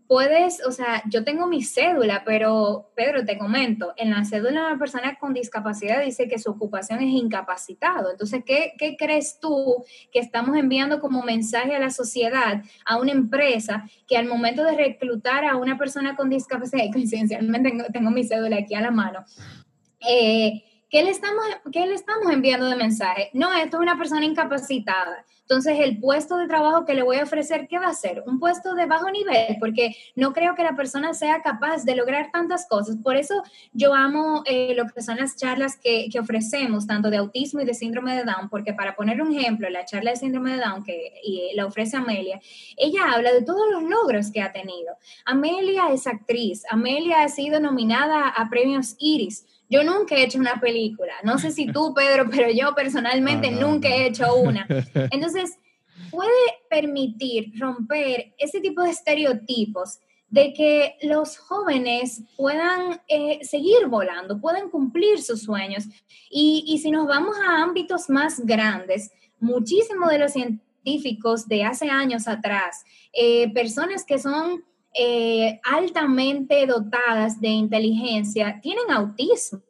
puedes, 0.07 0.63
o 0.65 0.71
sea, 0.71 1.01
yo 1.09 1.23
tengo 1.23 1.47
mi 1.47 1.63
cédula, 1.63 2.23
pero 2.25 2.91
Pedro, 2.95 3.25
te 3.25 3.37
comento, 3.37 3.93
en 3.97 4.11
la 4.11 4.23
cédula 4.23 4.61
de 4.61 4.67
una 4.67 4.79
persona 4.79 5.17
con 5.19 5.33
discapacidad 5.33 6.03
dice 6.03 6.27
que 6.27 6.39
su 6.39 6.51
ocupación 6.51 7.01
es 7.01 7.09
incapacitado. 7.09 8.11
Entonces, 8.11 8.43
¿qué, 8.45 8.73
¿qué, 8.77 8.95
crees 8.97 9.39
tú 9.39 9.83
que 10.11 10.19
estamos 10.19 10.55
enviando 10.57 10.99
como 10.99 11.23
mensaje 11.23 11.75
a 11.75 11.79
la 11.79 11.89
sociedad, 11.89 12.63
a 12.85 12.97
una 12.97 13.11
empresa, 13.11 13.89
que 14.07 14.17
al 14.17 14.27
momento 14.27 14.63
de 14.63 14.75
reclutar 14.75 15.45
a 15.45 15.55
una 15.55 15.77
persona 15.77 16.15
con 16.15 16.29
discapacidad, 16.29 16.83
y 16.83 16.91
coincidencialmente 16.91 17.69
tengo, 17.69 17.85
tengo 17.85 18.11
mi 18.11 18.23
cédula 18.23 18.57
aquí 18.57 18.75
a 18.75 18.81
la 18.81 18.91
mano, 18.91 19.25
eh, 20.07 20.63
¿qué, 20.89 21.03
le 21.03 21.09
estamos, 21.09 21.43
¿qué 21.71 21.85
le 21.87 21.95
estamos 21.95 22.31
enviando 22.31 22.67
de 22.67 22.75
mensaje? 22.75 23.29
No, 23.33 23.51
esto 23.53 23.77
es 23.77 23.81
una 23.81 23.97
persona 23.97 24.23
incapacitada 24.23 25.25
entonces, 25.47 25.77
el 25.79 25.99
puesto 25.99 26.37
de 26.37 26.47
trabajo 26.47 26.85
que 26.85 26.95
le 26.95 27.03
voy 27.03 27.17
a 27.17 27.23
ofrecer, 27.23 27.67
¿qué 27.67 27.77
va 27.77 27.89
a 27.89 27.93
ser? 27.93 28.23
Un 28.25 28.39
puesto 28.39 28.73
de 28.73 28.87
bajo 28.87 29.11
nivel, 29.11 29.57
porque 29.59 29.95
no 30.15 30.33
creo 30.33 30.55
que 30.55 30.63
la 30.63 30.75
persona 30.75 31.13
sea 31.13 31.43
capaz 31.43 31.83
de 31.83 31.95
lograr 31.95 32.31
tantas 32.31 32.67
cosas. 32.67 32.97
Por 32.97 33.15
eso 33.15 33.43
yo 33.71 33.93
amo 33.93 34.41
eh, 34.47 34.73
lo 34.75 34.87
que 34.87 35.03
son 35.03 35.17
las 35.17 35.35
charlas 35.37 35.77
que, 35.77 36.09
ofrecemos, 36.19 36.87
tanto 36.87 37.11
de 37.11 37.17
autismo 37.17 37.61
y 37.61 37.65
de 37.65 37.75
síndrome 37.75 38.15
de 38.15 38.23
Down, 38.23 38.49
porque 38.49 38.73
para 38.73 38.95
poner 38.95 39.21
un 39.21 39.37
ejemplo, 39.37 39.69
la 39.69 39.85
charla 39.85 40.11
de 40.11 40.17
síndrome 40.17 40.53
de 40.53 40.63
Down 40.63 40.83
que 40.83 41.13
y 41.23 41.53
la 41.53 41.67
ofrece 41.67 41.97
Amelia, 41.97 42.41
ella 42.75 43.11
habla 43.13 43.31
de 43.31 43.43
todos 43.43 43.69
los 43.71 43.83
logros 43.83 44.31
que 44.31 44.41
ha 44.41 44.51
tenido. 44.51 44.97
Amelia 45.25 45.93
es 45.93 46.07
actriz, 46.07 46.63
Amelia 46.71 47.21
ha 47.21 47.29
sido 47.29 47.59
nominada 47.59 48.29
a 48.29 48.49
premios 48.49 48.95
Iris 48.97 49.45
yo 49.69 49.83
nunca 49.83 50.15
he 50.15 50.23
hecho 50.23 50.39
una 50.39 50.59
película. 50.59 51.13
No 51.23 51.37
sé 51.37 51.51
si 51.51 51.67
tú, 51.67 51.93
Pedro, 51.93 52.29
pero 52.31 52.49
yo 52.51 52.73
personalmente 52.75 53.51
nunca 53.51 53.89
he 53.89 54.07
hecho 54.07 54.35
una. 54.35 54.65
Entonces, 55.11 55.57
puede 56.11 56.31
permitir 56.69 57.51
romper 57.59 58.33
ese 58.37 58.59
tipo 58.59 58.83
de 58.83 58.91
estereotipos 58.91 59.99
de 60.29 60.53
que 60.53 60.95
los 61.03 61.37
jóvenes 61.37 62.23
puedan 62.35 63.01
eh, 63.07 63.39
seguir 63.43 63.87
volando, 63.87 64.39
puedan 64.41 64.69
cumplir 64.69 65.21
sus 65.21 65.43
sueños. 65.43 65.85
Y, 66.29 66.79
si 66.81 66.91
nos 66.91 67.07
vamos 67.07 67.37
a 67.37 67.61
ámbitos 67.61 68.09
más 68.09 68.45
grandes, 68.45 69.11
muchísimos 69.39 70.09
de 70.09 70.19
los 70.19 70.33
científicos 70.33 71.47
de 71.47 71.63
hace 71.63 71.89
años 71.89 72.27
atrás, 72.27 72.83
eh, 73.13 73.51
personas 73.53 74.03
que 74.03 74.19
son 74.19 74.65
eh, 74.97 75.59
altamente 75.63 76.65
dotadas 76.65 77.39
de 77.39 77.49
inteligencia 77.49 78.59
tienen 78.61 78.91
autismo. 78.91 79.61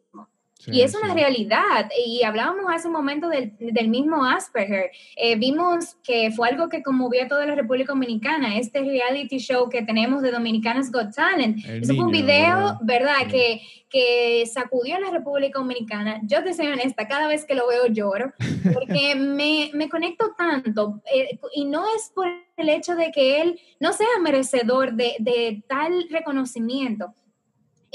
Y 0.68 0.82
es 0.82 0.95
una 0.95 1.13
realidad. 1.13 1.89
Y 2.05 2.24
hablábamos 2.24 2.66
hace 2.70 2.88
un 2.88 2.93
momento 2.93 3.30
del, 3.30 3.88
mismo 3.89 4.26
Asperger. 4.26 4.91
Eh, 5.16 5.36
vimos 5.36 5.95
que 6.03 6.32
fue 6.32 6.49
algo 6.49 6.70
que 6.70 6.82
conmovió 6.82 7.24
a 7.24 7.28
toda 7.28 7.45
la 7.45 7.55
República 7.55 7.93
Dominicana, 7.93 8.57
este 8.57 8.82
reality 8.82 9.38
show 9.38 9.70
que 9.70 9.84
tenemos 9.84 10.22
de 10.22 10.32
Dominicanas 10.32 10.91
Got 10.91 11.13
Talent. 11.13 11.57
Eso 11.66 11.95
fue 11.95 12.05
un 12.05 12.11
video, 12.11 12.78
¿verdad? 12.82 13.28
Que, 13.30 13.61
que 13.89 14.45
sacudió 14.45 14.95
a 14.95 14.99
la 14.99 15.11
República 15.11 15.59
Dominicana. 15.59 16.22
Yo 16.24 16.43
te 16.43 16.53
soy 16.53 16.68
honesta, 16.68 17.07
cada 17.07 17.28
vez 17.28 17.45
que 17.45 17.55
lo 17.55 17.68
veo 17.68 17.88
lloro, 17.88 18.34
porque 18.74 19.16
me, 19.16 19.70
me 19.74 19.89
conecto 19.89 20.34
tanto. 20.38 21.01
Eh, 21.13 21.39
y 21.53 21.66
no 21.66 21.86
es 21.95 22.11
por 22.13 22.28
el 22.57 22.70
hecho 22.70 22.95
de 22.95 23.11
que 23.11 23.41
él 23.41 23.59
no 23.80 23.93
sea 23.93 24.07
merecedor 24.22 24.93
de, 24.93 25.16
de 25.20 25.63
tal 25.68 26.07
reconocimiento 26.09 27.13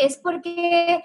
es 0.01 0.17
porque 0.17 1.03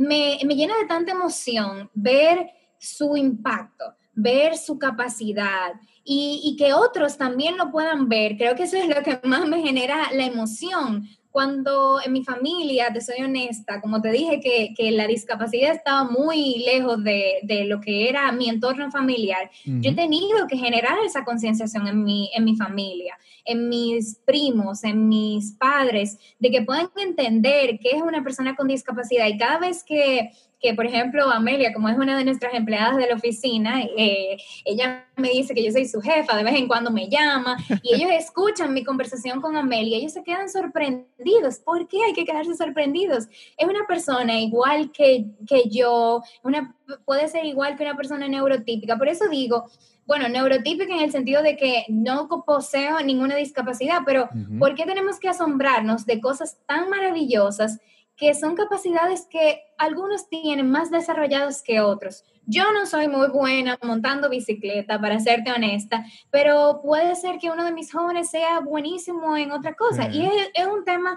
me, 0.00 0.38
me 0.46 0.56
llena 0.56 0.74
de 0.78 0.86
tanta 0.86 1.12
emoción 1.12 1.90
ver 1.92 2.50
su 2.78 3.18
impacto, 3.18 3.84
ver 4.14 4.56
su 4.56 4.78
capacidad, 4.78 5.72
y, 6.02 6.40
y, 6.42 6.56
que 6.56 6.72
otros 6.72 7.18
también 7.18 7.58
lo 7.58 7.70
puedan 7.70 8.08
ver. 8.08 8.38
Creo 8.38 8.56
que 8.56 8.62
eso 8.62 8.78
es 8.78 8.88
lo 8.88 9.02
que 9.02 9.20
más 9.24 9.46
me 9.46 9.60
genera 9.60 10.10
la 10.12 10.24
emoción, 10.24 11.06
cuando 11.30 12.00
en 12.04 12.12
mi 12.12 12.24
familia, 12.24 12.92
te 12.92 13.00
soy 13.00 13.22
honesta, 13.22 13.80
como 13.80 14.02
te 14.02 14.10
dije 14.10 14.40
que, 14.40 14.74
que 14.76 14.90
la 14.90 15.06
discapacidad 15.06 15.72
estaba 15.72 16.04
muy 16.04 16.64
lejos 16.64 17.02
de, 17.04 17.38
de, 17.42 17.64
lo 17.64 17.80
que 17.80 18.08
era 18.08 18.32
mi 18.32 18.48
entorno 18.48 18.90
familiar, 18.90 19.50
yo 19.64 19.90
he 19.90 19.94
tenido 19.94 20.46
que 20.48 20.56
generar 20.56 20.98
esa 21.04 21.24
concienciación 21.24 21.86
en 21.86 22.02
mi, 22.02 22.30
en 22.34 22.44
mi 22.44 22.56
familia, 22.56 23.16
en 23.44 23.68
mis 23.68 24.16
primos, 24.24 24.82
en 24.82 25.08
mis 25.08 25.52
padres, 25.52 26.18
de 26.38 26.50
que 26.50 26.62
puedan 26.62 26.88
entender 26.96 27.78
qué 27.80 27.90
es 27.96 28.02
una 28.02 28.24
persona 28.24 28.56
con 28.56 28.68
discapacidad. 28.68 29.26
Y 29.28 29.38
cada 29.38 29.58
vez 29.58 29.84
que 29.84 30.30
que, 30.60 30.74
por 30.74 30.86
ejemplo, 30.86 31.30
Amelia, 31.30 31.72
como 31.72 31.88
es 31.88 31.96
una 31.96 32.16
de 32.16 32.24
nuestras 32.24 32.54
empleadas 32.54 32.96
de 32.96 33.06
la 33.06 33.14
oficina, 33.14 33.82
eh, 33.82 34.36
ella 34.64 35.06
me 35.16 35.30
dice 35.30 35.54
que 35.54 35.64
yo 35.64 35.72
soy 35.72 35.86
su 35.86 36.00
jefa, 36.00 36.36
de 36.36 36.44
vez 36.44 36.54
en 36.54 36.68
cuando 36.68 36.90
me 36.90 37.08
llama, 37.08 37.56
y 37.82 37.94
ellos 37.94 38.10
escuchan 38.12 38.74
mi 38.74 38.84
conversación 38.84 39.40
con 39.40 39.56
Amelia, 39.56 39.96
ellos 39.96 40.12
se 40.12 40.22
quedan 40.22 40.50
sorprendidos. 40.50 41.58
¿Por 41.60 41.88
qué 41.88 42.02
hay 42.04 42.12
que 42.12 42.24
quedarse 42.24 42.54
sorprendidos? 42.54 43.26
Es 43.56 43.68
una 43.68 43.86
persona 43.86 44.38
igual 44.38 44.92
que, 44.92 45.26
que 45.46 45.68
yo, 45.70 46.22
una, 46.42 46.76
puede 47.04 47.28
ser 47.28 47.46
igual 47.46 47.76
que 47.76 47.84
una 47.84 47.96
persona 47.96 48.28
neurotípica. 48.28 48.98
Por 48.98 49.08
eso 49.08 49.28
digo, 49.28 49.64
bueno, 50.06 50.28
neurotípica 50.28 50.92
en 50.92 51.00
el 51.00 51.12
sentido 51.12 51.42
de 51.42 51.56
que 51.56 51.84
no 51.88 52.28
poseo 52.44 53.00
ninguna 53.00 53.36
discapacidad, 53.36 54.00
pero 54.04 54.28
¿por 54.58 54.74
qué 54.74 54.84
tenemos 54.84 55.20
que 55.20 55.28
asombrarnos 55.28 56.04
de 56.04 56.20
cosas 56.20 56.58
tan 56.66 56.90
maravillosas 56.90 57.78
que 58.20 58.34
son 58.34 58.54
capacidades 58.54 59.26
que 59.30 59.62
algunos 59.78 60.28
tienen 60.28 60.70
más 60.70 60.90
desarrollados 60.90 61.62
que 61.62 61.80
otros. 61.80 62.22
Yo 62.44 62.64
no 62.74 62.84
soy 62.84 63.08
muy 63.08 63.28
buena 63.28 63.78
montando 63.82 64.28
bicicleta, 64.28 65.00
para 65.00 65.18
serte 65.20 65.50
honesta, 65.50 66.04
pero 66.30 66.80
puede 66.82 67.16
ser 67.16 67.38
que 67.38 67.50
uno 67.50 67.64
de 67.64 67.72
mis 67.72 67.90
jóvenes 67.90 68.28
sea 68.28 68.60
buenísimo 68.60 69.38
en 69.38 69.52
otra 69.52 69.74
cosa. 69.74 70.10
Y 70.12 70.26
es, 70.26 70.66
un 70.66 70.84
tema 70.84 71.16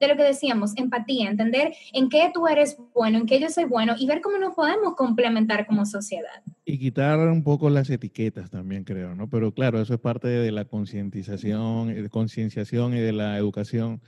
de 0.00 0.08
lo 0.08 0.16
que 0.16 0.24
decíamos, 0.24 0.76
empatía, 0.76 1.30
entender 1.30 1.72
en 1.92 2.08
qué 2.08 2.32
tú 2.34 2.48
eres 2.48 2.76
bueno, 2.94 3.18
en 3.18 3.26
qué 3.26 3.38
yo 3.38 3.48
soy 3.48 3.64
bueno 3.64 3.94
y 3.96 4.08
ver 4.08 4.20
cómo 4.20 4.38
nos 4.38 4.54
podemos 4.54 4.96
complementar 4.96 5.68
como 5.68 5.86
sociedad. 5.86 6.42
Y 6.64 6.78
quitar 6.80 7.18
un 7.20 7.44
poco 7.44 7.70
las 7.70 7.88
etiquetas 7.90 8.50
también, 8.50 8.82
creo, 8.82 9.14
¿no? 9.14 9.28
Pero 9.28 9.54
claro, 9.54 9.80
eso 9.80 9.94
es 9.94 10.00
parte 10.00 10.26
de 10.26 10.50
la 10.50 10.64
concientización, 10.64 11.94
de 11.94 12.08
concienciación 12.08 12.94
y 12.94 12.98
de 12.98 13.12
la 13.12 13.36
educación 13.36 14.00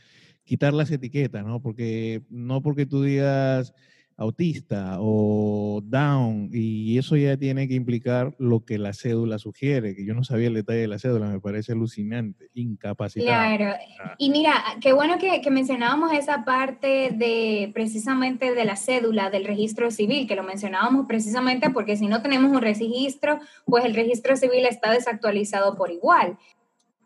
quitar 0.45 0.73
las 0.73 0.91
etiquetas, 0.91 1.45
¿no? 1.45 1.61
Porque 1.61 2.23
no 2.31 2.63
porque 2.63 2.87
tú 2.87 3.03
digas 3.03 3.73
autista 4.17 4.97
o 5.01 5.81
down 5.83 6.49
y 6.53 6.99
eso 6.99 7.17
ya 7.17 7.37
tiene 7.37 7.67
que 7.67 7.75
implicar 7.75 8.35
lo 8.39 8.65
que 8.65 8.79
la 8.79 8.93
cédula 8.93 9.39
sugiere, 9.39 9.95
que 9.95 10.05
yo 10.05 10.15
no 10.15 10.25
sabía 10.25 10.49
el 10.49 10.55
detalle 10.55 10.81
de 10.81 10.89
la 10.89 10.99
cédula, 10.99 11.27
me 11.27 11.41
parece 11.41 11.73
alucinante, 11.73 12.51
incapacitado. 12.55 13.57
Claro, 13.57 13.77
y 14.19 14.31
mira, 14.31 14.53
qué 14.81 14.93
bueno 14.93 15.19
que, 15.19 15.41
que, 15.41 15.51
mencionábamos 15.51 16.13
esa 16.13 16.45
parte 16.45 17.11
de 17.13 17.71
precisamente 17.75 18.55
de 18.55 18.65
la 18.65 18.77
cédula 18.77 19.31
del 19.31 19.45
registro 19.45 19.91
civil, 19.91 20.27
que 20.27 20.37
lo 20.37 20.43
mencionábamos 20.43 21.07
precisamente 21.07 21.71
porque 21.71 21.97
si 21.97 22.07
no 22.07 22.23
tenemos 22.23 22.53
un 22.53 22.61
registro, 22.61 23.39
pues 23.65 23.85
el 23.85 23.95
registro 23.95 24.37
civil 24.37 24.67
está 24.67 24.93
desactualizado 24.93 25.77
por 25.77 25.91
igual 25.91 26.39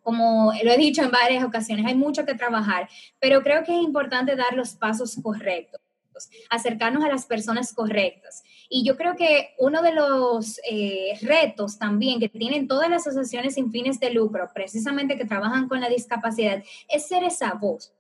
como 0.06 0.52
lo 0.62 0.70
he 0.70 0.76
dicho 0.76 1.02
en 1.02 1.10
varias 1.10 1.42
ocasiones, 1.42 1.84
hay 1.84 1.96
mucho 1.96 2.24
que 2.24 2.34
trabajar, 2.34 2.88
pero 3.18 3.42
creo 3.42 3.64
que 3.64 3.76
es 3.76 3.82
importante 3.82 4.36
dar 4.36 4.54
los 4.54 4.76
pasos 4.76 5.18
correctos 5.20 5.80
acercarnos 6.48 7.04
a 7.04 7.08
las 7.08 7.26
personas 7.26 7.74
correctas. 7.74 8.42
Y 8.70 8.86
yo 8.86 8.96
creo 8.96 9.16
que 9.16 9.50
uno 9.58 9.82
de 9.82 9.92
los 9.92 10.58
eh, 10.66 11.18
retos 11.20 11.78
también 11.78 12.18
que 12.18 12.30
tienen 12.30 12.66
todas 12.66 12.88
las 12.88 13.06
asociaciones 13.06 13.54
sin 13.54 13.70
fines 13.70 14.00
de 14.00 14.10
lucro, 14.10 14.48
precisamente 14.54 15.18
que 15.18 15.26
trabajan 15.26 15.68
con 15.68 15.78
la 15.78 15.90
discapacidad, 15.90 16.64
es 16.88 17.06
ser 17.06 17.22
esa 17.22 17.52
voz. 17.52 17.92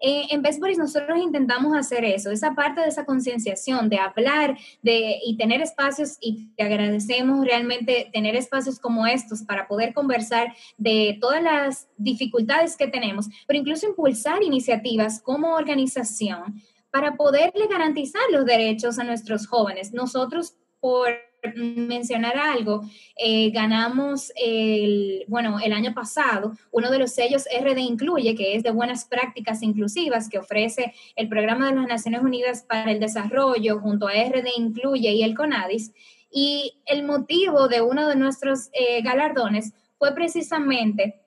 Eh, 0.00 0.26
en 0.30 0.42
Bestboris 0.42 0.78
nosotros 0.78 1.18
intentamos 1.18 1.76
hacer 1.76 2.04
eso, 2.04 2.30
esa 2.30 2.54
parte 2.54 2.80
de 2.80 2.88
esa 2.88 3.04
concienciación, 3.04 3.88
de 3.88 3.98
hablar 3.98 4.56
de, 4.82 5.18
y 5.24 5.36
tener 5.36 5.60
espacios, 5.60 6.16
y 6.20 6.48
te 6.56 6.64
agradecemos 6.64 7.44
realmente 7.44 8.10
tener 8.12 8.36
espacios 8.36 8.78
como 8.78 9.06
estos 9.06 9.42
para 9.42 9.66
poder 9.68 9.94
conversar 9.94 10.54
de 10.76 11.18
todas 11.20 11.42
las 11.42 11.88
dificultades 11.96 12.76
que 12.76 12.88
tenemos, 12.88 13.28
pero 13.46 13.58
incluso 13.58 13.86
impulsar 13.86 14.42
iniciativas 14.42 15.20
como 15.20 15.54
organización 15.54 16.60
para 16.90 17.16
poderle 17.16 17.66
garantizar 17.66 18.22
los 18.30 18.44
derechos 18.44 18.98
a 18.98 19.04
nuestros 19.04 19.48
jóvenes. 19.48 19.92
Nosotros, 19.92 20.54
por 20.78 21.08
mencionar 21.54 22.36
algo, 22.36 22.82
eh, 23.16 23.50
ganamos 23.50 24.32
el, 24.36 25.24
bueno, 25.28 25.58
el 25.60 25.72
año 25.72 25.92
pasado 25.94 26.52
uno 26.70 26.90
de 26.90 26.98
los 26.98 27.12
sellos 27.12 27.44
RD 27.44 27.78
Incluye, 27.78 28.34
que 28.34 28.56
es 28.56 28.62
de 28.62 28.70
buenas 28.70 29.04
prácticas 29.04 29.62
inclusivas 29.62 30.28
que 30.28 30.38
ofrece 30.38 30.94
el 31.16 31.28
Programa 31.28 31.68
de 31.68 31.76
las 31.76 31.88
Naciones 31.88 32.22
Unidas 32.22 32.62
para 32.62 32.90
el 32.90 33.00
Desarrollo 33.00 33.80
junto 33.80 34.08
a 34.08 34.12
RD 34.12 34.46
Incluye 34.56 35.12
y 35.12 35.22
el 35.22 35.34
CONADIS. 35.34 35.92
Y 36.30 36.74
el 36.86 37.04
motivo 37.04 37.68
de 37.68 37.80
uno 37.80 38.08
de 38.08 38.16
nuestros 38.16 38.68
eh, 38.72 39.02
galardones 39.02 39.72
fue 39.98 40.14
precisamente 40.14 41.20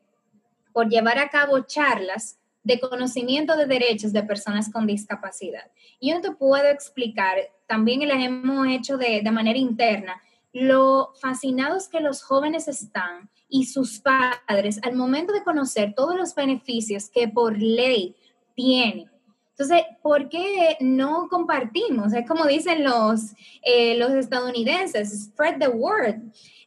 por 0.73 0.89
llevar 0.89 1.17
a 1.17 1.29
cabo 1.29 1.61
charlas 1.61 2.37
de 2.67 2.81
conocimiento 2.81 3.55
de 3.55 3.65
derechos 3.65 4.11
de 4.11 4.23
personas 4.23 4.69
con 4.69 4.85
discapacidad. 4.85 5.71
Y 6.01 6.11
yo 6.11 6.19
te 6.19 6.31
puedo 6.31 6.67
explicar, 6.67 7.37
también 7.65 8.05
las 8.05 8.21
hemos 8.21 8.67
hecho 8.67 8.97
de, 8.97 9.21
de 9.21 9.31
manera 9.31 9.57
interna, 9.57 10.21
lo 10.51 11.13
fascinados 11.21 11.87
que 11.87 12.01
los 12.01 12.21
jóvenes 12.21 12.67
están 12.67 13.29
y 13.47 13.67
sus 13.67 14.01
padres 14.01 14.81
al 14.83 14.95
momento 14.95 15.31
de 15.31 15.43
conocer 15.43 15.93
todos 15.95 16.17
los 16.17 16.35
beneficios 16.35 17.09
que 17.09 17.29
por 17.29 17.57
ley 17.57 18.17
tienen. 18.53 19.09
Entonces, 19.59 19.87
¿por 20.03 20.29
qué 20.29 20.77
no 20.81 21.27
compartimos? 21.29 22.13
Es 22.13 22.27
como 22.27 22.45
dicen 22.45 22.83
los, 22.83 23.33
eh, 23.63 23.97
los 23.97 24.11
estadounidenses, 24.11 25.25
spread 25.25 25.57
the 25.57 25.67
word. 25.67 26.17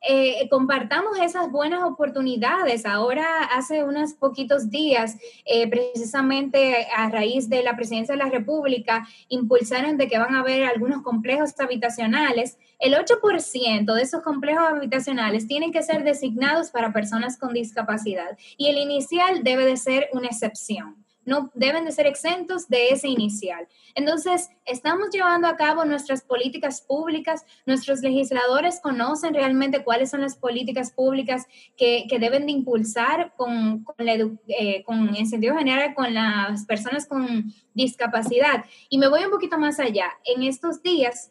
Eh, 0.09 0.49
compartamos 0.51 1.17
esas 1.21 1.53
buenas 1.53 1.85
oportunidades. 1.85 2.85
Ahora, 2.85 3.45
hace 3.45 3.85
unos 3.85 4.15
poquitos 4.15 4.71
días, 4.71 5.19
eh, 5.45 5.71
precisamente 5.71 6.89
a 6.97 7.09
raíz 7.11 7.49
de 7.49 7.63
la 7.63 7.77
presidencia 7.77 8.15
de 8.15 8.25
la 8.25 8.31
República, 8.31 9.07
impulsaron 9.29 9.97
de 9.97 10.09
que 10.09 10.19
van 10.19 10.35
a 10.35 10.41
haber 10.41 10.65
algunos 10.65 11.03
complejos 11.03 11.53
habitacionales. 11.61 12.59
El 12.81 12.95
8% 12.95 13.95
de 13.95 14.03
esos 14.03 14.23
complejos 14.25 14.65
habitacionales 14.65 15.47
tienen 15.47 15.71
que 15.71 15.85
ser 15.85 16.03
designados 16.03 16.73
para 16.73 16.93
personas 16.93 17.39
con 17.39 17.53
discapacidad 17.53 18.37
y 18.57 18.67
el 18.67 18.79
inicial 18.79 19.45
debe 19.45 19.65
de 19.65 19.77
ser 19.77 20.09
una 20.13 20.27
excepción 20.27 20.97
no 21.31 21.49
deben 21.55 21.85
de 21.85 21.93
ser 21.93 22.09
exentos 22.09 22.69
de 22.69 22.89
ese 22.89 23.07
inicial. 23.07 23.69
Entonces, 23.95 24.51
estamos 24.67 25.11
llevando 25.13 25.47
a 25.47 25.57
cabo 25.57 25.85
nuestras 25.85 26.23
políticas 26.23 26.81
públicas, 26.81 27.47
nuestros 27.67 28.01
legisladores 28.01 28.81
conocen 28.81 29.33
realmente 29.33 29.85
cuáles 29.85 30.11
son 30.11 30.23
las 30.23 30.37
políticas 30.37 30.91
públicas 30.91 31.47
que, 31.77 32.07
deben 32.19 32.47
de 32.47 32.53
impulsar 32.53 33.33
con, 33.37 33.85
con, 33.85 33.95
eh, 34.09 34.83
con, 34.85 35.15
en 35.15 35.27
sentido 35.27 35.57
general 35.57 35.95
con 35.95 36.13
las 36.13 36.67
personas 36.67 37.07
con 37.07 37.55
discapacidad. 37.75 38.65
Y 38.89 38.99
me 38.99 39.09
voy 39.09 39.25
un 39.25 39.31
poquito 39.31 39.57
más 39.57 39.79
allá. 39.79 40.09
En 40.25 40.43
estos 40.43 40.83
días, 40.83 41.31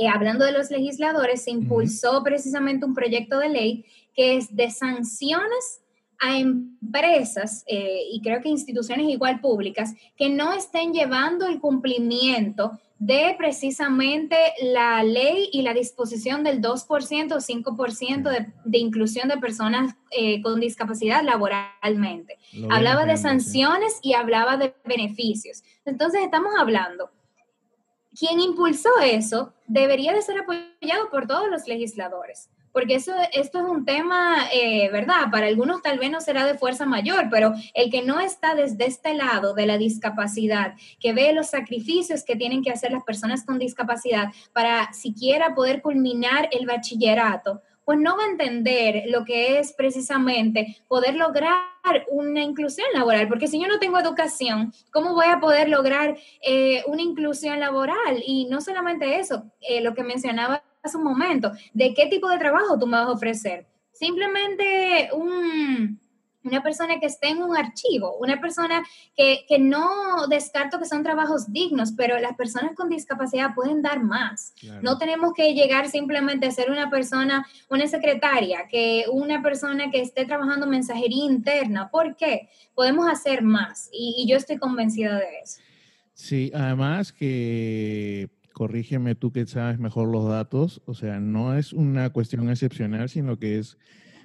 eh, 0.00 0.06
hablando 0.06 0.44
de 0.44 0.52
los 0.52 0.70
legisladores, 0.70 1.42
se 1.42 1.50
impulsó 1.50 2.22
precisamente 2.22 2.86
un 2.86 2.94
proyecto 2.94 3.40
de 3.40 3.48
ley 3.48 3.84
que 4.14 4.36
es 4.36 4.54
de 4.54 4.70
sanciones 4.70 5.82
a 6.20 6.38
empresas 6.38 7.64
eh, 7.66 8.02
y 8.10 8.20
creo 8.20 8.40
que 8.40 8.48
instituciones 8.48 9.08
igual 9.08 9.40
públicas 9.40 9.94
que 10.16 10.28
no 10.28 10.52
estén 10.52 10.92
llevando 10.92 11.46
el 11.46 11.60
cumplimiento 11.60 12.78
de 12.98 13.36
precisamente 13.38 14.36
la 14.60 15.04
ley 15.04 15.48
y 15.52 15.62
la 15.62 15.72
disposición 15.72 16.42
del 16.42 16.60
2% 16.60 17.32
o 17.32 17.36
5% 17.36 18.22
de, 18.30 18.52
de, 18.64 18.78
inclusión 18.78 19.28
de 19.28 19.38
personas 19.38 19.94
eh, 20.10 20.42
con 20.42 20.58
discapacidad 20.58 21.22
laboralmente. 21.22 22.38
hablaba 22.68 23.04
de 23.04 23.16
sanciones 23.16 24.00
y 24.02 24.14
hablaba 24.14 24.56
de 24.56 24.74
beneficios. 24.84 25.62
Entonces 25.84 26.22
estamos 26.22 26.52
hablando, 26.58 27.10
quien 28.18 28.40
impulsó 28.40 28.90
eso 29.00 29.52
debería 29.68 30.12
de 30.12 30.22
ser 30.22 30.38
apoyado 30.38 31.08
por 31.10 31.28
todos 31.28 31.48
los 31.48 31.68
legisladores 31.68 32.50
porque 32.78 32.94
eso, 32.94 33.12
esto 33.32 33.58
es 33.58 33.64
un 33.64 33.84
tema, 33.84 34.46
eh, 34.52 34.88
¿verdad? 34.92 35.32
Para 35.32 35.48
algunos 35.48 35.82
tal 35.82 35.98
vez 35.98 36.12
no 36.12 36.20
será 36.20 36.46
de 36.46 36.56
fuerza 36.56 36.86
mayor, 36.86 37.26
pero 37.28 37.52
el 37.74 37.90
que 37.90 38.02
no 38.02 38.20
está 38.20 38.54
desde 38.54 38.86
este 38.86 39.14
lado 39.14 39.52
de 39.52 39.66
la 39.66 39.78
discapacidad, 39.78 40.74
que 41.00 41.12
ve 41.12 41.32
los 41.32 41.48
sacrificios 41.48 42.22
que 42.22 42.36
tienen 42.36 42.62
que 42.62 42.70
hacer 42.70 42.92
las 42.92 43.02
personas 43.02 43.44
con 43.44 43.58
discapacidad 43.58 44.28
para 44.52 44.92
siquiera 44.92 45.56
poder 45.56 45.82
culminar 45.82 46.48
el 46.52 46.66
bachillerato, 46.66 47.62
pues 47.84 47.98
no 47.98 48.16
va 48.16 48.22
a 48.22 48.30
entender 48.30 49.06
lo 49.08 49.24
que 49.24 49.58
es 49.58 49.72
precisamente 49.72 50.76
poder 50.86 51.16
lograr 51.16 51.58
una 52.10 52.42
inclusión 52.44 52.86
laboral, 52.94 53.26
porque 53.26 53.48
si 53.48 53.60
yo 53.60 53.66
no 53.66 53.80
tengo 53.80 53.98
educación, 53.98 54.72
¿cómo 54.92 55.14
voy 55.14 55.26
a 55.26 55.40
poder 55.40 55.68
lograr 55.68 56.16
eh, 56.42 56.84
una 56.86 57.02
inclusión 57.02 57.58
laboral? 57.58 58.22
Y 58.24 58.44
no 58.44 58.60
solamente 58.60 59.18
eso, 59.18 59.50
eh, 59.62 59.80
lo 59.80 59.94
que 59.94 60.04
mencionaba 60.04 60.62
hace 60.88 60.96
un 60.96 61.04
momento, 61.04 61.52
¿de 61.72 61.94
qué 61.94 62.06
tipo 62.06 62.28
de 62.28 62.38
trabajo 62.38 62.78
tú 62.78 62.86
me 62.86 62.98
vas 62.98 63.06
a 63.06 63.12
ofrecer? 63.12 63.66
Simplemente 63.92 65.10
un 65.12 65.98
una 66.48 66.62
persona 66.62 66.98
que 66.98 67.06
esté 67.06 67.28
en 67.28 67.42
un 67.42 67.56
archivo, 67.56 68.16
una 68.18 68.40
persona 68.40 68.82
que, 69.16 69.44
no 69.58 70.26
descarto 70.28 70.78
que 70.78 70.86
son 70.86 71.02
trabajos 71.02 71.52
dignos, 71.52 71.92
pero 71.96 72.18
las 72.18 72.36
personas 72.36 72.74
con 72.74 72.88
discapacidad 72.88 73.54
pueden 73.54 73.82
dar 73.82 74.02
más. 74.02 74.54
No 74.82 74.98
tenemos 74.98 75.32
que 75.34 75.54
llegar 75.54 75.88
simplemente 75.88 76.46
a 76.46 76.50
ser 76.50 76.70
una 76.70 76.90
persona, 76.90 77.46
una 77.68 77.86
secretaria, 77.86 78.66
que 78.68 79.04
una 79.10 79.42
persona 79.42 79.90
que 79.90 80.00
esté 80.00 80.24
trabajando 80.24 80.66
mensajería 80.66 81.24
interna. 81.24 81.90
¿Por 81.90 82.16
qué? 82.16 82.48
Podemos 82.74 83.08
hacer 83.08 83.42
más 83.42 83.88
y, 83.92 84.14
y 84.18 84.28
yo 84.28 84.36
estoy 84.36 84.58
convencida 84.58 85.16
de 85.18 85.40
eso. 85.42 85.60
Sí, 86.14 86.50
además 86.54 87.12
que 87.12 88.28
corrígeme 88.58 89.14
tú 89.14 89.30
que 89.30 89.46
sabes 89.46 89.78
mejor 89.78 90.08
los 90.08 90.28
datos, 90.28 90.82
o 90.84 90.92
sea, 90.92 91.20
no 91.20 91.56
es 91.56 91.72
una 91.72 92.10
cuestión 92.10 92.50
excepcional, 92.50 93.08
sino 93.08 93.38
que 93.38 93.58
es 93.58 93.78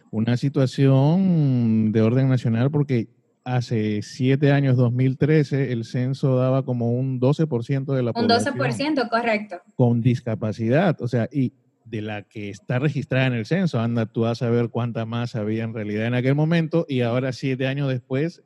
una 0.09 0.37
situación 0.37 1.91
de 1.91 2.01
orden 2.01 2.29
nacional 2.29 2.71
porque 2.71 3.09
hace 3.43 4.01
siete 4.01 4.51
años, 4.51 4.75
2013, 4.75 5.71
el 5.71 5.85
censo 5.85 6.35
daba 6.35 6.65
como 6.65 6.93
un 6.93 7.21
12% 7.21 7.93
de 7.93 8.01
la 8.01 8.11
población. 8.11 8.55
Un 8.55 8.97
12%, 8.97 9.09
correcto. 9.09 9.57
Con 9.75 10.01
discapacidad, 10.01 10.99
o 10.99 11.07
sea, 11.07 11.29
y 11.31 11.53
de 11.85 12.01
la 12.01 12.23
que 12.23 12.49
está 12.49 12.79
registrada 12.79 13.27
en 13.27 13.33
el 13.33 13.45
censo, 13.45 13.79
anda 13.79 14.07
tú 14.07 14.25
a 14.25 14.33
saber 14.33 14.69
cuánta 14.69 15.05
más 15.05 15.35
había 15.35 15.63
en 15.63 15.75
realidad 15.75 16.07
en 16.07 16.15
aquel 16.15 16.33
momento 16.33 16.87
y 16.89 17.01
ahora 17.01 17.33
siete 17.33 17.67
años 17.67 17.87
después, 17.87 18.41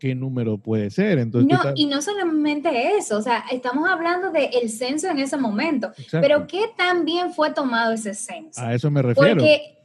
¿qué 0.00 0.14
número 0.16 0.58
puede 0.58 0.90
ser? 0.90 1.18
Entonces, 1.18 1.56
no, 1.62 1.72
y 1.76 1.86
no 1.86 2.02
solamente 2.02 2.96
eso, 2.96 3.18
o 3.18 3.22
sea, 3.22 3.44
estamos 3.52 3.88
hablando 3.88 4.32
del 4.32 4.68
censo 4.68 5.08
en 5.08 5.18
ese 5.18 5.36
momento, 5.36 5.92
pero 6.10 6.46
¿qué 6.48 6.70
tan 6.76 7.04
bien 7.04 7.32
fue 7.32 7.52
tomado 7.52 7.92
ese 7.92 8.14
censo? 8.14 8.60
A 8.60 8.74
eso 8.74 8.90
me 8.90 9.02
refiero. 9.02 9.36
Porque 9.36 9.76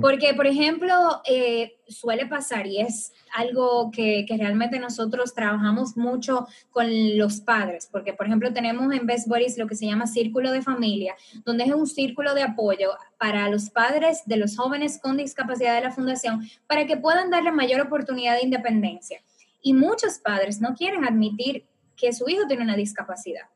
porque, 0.00 0.34
por 0.34 0.46
ejemplo, 0.46 0.92
eh, 1.24 1.76
suele 1.86 2.26
pasar 2.26 2.66
y 2.66 2.80
es 2.80 3.12
algo 3.34 3.90
que, 3.92 4.26
realmente 4.36 4.78
nosotros 4.80 5.34
trabajamos 5.34 5.96
mucho 5.96 6.48
con 6.70 7.16
los 7.16 7.40
padres, 7.40 7.88
porque, 7.90 8.12
por 8.12 8.26
ejemplo, 8.26 8.52
tenemos 8.52 8.92
en 8.92 9.06
Best 9.06 9.28
Boys 9.28 9.56
lo 9.56 9.68
que 9.68 9.76
se 9.76 9.86
llama 9.86 10.06
Círculo 10.06 10.50
de 10.50 10.62
Familia, 10.62 11.14
donde 11.44 11.64
es 11.64 11.72
un 11.72 11.86
círculo 11.86 12.34
de 12.34 12.42
apoyo 12.42 12.90
para 13.18 13.48
los 13.48 13.70
padres 13.70 14.22
de 14.26 14.36
los 14.36 14.56
jóvenes 14.56 14.98
con 15.00 15.16
discapacidad 15.16 15.76
de 15.76 15.82
la 15.82 15.92
Fundación 15.92 16.42
para 16.66 16.86
que 16.86 16.96
puedan 16.96 17.30
darle 17.30 17.52
mayor 17.52 17.80
oportunidad 17.80 18.36
de 18.36 18.44
independencia. 18.44 19.20
Y 19.64 19.74
muchos 19.74 20.20
padres 20.20 20.60
no 20.60 20.74
quieren 20.74 21.04
admitir 21.04 21.66
que 21.96 22.12
su 22.12 22.28
hijo 22.28 22.46
tiene 22.46 22.62
una 22.62 22.76
discapacidad. 22.76 23.48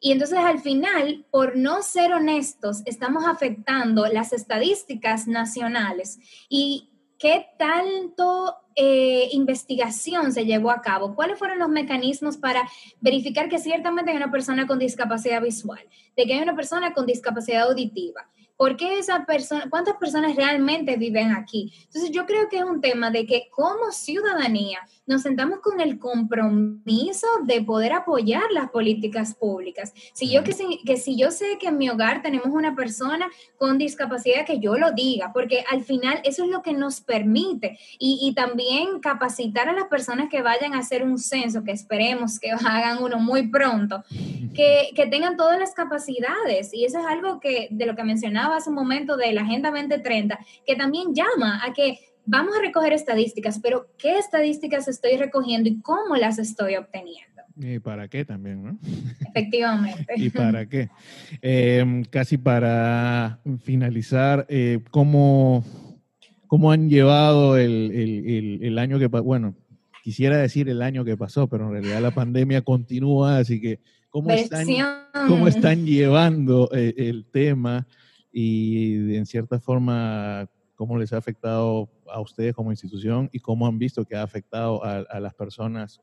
Y 0.00 0.12
entonces 0.12 0.38
al 0.38 0.60
final, 0.60 1.26
por 1.30 1.56
no 1.56 1.82
ser 1.82 2.12
honestos, 2.12 2.82
estamos 2.86 3.24
afectando 3.26 4.06
las 4.06 4.32
estadísticas 4.32 5.28
nacionales 5.28 6.18
y 6.48 6.90
qué 7.18 7.46
tanto 7.58 8.56
eh, 8.74 9.28
investigación 9.32 10.32
se 10.32 10.46
llevó 10.46 10.70
a 10.70 10.80
cabo, 10.80 11.14
cuáles 11.14 11.38
fueron 11.38 11.58
los 11.58 11.68
mecanismos 11.68 12.38
para 12.38 12.66
verificar 13.00 13.50
que 13.50 13.58
ciertamente 13.58 14.10
hay 14.10 14.16
una 14.16 14.30
persona 14.30 14.66
con 14.66 14.78
discapacidad 14.78 15.42
visual, 15.42 15.86
de 16.16 16.24
que 16.24 16.32
hay 16.32 16.40
una 16.40 16.56
persona 16.56 16.94
con 16.94 17.04
discapacidad 17.04 17.68
auditiva, 17.68 18.30
¿Por 18.60 18.76
qué 18.76 18.98
esa 18.98 19.24
persona, 19.24 19.70
cuántas 19.70 19.96
personas 19.96 20.36
realmente 20.36 20.98
viven 20.98 21.32
aquí? 21.32 21.72
Entonces 21.86 22.10
yo 22.10 22.26
creo 22.26 22.50
que 22.50 22.58
es 22.58 22.62
un 22.62 22.82
tema 22.82 23.10
de 23.10 23.24
que 23.24 23.48
como 23.50 23.90
ciudadanía 23.90 24.80
nos 25.06 25.22
sentamos 25.22 25.60
con 25.60 25.80
el 25.80 25.98
compromiso 25.98 27.26
de 27.44 27.62
poder 27.62 27.94
apoyar 27.94 28.42
las 28.52 28.68
políticas 28.68 29.34
públicas. 29.34 29.94
Si 30.12 30.30
yo 30.30 30.44
que 30.44 30.52
si, 30.52 30.82
que 30.84 30.98
si 30.98 31.16
yo 31.16 31.30
sé 31.30 31.56
que 31.58 31.68
en 31.68 31.78
mi 31.78 31.88
hogar 31.88 32.20
tenemos 32.20 32.48
una 32.48 32.76
persona 32.76 33.30
con 33.56 33.78
discapacidad, 33.78 34.44
que 34.44 34.60
yo 34.60 34.76
lo 34.76 34.92
diga, 34.92 35.32
porque 35.32 35.64
al 35.70 35.82
final 35.82 36.20
eso 36.24 36.44
es 36.44 36.50
lo 36.50 36.60
que 36.60 36.74
nos 36.74 37.00
permite. 37.00 37.78
Y, 37.98 38.18
y 38.20 38.34
también 38.34 39.00
capacitar 39.00 39.70
a 39.70 39.72
las 39.72 39.86
personas 39.86 40.28
que 40.28 40.42
vayan 40.42 40.74
a 40.74 40.80
hacer 40.80 41.02
un 41.02 41.18
censo, 41.18 41.64
que 41.64 41.72
esperemos 41.72 42.38
que 42.38 42.50
hagan 42.66 43.02
uno 43.02 43.18
muy 43.20 43.48
pronto, 43.48 44.04
que, 44.54 44.90
que 44.94 45.06
tengan 45.06 45.36
todas 45.36 45.58
las 45.58 45.74
capacidades. 45.74 46.72
Y 46.72 46.84
eso 46.84 46.98
es 46.98 47.06
algo 47.06 47.40
que 47.40 47.68
de 47.70 47.86
lo 47.86 47.96
que 47.96 48.04
mencionaba 48.04 48.56
hace 48.56 48.70
un 48.70 48.76
momento 48.76 49.16
de 49.16 49.32
la 49.32 49.42
Agenda 49.42 49.70
2030, 49.70 50.38
que 50.66 50.76
también 50.76 51.14
llama 51.14 51.60
a 51.64 51.72
que 51.72 51.98
vamos 52.26 52.56
a 52.56 52.60
recoger 52.60 52.92
estadísticas, 52.92 53.58
pero 53.60 53.88
¿qué 53.98 54.18
estadísticas 54.18 54.88
estoy 54.88 55.16
recogiendo 55.16 55.68
y 55.68 55.80
cómo 55.80 56.16
las 56.16 56.38
estoy 56.38 56.76
obteniendo? 56.76 57.42
¿Y 57.56 57.78
para 57.78 58.08
qué 58.08 58.24
también, 58.24 58.64
no? 58.64 58.78
Efectivamente. 59.28 60.14
¿Y 60.16 60.30
para 60.30 60.66
qué? 60.66 60.88
Em, 61.42 62.04
casi 62.04 62.38
para 62.38 63.40
finalizar, 63.62 64.46
eh, 64.48 64.80
¿cómo, 64.90 65.64
¿cómo, 66.46 66.70
han 66.70 66.88
llevado 66.88 67.58
el, 67.58 67.90
el, 67.92 68.60
el, 68.62 68.78
año 68.78 68.98
que 68.98 69.10
pasó? 69.10 69.24
Bueno, 69.24 69.54
quisiera 70.02 70.38
decir 70.38 70.68
el 70.68 70.82
año 70.82 71.04
que 71.04 71.16
pasó, 71.16 71.48
pero 71.48 71.66
en 71.66 71.72
realidad 71.72 72.00
la 72.00 72.12
pandemia 72.12 72.62
continúa, 72.62 73.38
así 73.38 73.60
que 73.60 73.80
¿cómo, 74.10 74.30
están, 74.30 74.66
¿cómo 75.28 75.48
están 75.48 75.86
llevando 75.86 76.68
eh, 76.72 76.94
el 76.96 77.26
tema? 77.30 77.86
Y 78.32 79.16
en 79.16 79.26
cierta 79.26 79.58
forma, 79.58 80.48
cómo 80.74 80.98
les 80.98 81.12
ha 81.12 81.16
afectado 81.16 81.90
a 82.08 82.20
ustedes 82.20 82.54
como 82.54 82.70
institución 82.70 83.28
y 83.32 83.40
cómo 83.40 83.66
han 83.66 83.78
visto 83.78 84.04
que 84.04 84.16
ha 84.16 84.22
afectado 84.22 84.82
a, 84.84 85.20
las 85.20 85.34
personas 85.34 86.00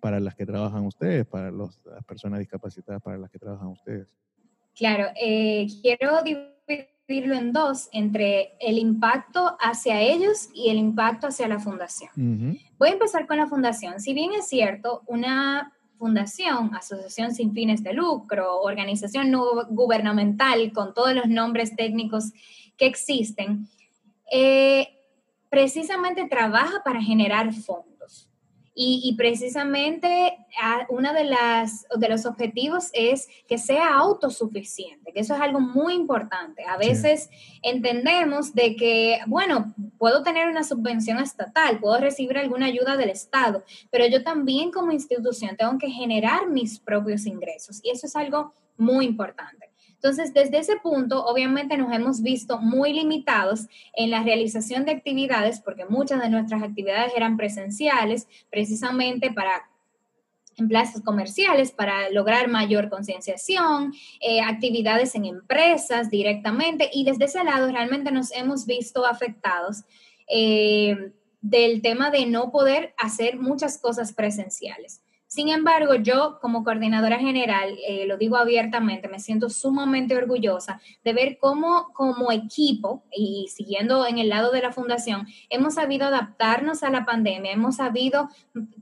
para 0.00 0.20
las 0.20 0.34
que 0.34 0.46
trabajan 0.46 0.84
ustedes, 0.86 1.26
para 1.26 1.50
las 1.50 1.80
personas 2.06 2.38
discapacitadas 2.38 3.02
para 3.02 3.18
las 3.18 3.30
que 3.30 3.38
trabajan 3.38 3.68
ustedes. 3.68 4.08
Claro, 4.74 5.06
eh, 5.20 5.66
quiero 5.82 6.22
dividirlo 6.22 7.34
en 7.34 7.52
dos, 7.52 7.88
entre 7.92 8.56
el 8.60 8.78
impacto 8.78 9.56
hacia 9.60 10.00
ellos 10.00 10.48
y 10.54 10.70
el 10.70 10.78
impacto 10.78 11.26
hacia 11.26 11.48
la 11.48 11.58
fundación. 11.58 12.10
Voy 12.78 12.88
a 12.88 12.92
empezar 12.92 13.26
con 13.26 13.36
la 13.36 13.46
fundación. 13.46 14.00
Si 14.00 14.14
bien 14.14 14.32
es 14.32 14.48
cierto, 14.48 15.02
una 15.06 15.72
fundación, 16.00 16.74
asociación 16.74 17.34
sin 17.34 17.52
fines 17.52 17.82
de 17.84 17.92
lucro, 17.92 18.62
organización 18.62 19.30
no 19.30 19.66
gubernamental, 19.68 20.72
con 20.72 20.94
todos 20.94 21.14
los 21.14 21.28
nombres 21.28 21.76
técnicos 21.76 22.32
que 22.78 22.86
existen, 22.86 23.68
eh, 24.32 24.88
precisamente 25.50 26.26
trabaja 26.26 26.82
para 26.82 27.02
generar 27.02 27.52
fondos. 27.52 27.89
Y, 28.82 29.14
precisamente 29.18 30.38
uno 30.88 31.12
de, 31.12 31.24
las, 31.24 31.86
de 31.98 32.08
los 32.08 32.24
objetivos 32.24 32.88
es 32.94 33.28
que 33.46 33.58
sea 33.58 33.94
autosuficiente, 33.94 35.12
que 35.12 35.20
eso 35.20 35.34
es 35.34 35.40
algo 35.42 35.60
muy 35.60 35.92
importante. 35.92 36.64
A 36.64 36.78
veces 36.78 37.28
entendemos 37.60 38.54
de 38.54 38.76
que, 38.76 39.18
bueno, 39.26 39.74
puedo 39.98 40.22
tener 40.22 40.48
una 40.48 40.64
subvención 40.64 41.18
estatal, 41.18 41.78
puedo 41.78 41.98
recibir 41.98 42.38
alguna 42.38 42.66
ayuda 42.66 42.96
del 42.96 43.10
Estado, 43.10 43.64
pero 43.90 44.06
yo 44.06 44.22
también 44.22 44.70
como 44.70 44.92
institución 44.92 45.58
tengo 45.58 45.76
que 45.76 45.90
generar 45.90 46.48
mis 46.48 46.80
propios 46.80 47.26
ingresos 47.26 47.80
y 47.82 47.90
eso 47.90 48.06
es 48.06 48.16
algo 48.16 48.54
muy 48.78 49.04
importante. 49.04 49.69
Entonces, 50.02 50.32
desde 50.32 50.58
ese 50.58 50.76
punto, 50.76 51.26
obviamente 51.26 51.76
nos 51.76 51.92
hemos 51.92 52.22
visto 52.22 52.58
muy 52.58 52.94
limitados 52.94 53.66
en 53.92 54.10
la 54.10 54.22
realización 54.22 54.86
de 54.86 54.92
actividades, 54.92 55.60
porque 55.60 55.84
muchas 55.84 56.22
de 56.22 56.30
nuestras 56.30 56.62
actividades 56.62 57.12
eran 57.14 57.36
presenciales, 57.36 58.26
precisamente 58.50 59.30
para 59.30 59.68
en 60.56 60.68
plazas 60.68 61.02
comerciales 61.02 61.70
para 61.70 62.10
lograr 62.10 62.48
mayor 62.48 62.88
concienciación, 62.88 63.92
eh, 64.20 64.40
actividades 64.40 65.14
en 65.14 65.24
empresas 65.24 66.10
directamente 66.10 66.90
y 66.92 67.04
desde 67.04 67.26
ese 67.26 67.44
lado 67.44 67.70
realmente 67.70 68.10
nos 68.10 68.32
hemos 68.32 68.66
visto 68.66 69.06
afectados 69.06 69.84
eh, 70.28 71.12
del 71.40 71.82
tema 71.82 72.10
de 72.10 72.26
no 72.26 72.50
poder 72.50 72.94
hacer 72.98 73.36
muchas 73.36 73.78
cosas 73.78 74.12
presenciales. 74.12 75.02
Sin 75.32 75.48
embargo, 75.48 75.94
yo 75.94 76.40
como 76.40 76.64
coordinadora 76.64 77.20
general, 77.20 77.78
eh, 77.86 78.04
lo 78.04 78.16
digo 78.16 78.36
abiertamente, 78.36 79.06
me 79.06 79.20
siento 79.20 79.48
sumamente 79.48 80.16
orgullosa 80.16 80.80
de 81.04 81.12
ver 81.12 81.38
cómo 81.38 81.92
como 81.94 82.32
equipo 82.32 83.04
y 83.12 83.46
siguiendo 83.46 84.04
en 84.08 84.18
el 84.18 84.28
lado 84.28 84.50
de 84.50 84.60
la 84.60 84.72
fundación, 84.72 85.28
hemos 85.48 85.74
sabido 85.74 86.08
adaptarnos 86.08 86.82
a 86.82 86.90
la 86.90 87.04
pandemia, 87.04 87.52
hemos 87.52 87.76
sabido 87.76 88.28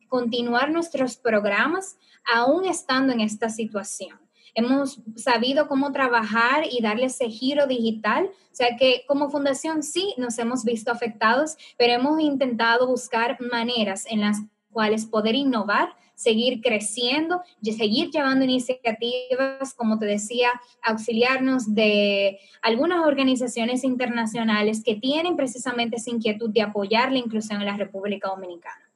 continuar 0.09 0.71
nuestros 0.71 1.19
programas 1.19 1.99
aún 2.25 2.65
estando 2.65 3.13
en 3.13 3.21
esta 3.21 3.51
situación 3.51 4.19
hemos 4.55 5.03
sabido 5.15 5.69
cómo 5.69 5.93
trabajar 5.93 6.65
y 6.69 6.83
darle 6.83 7.07
ese 7.07 7.29
giro 7.29 7.69
digital. 7.69 8.25
O 8.27 8.55
sea 8.55 8.77
que 8.77 9.05
como 9.07 9.31
fundación 9.31 9.85
sí 9.85 10.15
nos 10.17 10.37
hemos 10.39 10.65
visto 10.65 10.91
afectados, 10.91 11.57
pero 11.77 11.93
hemos 11.93 12.21
intentado 12.21 12.89
buscar 12.89 13.39
maneras 13.41 14.05
en 14.09 14.23
las 14.23 14.39
cual 14.73 14.95
es 14.95 15.07
poder 15.07 15.35
innovar, 15.35 15.95
seguir 16.19 16.61
creciendo, 16.61 17.43
seguir 17.63 18.11
llevando 18.11 18.45
iniciativas, 18.45 19.73
como 19.77 20.01
te 20.01 20.07
decía, 20.07 20.51
auxiliarnos 20.83 21.77
de 21.77 22.41
algunas 22.61 23.07
organizaciones 23.07 23.85
internacionales 23.85 24.83
que 24.85 24.97
tienen 24.97 25.37
precisamente 25.37 25.97
esa 25.97 26.11
inquietud 26.11 26.51
de 26.51 26.63
apoyar 26.63 27.13
la 27.13 27.19
inclusión 27.19 27.61
en 27.61 27.69
la 27.69 27.77
República 27.77 28.31
Dominicana. 28.31 28.91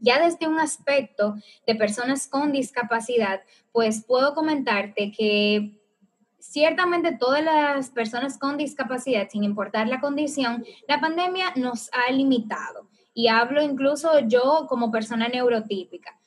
Ya 0.00 0.18
desde 0.20 0.48
un 0.48 0.58
aspecto 0.58 1.36
de 1.68 1.76
personas 1.76 2.26
con 2.26 2.50
discapacidad, 2.50 3.42
pues 3.70 4.04
puedo 4.04 4.34
comentarte 4.34 5.12
que 5.12 5.78
ciertamente 6.40 7.16
todas 7.16 7.44
las 7.44 7.90
personas 7.90 8.38
con 8.38 8.56
discapacidad, 8.56 9.28
sin 9.30 9.44
importar 9.44 9.86
la 9.86 10.00
condición, 10.00 10.64
la 10.88 11.00
pandemia 11.00 11.52
nos 11.54 11.90
ha 11.92 12.10
limitado. 12.10 12.88
Y 13.14 13.28
hablo 13.28 13.62
incluso 13.62 14.18
yo 14.26 14.66
como 14.68 14.90
persona 14.90 15.28
neurotípica. 15.28 16.19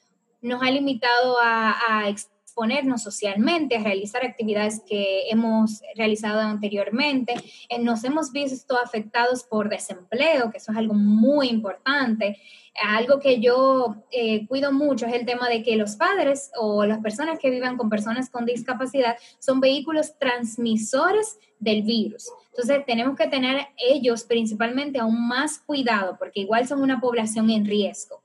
Nos 0.44 0.62
ha 0.62 0.70
limitado 0.70 1.38
a, 1.41 2.08
exponernos 2.10 3.02
socialmente, 3.02 3.78
a 3.78 3.84
realizar 3.84 4.24
actividades 4.24 4.84
que 4.88 5.28
hemos 5.30 5.82
realizado 5.96 6.39
anteriormente. 6.39 7.34
Eh, 7.68 7.80
nos 7.80 8.04
hemos 8.04 8.32
visto 8.32 8.78
afectados 8.78 9.44
por 9.44 9.70
desempleo, 9.70 10.52
que 10.52 10.58
eso 10.58 10.72
es 10.72 10.78
algo 10.78 10.94
muy 10.94 11.48
importante. 11.50 12.38
Algo 12.80 13.20
que 13.20 13.39
yo 13.39 13.96
eh, 14.12 14.46
cuido 14.48 14.72
mucho 14.72 15.08
es 15.08 15.14
el 15.14 15.26
tema 15.26 15.50
de 15.50 15.64
que 15.64 15.76
los 15.78 15.96
padres 15.96 16.52
o 16.56 16.86
las 16.86 17.00
personas 17.00 17.39
que 17.39 17.50
vivan 17.50 17.78
con 17.78 17.89
personas 17.89 18.30
con 18.30 18.46
discapacidad 18.46 19.16
son 19.39 19.60
vehículos 19.60 20.20
transmisores 20.20 21.39
del 21.60 21.84
virus. 21.84 22.30
Entonces 22.50 22.86
tenemos 22.86 23.16
que 23.16 23.28
tener 23.28 23.68
ellos 23.78 24.24
principalmente 24.26 25.00
aún 25.00 25.28
más 25.28 25.60
cuidado 25.60 26.18
porque 26.20 26.41
igual 26.41 26.68
son 26.68 26.82
una 26.82 27.00
población 27.00 27.50
en 27.50 27.66
riesgo. 27.66 28.23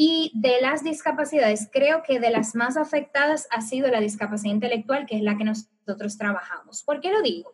Y 0.00 0.30
de 0.32 0.60
las 0.60 0.84
discapacidades, 0.84 1.68
creo 1.72 2.04
que 2.04 2.20
de 2.20 2.30
las 2.30 2.54
más 2.54 2.76
afectadas 2.76 3.48
ha 3.50 3.60
sido 3.62 3.88
la 3.88 3.98
discapacidad 3.98 4.54
intelectual, 4.54 5.06
que 5.06 5.16
es 5.16 5.22
la 5.22 5.36
que 5.36 5.42
nosotros 5.42 6.16
trabajamos. 6.16 6.84
¿Por 6.84 7.00
qué 7.00 7.10
lo 7.10 7.20
digo? 7.20 7.50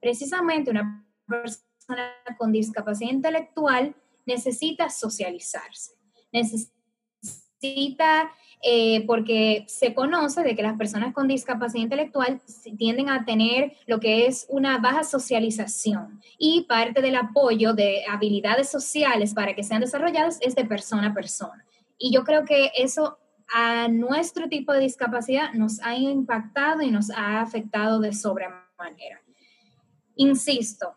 Precisamente 0.00 0.70
una 0.70 1.06
persona 1.26 2.14
con 2.38 2.50
discapacidad 2.50 3.10
intelectual 3.10 3.94
necesita 4.24 4.88
socializarse, 4.88 5.92
necesita, 6.32 8.30
eh, 8.62 9.04
porque 9.06 9.66
se 9.68 9.92
conoce 9.92 10.42
de 10.44 10.56
que 10.56 10.62
las 10.62 10.78
personas 10.78 11.12
con 11.12 11.28
discapacidad 11.28 11.82
intelectual 11.82 12.40
tienden 12.78 13.10
a 13.10 13.26
tener 13.26 13.76
lo 13.86 14.00
que 14.00 14.24
es 14.24 14.46
una 14.48 14.78
baja 14.78 15.04
socialización 15.04 16.22
y 16.38 16.62
parte 16.62 17.02
del 17.02 17.16
apoyo 17.16 17.74
de 17.74 18.06
habilidades 18.08 18.70
sociales 18.70 19.34
para 19.34 19.54
que 19.54 19.62
sean 19.62 19.82
desarrolladas 19.82 20.38
es 20.40 20.54
de 20.54 20.64
persona 20.64 21.08
a 21.08 21.14
persona. 21.14 21.66
Y 22.04 22.12
yo 22.12 22.24
creo 22.24 22.44
que 22.44 22.72
eso 22.76 23.18
a 23.54 23.86
nuestro 23.86 24.48
tipo 24.48 24.72
de 24.72 24.80
discapacidad 24.80 25.52
nos 25.52 25.80
ha 25.82 25.94
impactado 25.94 26.82
y 26.82 26.90
nos 26.90 27.10
ha 27.10 27.40
afectado 27.40 28.00
de 28.00 28.12
sobremanera. 28.12 29.22
Insisto, 30.16 30.96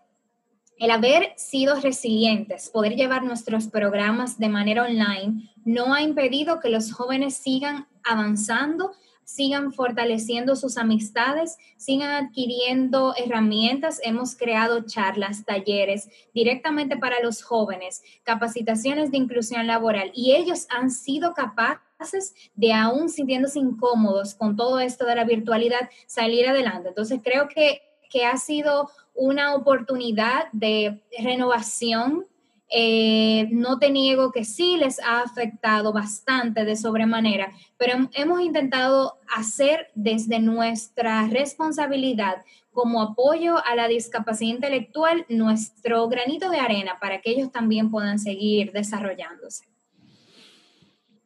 el 0.80 0.90
haber 0.90 1.34
sido 1.38 1.80
resilientes, 1.80 2.72
poder 2.72 2.96
llevar 2.96 3.24
nuestros 3.24 3.68
programas 3.68 4.40
de 4.40 4.50
manera 4.50 4.84
online, 4.84 5.52
no 5.64 5.94
ha 5.94 6.02
impedido 6.02 6.60
que 6.60 6.70
los 6.70 6.92
jóvenes 6.92 7.36
sigan 7.36 7.88
avanzando 8.04 8.94
sigan 9.26 9.74
fortaleciendo 9.74 10.56
sus 10.56 10.78
amistades, 10.78 11.58
sigan 11.76 12.12
adquiriendo 12.12 13.14
herramientas. 13.18 14.00
Hemos 14.04 14.36
creado 14.36 14.86
charlas, 14.86 15.44
talleres 15.44 16.10
directamente 16.34 16.96
para 16.96 17.20
los 17.22 17.44
jóvenes, 17.44 18.02
capacitaciones 18.24 19.12
de 19.12 19.18
inclusión 19.18 19.68
laboral 19.68 20.12
y 20.14 20.36
ellos 20.36 20.68
han 20.70 20.90
sido 20.92 21.34
capaces 21.34 22.34
de 22.56 22.72
aún 22.72 23.10
sintiéndose 23.10 23.60
incómodos 23.60 24.36
con 24.36 24.56
todo 24.56 24.80
esto 24.80 25.06
de 25.06 25.16
la 25.16 25.24
virtualidad, 25.26 25.90
salir 26.08 26.48
adelante. 26.48 26.90
Entonces 26.90 27.20
creo 27.24 27.48
que, 27.48 27.82
que 28.10 28.26
ha 28.26 28.38
sido 28.38 28.90
una 29.16 29.56
oportunidad 29.56 30.52
de 30.52 31.02
renovación 31.18 32.26
eh, 32.70 33.48
no 33.52 33.78
te 33.78 33.92
niego 33.92 34.32
que 34.32 34.44
sí 34.44 34.78
les 34.78 35.00
ha 35.00 35.22
afectado 35.22 35.94
bastante 35.94 36.66
de 36.66 36.76
sobremanera, 36.76 37.52
pero 37.78 38.10
hemos 38.14 38.42
intentado 38.42 39.20
hacer 39.36 39.88
desde 39.94 40.40
nuestra 40.40 41.28
responsabilidad 41.28 42.38
como 42.72 43.02
apoyo 43.02 43.56
a 43.66 43.76
la 43.76 43.88
discapacidad 43.88 44.56
intelectual 44.56 45.26
nuestro 45.30 46.08
granito 46.10 46.50
de 46.50 46.60
arena 46.60 46.94
para 47.00 47.22
que 47.22 47.32
ellos 47.32 47.52
también 47.52 47.90
puedan 47.90 48.20
seguir 48.20 48.72
desarrollándose. 48.72 49.66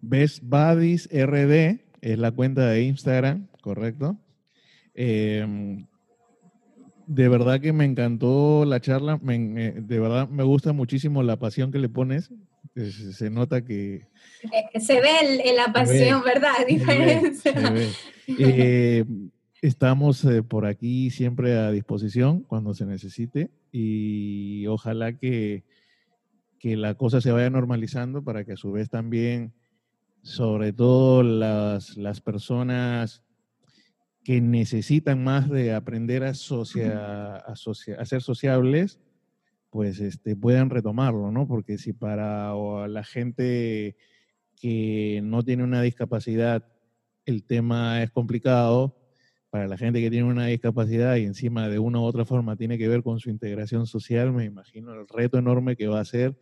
Best 0.02 0.44
Buddies 0.44 1.10
RD 1.12 1.80
es 2.02 2.18
la 2.20 2.32
cuenta 2.32 2.68
de 2.68 2.84
Instagram, 2.84 3.48
¿correcto? 3.62 4.18
Eh, 4.94 5.86
de 7.10 7.28
verdad 7.28 7.60
que 7.60 7.74
me 7.74 7.86
encantó 7.86 8.66
la 8.66 8.80
charla, 8.82 9.20
de 9.20 10.00
verdad 10.00 10.30
me 10.30 10.44
gusta 10.44 10.74
muchísimo 10.74 11.24
la 11.24 11.40
pasión 11.40 11.72
que 11.72 11.80
le 11.80 11.90
pones, 11.90 12.32
se, 12.76 13.32
nota 13.32 13.66
que... 13.66 14.06
Se 14.80 15.02
ve 15.02 15.54
la 15.56 15.74
pasión, 15.74 16.22
¿verdad? 16.24 16.54
Diferencia. 16.68 17.74
Eh, 18.28 19.06
estamos 19.64 20.24
eh, 20.24 20.44
por 20.44 20.68
aquí 20.68 21.10
siempre 21.10 21.58
a 21.58 21.72
disposición 21.72 22.42
cuando 22.42 22.76
se 22.76 22.86
necesite 22.86 23.50
y 23.72 24.68
ojalá 24.68 25.14
que, 25.14 25.64
que 26.60 26.78
la 26.78 26.94
cosa 26.94 27.22
se 27.22 27.32
vaya 27.32 27.50
normalizando 27.50 28.24
para 28.24 28.46
que 28.46 28.52
a 28.52 28.58
su 28.58 28.72
vez 28.72 28.92
también, 28.92 29.52
sobre 30.22 30.74
todo 30.74 31.24
las, 31.24 31.98
las 31.98 32.22
personas 32.22 33.24
que 34.30 34.42
necesitan 34.42 35.24
más 35.24 35.50
de 35.50 35.74
aprender 35.74 36.24
a, 36.24 36.30
a, 36.30 36.36
ser 36.36 38.22
sociables, 38.22 39.00
pues 39.72 40.00
este, 40.00 40.36
puedan 40.36 40.70
retomarlo, 40.70 41.32
¿no? 41.32 41.48
Porque 41.48 41.80
si 41.80 41.94
para 41.94 42.54
la 42.88 43.04
gente 43.04 43.96
que 44.56 45.22
no 45.24 45.42
tiene 45.42 45.64
una 45.64 45.82
discapacidad 45.82 46.64
el 47.26 47.44
tema 47.44 48.04
es 48.04 48.12
complicado, 48.12 48.96
para 49.50 49.68
la 49.68 49.80
gente 49.80 50.00
que 50.00 50.12
tiene 50.12 50.28
una 50.28 50.46
discapacidad 50.46 51.16
y 51.16 51.26
encima 51.26 51.68
de 51.68 51.80
una 51.80 52.00
u 52.00 52.04
otra 52.04 52.24
forma 52.24 52.56
tiene 52.56 52.78
que 52.78 52.88
ver 52.88 53.02
con 53.02 53.20
su 53.20 53.32
integración 53.32 53.88
social, 53.88 54.32
me 54.32 54.46
imagino 54.46 54.94
el 54.94 55.08
reto 55.08 55.40
enorme 55.40 55.76
que 55.76 55.88
va 55.88 56.02
a 56.02 56.06
ser 56.06 56.40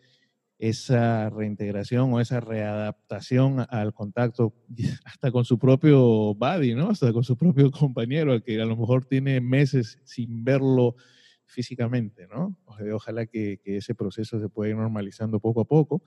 esa 0.60 1.30
reintegración 1.30 2.12
o 2.14 2.20
esa 2.20 2.40
readaptación 2.40 3.66
al 3.70 3.94
contacto 3.94 4.54
hasta 5.06 5.32
con 5.32 5.46
su 5.46 5.60
propio 5.60 6.34
buddy, 6.34 6.74
¿no? 6.74 6.90
Hasta 6.90 7.14
con 7.14 7.24
su 7.24 7.38
propio 7.38 7.72
compañero, 7.72 8.42
que 8.44 8.60
a 8.62 8.66
lo 8.66 8.76
mejor 8.76 9.06
tiene 9.06 9.40
meses 9.42 10.00
sin 10.04 10.44
verlo 10.44 10.96
físicamente, 11.46 12.28
¿no? 12.28 12.56
Ojalá 12.94 13.26
que, 13.26 13.60
ese 13.64 13.96
proceso 13.96 14.40
se 14.40 14.50
pueda 14.50 14.72
ir 14.72 14.76
normalizando 14.76 15.40
poco 15.40 15.62
a 15.62 15.66
poco. 15.66 16.04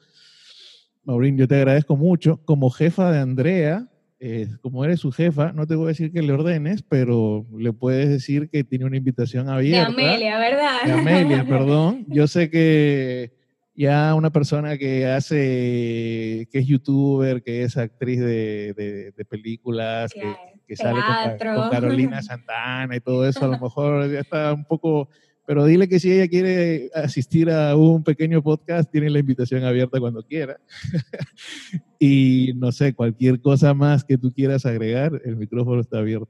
Maurín, 1.05 1.39
yo 1.39 1.49
te 1.49 1.57
agradezco 1.57 1.97
mucho. 1.97 2.45
Como 2.45 2.71
jefa 2.71 3.11
de 3.11 3.21
Andrea, 3.21 3.89
eh, 4.19 4.49
como 4.61 4.85
eres 4.85 5.01
su 5.01 5.13
jefa, 5.13 5.53
no 5.53 5.67
te 5.67 5.77
voy 5.77 5.87
a 5.87 5.89
decir 5.89 6.13
que 6.13 6.21
le 6.21 6.33
ordenes, 6.33 6.83
pero 6.83 7.47
le 7.57 7.73
puedes 7.73 8.11
decir 8.11 8.51
que 8.51 8.65
tiene 8.65 8.85
una 8.85 8.99
invitación 8.99 9.49
abierta. 9.49 9.91
De 9.91 9.95
Amelia, 9.95 10.39
¿verdad? 10.39 10.83
De 10.85 10.93
Amelia, 10.93 11.45
perdón. 11.49 12.05
Yo 12.09 12.27
sé 12.27 12.51
que 12.51 13.39
ya 13.81 14.14
una 14.14 14.28
persona 14.28 14.76
que 14.76 15.07
hace, 15.07 16.47
que 16.53 16.59
es 16.59 16.66
youtuber, 16.66 17.43
que 17.43 17.62
es 17.62 17.78
actriz 17.78 18.20
de, 18.20 19.14
películas, 19.26 20.12
que, 20.12 20.76
sale 20.76 21.01
con, 21.01 21.70
Carolina 21.70 22.20
Santana 22.22 22.95
y 22.95 23.01
todo 23.01 23.26
eso, 23.26 23.47
a 23.47 23.49
lo 23.49 23.59
mejor 23.59 24.12
ya 24.12 24.20
está 24.20 24.53
un 24.53 24.66
poco, 24.66 25.09
pero 25.47 25.64
dile 25.64 25.89
que 25.89 25.99
si 25.99 26.12
ella 26.12 26.28
quiere 26.28 26.91
asistir 26.95 27.51
a 27.51 27.74
un 27.74 28.05
pequeño 28.05 28.43
podcast, 28.43 28.93
tiene 28.93 29.09
la 29.09 29.20
invitación 29.20 29.64
abierta 29.64 29.99
cuando 29.99 30.22
quiera. 30.22 30.61
y 31.99 32.53
no 32.57 32.72
sé, 32.72 32.93
cualquier 32.93 33.41
cosa 33.41 33.72
más 33.72 34.05
que 34.05 34.18
tú 34.18 34.31
quieras 34.31 34.66
agregar, 34.66 35.22
el 35.24 35.37
micrófono 35.37 35.81
está 35.81 36.01
abierto. 36.01 36.28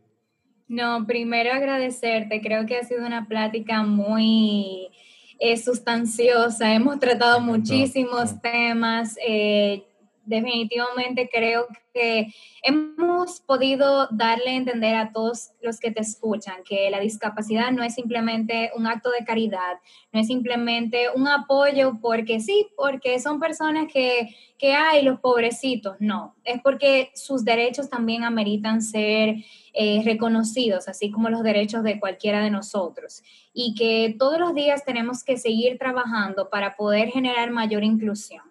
No, 0.68 1.04
primero 1.04 1.52
agradecerte, 1.52 2.40
creo 2.40 2.64
que 2.64 2.76
ha 2.76 2.84
sido 2.84 3.04
una 3.04 3.26
plática 3.26 3.82
muy 3.82 4.90
es 5.40 5.64
sustanciosa, 5.64 6.72
hemos 6.72 7.00
tratado 7.00 7.40
muchísimos 7.40 8.40
temas. 8.40 9.16
Eh, 9.26 9.89
definitivamente 10.30 11.28
creo 11.30 11.66
que 11.92 12.32
hemos 12.62 13.40
podido 13.40 14.06
darle 14.12 14.50
a 14.50 14.54
entender 14.54 14.94
a 14.94 15.12
todos 15.12 15.50
los 15.60 15.80
que 15.80 15.90
te 15.90 16.00
escuchan 16.00 16.62
que 16.64 16.88
la 16.88 17.00
discapacidad 17.00 17.72
no 17.72 17.82
es 17.82 17.94
simplemente 17.94 18.70
un 18.76 18.86
acto 18.86 19.10
de 19.10 19.24
caridad, 19.24 19.78
no 20.12 20.20
es 20.20 20.28
simplemente 20.28 21.08
un 21.14 21.26
apoyo 21.26 21.98
porque 22.00 22.40
sí, 22.40 22.68
porque 22.76 23.18
son 23.18 23.40
personas 23.40 23.92
que, 23.92 24.34
que 24.56 24.72
hay, 24.72 25.02
los 25.02 25.18
pobrecitos, 25.18 25.96
no, 25.98 26.36
es 26.44 26.60
porque 26.62 27.10
sus 27.14 27.44
derechos 27.44 27.90
también 27.90 28.22
ameritan 28.22 28.82
ser 28.82 29.36
eh, 29.72 30.02
reconocidos, 30.04 30.88
así 30.88 31.10
como 31.10 31.28
los 31.28 31.42
derechos 31.42 31.82
de 31.82 31.98
cualquiera 31.98 32.40
de 32.42 32.50
nosotros, 32.50 33.22
y 33.52 33.74
que 33.74 34.14
todos 34.16 34.38
los 34.38 34.54
días 34.54 34.84
tenemos 34.84 35.24
que 35.24 35.36
seguir 35.36 35.76
trabajando 35.76 36.48
para 36.50 36.76
poder 36.76 37.08
generar 37.08 37.50
mayor 37.50 37.82
inclusión 37.82 38.49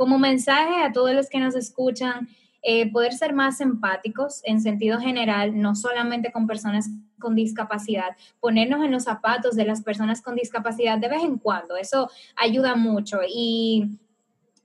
como 0.00 0.18
mensaje 0.18 0.82
a 0.82 0.92
todos 0.92 1.12
los 1.12 1.28
que 1.28 1.38
nos 1.38 1.54
escuchan, 1.54 2.26
eh, 2.62 2.90
poder 2.90 3.12
ser 3.12 3.34
más 3.34 3.60
empáticos 3.60 4.40
en 4.44 4.62
sentido 4.62 4.98
general, 4.98 5.60
no 5.60 5.74
solamente 5.74 6.32
con 6.32 6.46
personas 6.46 6.88
con 7.18 7.34
discapacidad, 7.34 8.16
ponernos 8.40 8.82
en 8.82 8.92
los 8.92 9.04
zapatos 9.04 9.56
de 9.56 9.66
las 9.66 9.82
personas 9.82 10.22
con 10.22 10.36
discapacidad 10.36 10.96
de 10.96 11.10
vez 11.10 11.22
en 11.22 11.36
cuando, 11.36 11.76
eso 11.76 12.08
ayuda 12.34 12.76
mucho 12.76 13.18
y 13.28 13.98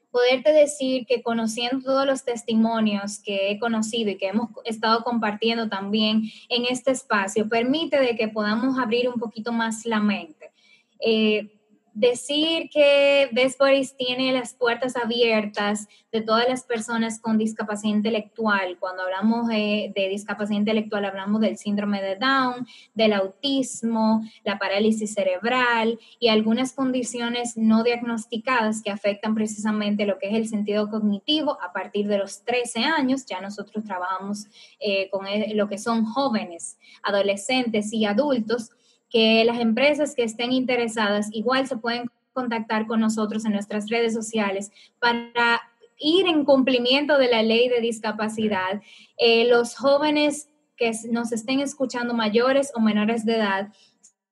poderte 0.09 0.53
decir 0.53 1.05
que 1.05 1.21
conociendo 1.21 1.83
todos 1.83 2.05
los 2.05 2.23
testimonios 2.23 3.19
que 3.19 3.51
he 3.51 3.59
conocido 3.59 4.11
y 4.11 4.17
que 4.17 4.29
hemos 4.29 4.51
estado 4.63 5.03
compartiendo 5.03 5.67
también 5.67 6.31
en 6.47 6.63
este 6.69 6.91
espacio, 6.91 7.49
permite 7.49 7.99
de 7.99 8.15
que 8.15 8.29
podamos 8.29 8.79
abrir 8.79 9.09
un 9.09 9.19
poquito 9.19 9.51
más 9.51 9.85
la 9.85 9.99
mente. 9.99 10.53
Eh, 11.01 11.54
decir 11.95 12.69
que 12.69 13.29
Best 13.31 13.59
tiene 13.97 14.33
las 14.33 14.53
puertas 14.53 14.97
abiertas 14.97 15.87
de 16.11 16.21
todas 16.21 16.47
las 16.47 16.63
personas 16.63 17.19
con 17.19 17.37
discapacidad 17.37 17.95
intelectual. 17.95 18.77
Cuando 18.79 19.03
hablamos 19.03 19.47
de, 19.47 19.93
discapacidad 20.09 20.59
intelectual, 20.59 21.05
hablamos 21.05 21.39
del 21.41 21.57
síndrome 21.57 22.01
de 22.01 22.17
Down, 22.17 22.67
del 22.93 23.13
autismo, 23.13 24.23
la 24.43 24.59
parálisis 24.59 25.13
cerebral 25.13 25.97
y 26.19 26.27
algunas 26.27 26.73
condiciones 26.73 27.55
no 27.55 27.83
diagnosticadas 27.83 28.83
que 28.83 28.91
afectan 28.91 29.33
precisamente 29.33 30.05
lo 30.05 30.19
que 30.19 30.27
es 30.27 30.35
el 30.35 30.49
sentido 30.49 30.89
cognitivo 30.89 31.57
a 31.61 31.71
partir 31.71 32.07
de 32.07 32.17
los 32.17 32.43
13 32.43 32.83
años. 32.83 33.25
Ya 33.25 33.39
nosotros 33.39 33.85
trabajamos 33.85 34.47
eh, 34.81 35.09
con 35.09 35.25
lo 35.53 35.69
que 35.69 35.77
son 35.77 36.03
jóvenes, 36.03 36.77
adolescentes 37.03 37.93
y 37.93 38.05
adultos 38.05 38.71
que 39.15 39.45
las 39.45 39.61
empresas 39.61 40.13
que 40.13 40.23
estén 40.23 40.51
interesadas 40.51 41.29
igual 41.31 41.65
se 41.67 41.77
pueden 41.77 42.11
contactar 42.33 42.85
con 42.85 42.99
nosotros 42.99 43.45
en 43.45 43.53
nuestras 43.53 43.87
redes 43.87 44.13
sociales 44.13 44.73
para 44.99 45.61
ir 45.97 46.27
en 46.27 46.43
cumplimiento 46.43 47.17
de 47.17 47.29
la 47.29 47.41
ley 47.41 47.69
de 47.69 47.79
discapacidad. 47.79 48.81
Eh, 49.17 49.47
los 49.47 49.77
jóvenes 49.77 50.49
que 50.75 50.91
nos 51.11 51.31
estén 51.31 51.61
escuchando 51.61 52.13
mayores 52.13 52.73
o 52.75 52.81
menores 52.81 53.25
de 53.25 53.37
edad, 53.37 53.69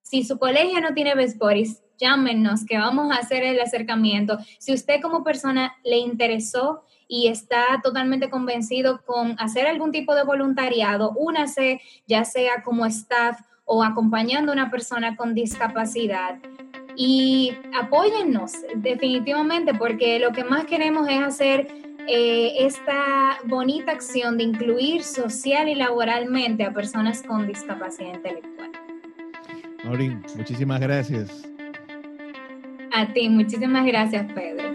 si 0.02 0.26
su 0.26 0.38
colegio 0.38 0.82
no 0.82 0.94
tiene 0.94 1.16
Best 1.16 1.42
llámenos 1.98 2.66
que 2.66 2.78
vamos 2.78 3.10
a 3.10 3.22
hacer 3.22 3.42
el 3.44 3.62
acercamiento. 3.62 4.38
Si 4.60 4.74
usted 4.74 5.00
como 5.02 5.24
persona 5.24 5.78
le 5.86 6.00
interesó 6.00 6.84
y 7.08 7.28
está 7.28 7.80
totalmente 7.82 8.30
convencido 8.30 9.02
con 9.06 9.38
hacer 9.40 9.66
algún 9.66 9.94
tipo 9.94 10.14
de 10.14 10.26
voluntariado, 10.26 11.14
únase 11.16 11.80
ya 12.06 12.26
sea 12.26 12.64
como 12.64 12.86
staff 12.86 13.40
o 13.66 13.84
acompañando 13.84 14.51
a 14.51 14.55
una 14.55 14.72
persona 14.72 15.16
con 15.16 15.34
discapacidad. 15.34 16.39
Y 16.95 17.53
apóyennos 17.80 18.53
definitivamente 18.76 19.74
porque 19.74 20.20
lo 20.20 20.32
que 20.32 20.43
más 20.43 20.66
queremos 20.66 21.07
es 21.09 21.22
hacer 21.22 21.68
eh, 22.07 22.66
esta 22.66 23.38
bonita 23.45 23.93
acción 23.93 24.38
de 24.38 24.43
incluir 24.43 25.03
social 25.03 25.70
y 25.70 25.76
laboralmente 25.76 26.66
a 26.66 26.74
personas 26.74 27.24
con 27.24 27.47
discapacidad 27.47 28.14
intelectual. 28.14 28.72
Maureen, 29.84 30.22
muchísimas 30.36 30.80
gracias. 30.82 31.47
A 32.93 33.11
ti, 33.11 33.28
muchísimas 33.30 33.86
gracias, 33.86 34.32
Pedro. 34.34 34.73